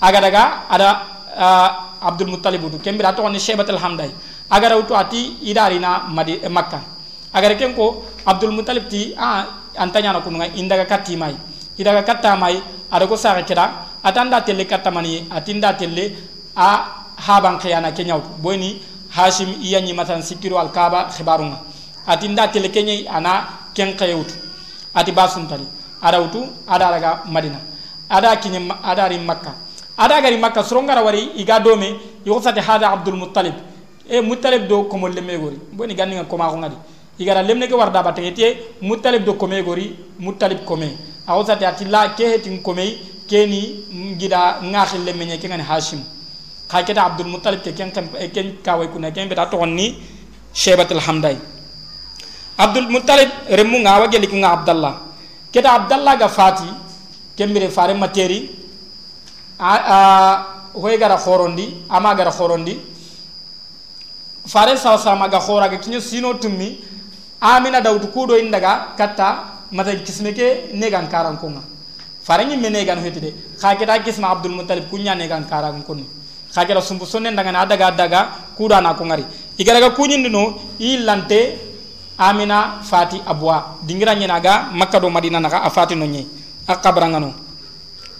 aga 0.00 0.18
daga 0.20 0.42
ada 0.70 0.88
abdul 2.00 2.28
muttalib 2.28 2.70
du 2.70 2.78
kembira 2.78 3.12
to 3.12 3.28
ne 3.28 3.38
shebatul 3.38 3.78
hamdai 3.78 4.10
agar 4.50 4.76
wutu 4.76 4.96
ati 4.96 5.38
idarina 5.44 6.08
madi 6.08 6.40
eh, 6.42 6.48
makka 6.50 6.80
agar 7.32 7.56
ken 7.56 7.74
abdul 8.26 8.52
mutalib 8.52 8.88
ti 8.88 9.14
a 9.16 9.46
antanya 9.78 10.12
na 10.12 10.20
kununga 10.20 10.46
indaga 10.56 10.84
katti 10.84 11.16
mai 11.16 11.36
idaga 11.78 12.02
katta 12.02 12.36
mai 12.36 12.60
ada 12.90 13.06
ko 13.06 13.16
kira 13.16 13.64
atanda 14.02 14.40
telle 14.44 14.64
katta 14.66 14.90
mani 14.90 15.26
atinda 15.30 15.72
telle 15.76 16.12
a 16.56 16.68
haban 17.16 17.58
khiyana 17.58 17.92
kenya 17.92 18.18
boni 18.42 18.80
hashim 19.10 19.48
iya 19.62 19.80
ni 19.80 19.92
matan 19.92 20.22
sikiru 20.22 20.58
al 20.58 20.70
kaaba 20.72 21.08
khibarunga 21.10 21.58
ati 22.06 22.28
nda 22.28 22.48
tele 22.48 22.68
kenya 22.70 23.10
ana 23.10 23.48
ken 23.74 23.96
khayutu 23.96 24.34
ati 24.94 25.12
basun 25.12 25.46
tali 25.48 25.66
ada 26.02 26.20
utu 26.20 26.46
ada 26.66 26.90
raga 26.90 27.22
madina 27.26 27.60
ada 28.08 28.36
kinye 28.36 28.60
ada 28.82 29.08
ri 29.08 29.18
makka 29.18 29.52
ada 29.96 30.20
gari 30.20 30.38
makka 30.38 30.62
surongara 30.64 31.02
wari 31.02 31.32
iga 31.36 31.60
dome 31.60 32.00
hada 32.66 32.90
abdul 32.92 33.16
muttalib 33.16 33.54
e 34.08 34.20
muttalib 34.20 34.68
do 34.68 34.84
ko 34.84 34.96
molle 34.96 35.20
megori 35.20 35.58
boni 35.72 35.94
ganni 35.94 36.16
ko 36.28 36.36
ma 36.36 36.48
ko 36.50 36.56
ngadi 36.56 36.76
igara 37.18 37.42
lemne 37.42 37.66
ke 37.68 37.74
warda 37.74 38.02
batenge 38.02 38.32
te 38.34 38.56
muttalib 38.82 39.24
do 39.24 39.34
ko 39.34 39.46
megori 39.46 39.96
muttalib 40.18 40.64
ko 40.64 40.76
me 40.76 40.96
awsati 41.26 41.64
ati 41.64 41.84
la 41.84 42.14
ke 42.14 42.24
hetin 42.24 42.62
ko 42.62 42.72
me 42.74 42.84
keni 43.28 43.84
ngida 44.16 44.60
ngakhil 44.62 45.04
lemne 45.04 45.38
ke 45.38 45.46
ngani 45.48 45.62
hashim 45.62 46.00
kha 46.68 46.78
abdul 46.80 47.26
muttalib 47.28 47.62
ke 47.62 47.72
ken 47.74 47.90
ken 48.34 48.56
kawai 48.64 48.88
kuna 48.88 49.10
ken 49.10 49.28
beta 49.28 49.46
to 49.46 49.64
ni 49.66 49.96
shebatul 50.52 51.00
hamdai 51.00 51.36
abdul 52.58 52.88
muttalib 52.90 53.28
remu 53.50 53.78
nga 53.86 54.00
wageli 54.00 54.26
nga 54.26 54.52
abdallah 54.52 54.94
keta 55.52 55.70
abdallah 55.78 56.16
ga 56.18 56.28
fati 56.28 56.68
kembere 57.36 57.68
fare 57.70 57.94
materi 57.94 58.50
a 59.58 59.72
a 59.96 59.98
hoy 60.74 60.98
gara 60.98 61.16
khorondi 61.16 61.86
ama 61.88 62.14
gara 62.14 62.30
khorondi 62.30 62.74
fare 64.48 64.76
sa 64.76 64.96
sa 64.96 65.14
ma 65.14 65.28
ga 65.28 65.38
khora 65.38 65.68
ga 65.68 65.76
kinyo 65.76 66.00
sino 66.00 66.32
tummi 66.40 66.80
amina 67.40 67.80
dawdu 67.80 68.08
kudo 68.08 68.34
indaga 68.40 68.96
katta 68.96 69.28
mata 69.70 69.92
kismeke 69.94 70.72
negan 70.72 71.08
karan 71.08 71.36
konga. 71.36 71.60
Fare 72.22 72.44
nyi 72.44 72.56
menegan 72.56 72.98
hetide 73.04 73.34
kha 73.60 73.76
keta 73.76 74.02
kisma 74.02 74.30
abdul 74.32 74.52
muttalib 74.52 74.88
kunya 74.90 75.14
negan 75.14 75.44
karan 75.48 75.82
konni. 75.84 76.04
Khagera 76.54 76.80
sumbu 76.80 77.04
sonne 77.04 77.28
daga 77.36 77.52
na 77.52 77.66
daga 77.66 77.90
daga 77.92 78.20
kuda 78.56 78.80
na 78.80 78.94
ko 78.94 79.04
ngari 79.04 79.24
igaraga 79.58 79.90
kunyindi 79.90 80.30
no 80.30 80.56
ilante 80.80 81.58
amina 82.18 82.80
fati 82.82 83.20
abwa. 83.26 83.76
Dingira 83.84 84.14
nyina 84.14 84.40
ga 84.40 84.70
makka 84.72 84.98
do 85.00 85.10
madina 85.10 85.38
naga 85.40 85.62
afati 85.62 85.94
no 85.94 86.06
nyi 86.06 86.26
akabranga 86.66 87.20
no 87.20 87.34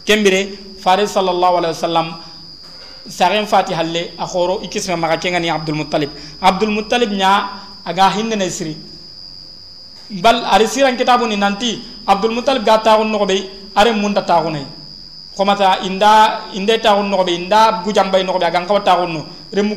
kembire 0.04 0.76
fare 0.80 1.06
sallallahu 1.06 1.56
alaihi 1.56 1.74
wasallam 1.74 2.06
saren 3.08 3.46
fati 3.46 3.74
halle 3.74 4.12
akhoro 4.18 4.60
ikisma 4.62 4.96
maga 4.96 5.16
kenga 5.16 5.40
ni 5.40 5.50
abdul 5.50 5.74
muttalib. 5.74 6.10
Abdul 6.40 6.70
muttalib 6.70 7.10
nya 7.12 7.48
aga 7.84 8.10
hinne 8.16 8.36
ne 8.36 8.48
siri 8.50 8.76
bal 10.22 10.44
ari 10.44 10.66
siran 10.66 10.96
kitabu 10.96 11.26
nanti 11.26 11.78
abdul 12.06 12.32
muttalib 12.34 12.64
ga 12.64 12.78
taawun 12.78 13.10
no 13.10 13.26
be 13.26 13.48
are 13.76 13.92
munda 13.92 14.22
taawunai 14.22 14.78
komata 15.38 15.78
inda 15.86 16.50
inde 16.58 16.82
taxun 16.82 17.06
noxoɓe 17.10 17.30
inda 17.38 17.60
gujambay 17.86 18.22
noxoɓe 18.26 18.44
a 18.44 18.50
gan 18.50 18.66
xawa 18.66 18.80
taxun 18.80 19.12
no. 19.14 19.26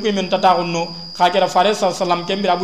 Kuy 0.01 0.11
men 0.11 0.27
ta 0.27 0.37
taxun 0.39 0.71
no 0.73 0.87
xa 1.15 1.29
kera 1.29 1.47
fare 1.47 1.73
sa 1.75 1.91
salam 1.93 2.25
ke 2.25 2.33
mbira 2.35 2.57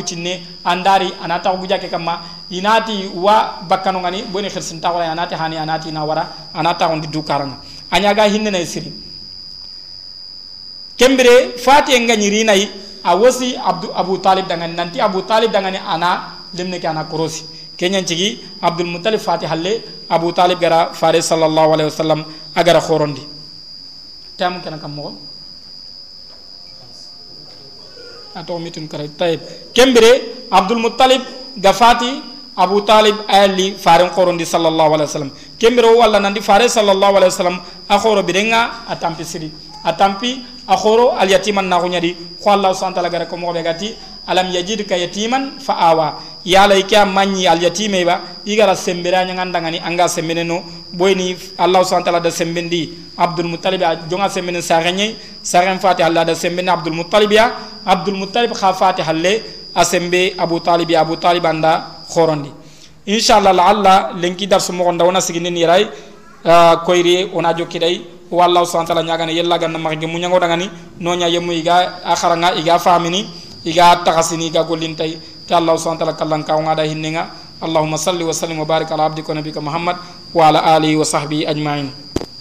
andari 0.65 1.13
ana 1.21 1.39
tax 1.39 1.59
guja 1.59 1.77
ke 1.77 1.87
kamma. 1.89 2.21
Inati 2.49 3.11
wa 3.13 3.61
bakkanongani 3.69 4.23
boni 4.31 4.49
xirsin 4.49 4.81
taxora 4.81 5.11
anati 5.11 5.35
hani 5.35 5.57
anati 5.57 5.91
na 5.91 6.03
wara 6.03 6.25
ana 6.55 6.73
taxundi 6.73 7.07
du 7.07 7.21
karanga 7.21 7.57
a 7.91 7.99
ñaga 7.99 8.23
hinnene 8.27 8.65
siri 8.65 8.91
kembire 10.97 11.57
fati 11.57 11.93
en 11.95 12.07
gañirinayi 12.07 12.69
a 13.03 13.15
wosi 13.15 13.55
abdu 13.55 13.87
abu 13.95 14.17
talib 14.17 14.47
dangani 14.47 14.73
nanti 14.75 14.99
abu 14.99 15.21
talib 15.21 15.51
dangani 15.51 15.77
ana 15.77 16.09
lemne 16.53 16.79
ke 16.79 16.87
ana 16.87 17.03
korosi 17.05 17.45
kenyan 17.77 18.03
cigi 18.05 18.41
abdul 18.61 18.87
mutalib 18.87 19.19
fati 19.21 19.45
halle 19.45 19.83
abu 20.09 20.33
talib 20.33 20.59
gara 20.59 20.93
fare 20.93 21.21
sallallahu 21.21 21.73
alaihi 21.75 21.89
wasallam 21.93 22.25
agara 22.55 22.81
khorondi. 22.81 23.21
Tamu 24.37 24.61
kana 24.61 24.77
kam 24.77 24.91
mo 24.95 25.13
ato 28.35 28.57
mitun 28.59 28.89
kare 28.89 29.07
tayib 29.09 29.41
kembere 29.73 30.11
abdul 30.51 30.79
mutalib 30.81 31.21
gafati 31.57 32.21
abu 32.57 32.81
talib 32.81 33.15
ayali 33.29 33.77
fare 33.77 34.09
khorondi 34.09 34.45
sallallahu 34.45 34.97
alaihi 34.97 35.09
wasallam. 35.09 35.31
Kembere 35.61 35.93
walla 35.93 36.19
nandi 36.19 36.41
fare 36.41 36.65
sallallahu 36.65 37.17
alaihi 37.17 37.31
wasallam 37.33 37.57
akhoro 37.89 38.23
birenga 38.25 38.89
atampi 38.89 39.23
siri. 39.23 39.51
Atampi 39.85 40.41
akhoro 40.67 41.11
al 41.17 41.29
yatiman 41.29 41.63
na 41.65 41.79
ko 41.79 41.87
nyadi 41.87 42.15
ko 42.43 42.49
allah 42.51 42.73
subhanahu 42.75 43.03
wa 43.03 43.09
gara 43.09 43.25
ko 43.25 43.37
mo 43.37 43.53
be 43.53 43.63
gati 43.63 43.95
alam 44.27 44.51
yajidka 44.51 44.97
yatiman 44.97 45.59
fa 45.59 45.73
awa 45.79 46.19
yala 46.45 46.75
ike 46.75 46.95
manyi 47.05 47.47
al 47.47 47.61
yatime 47.61 48.03
ba 48.05 48.21
igara 48.45 48.75
sembera 48.75 49.23
nyanga 49.25 49.45
ngani 49.61 49.79
anga 49.79 50.07
sembene 50.07 50.43
no 50.43 50.63
boyni 50.93 51.35
allah 51.57 51.83
subhanahu 51.85 52.13
wa 52.13 52.19
da 52.19 52.31
sembendi 52.31 52.89
abdul 53.17 53.47
muttalib 53.47 53.81
jonga 54.09 54.29
sembene 54.29 54.61
sarenye 54.61 55.15
saren 55.41 55.79
fati 55.79 56.03
allah 56.03 56.25
da 56.25 56.35
sembene 56.35 56.69
abdul 56.69 56.93
muttalib 56.93 57.31
ya 57.31 57.51
abdul 57.85 58.15
muttalib 58.15 58.51
kha 58.53 58.73
fati 58.73 59.01
halle 59.01 59.57
asembe 59.77 60.33
abu 60.37 60.59
talib 60.59 60.89
abu 60.97 61.15
talib 61.17 61.45
anda 61.45 62.03
khorondi 62.13 62.49
inshallah 63.05 63.53
la 63.53 63.63
alla 63.71 63.95
lenki 64.17 64.47
dar 64.47 64.59
sumo 64.59 64.83
gonda 64.83 65.05
wona 65.05 65.21
sigini 65.21 65.51
ni 65.51 65.65
ray 65.65 65.87
koyri 66.85 67.29
ona 67.33 67.53
jokkidai 67.53 68.01
wallahu 68.31 68.65
subhanahu 68.67 68.91
wa 68.91 68.93
ta'ala 68.95 69.03
nyagana 69.07 69.31
yella 69.31 69.57
ganna 69.57 69.79
magi 69.79 70.05
munyango 70.07 70.39
dangani 70.39 70.69
no 70.99 71.15
nya 71.15 71.27
yemu 71.27 71.51
iga 71.53 72.03
akharanga 72.03 72.55
iga 72.59 72.79
famini 72.79 73.23
iga 73.63 74.03
taxasini 74.03 74.47
iga 74.51 74.63
gollintay 74.63 75.15
te 75.47 75.55
allah 75.55 75.77
subhanahu 75.79 76.03
wa 76.03 76.11
ta'ala 76.11 76.19
kallan 76.19 76.43
ka 76.43 76.53
ngada 76.59 76.83
hinninga 76.83 77.23
allahumma 77.63 77.97
salli 77.97 78.23
wa 78.23 78.33
sallim 78.33 78.59
wa 78.59 78.65
barik 78.65 78.91
ala 78.91 79.05
abdika 79.07 79.33
nabika 79.33 79.61
muhammad 79.63 79.95
wa 80.33 80.47
ala 80.47 80.59
alihi 80.75 80.95
wa 80.99 81.05
sahbihi 81.07 81.47
ajma'in 81.47 81.89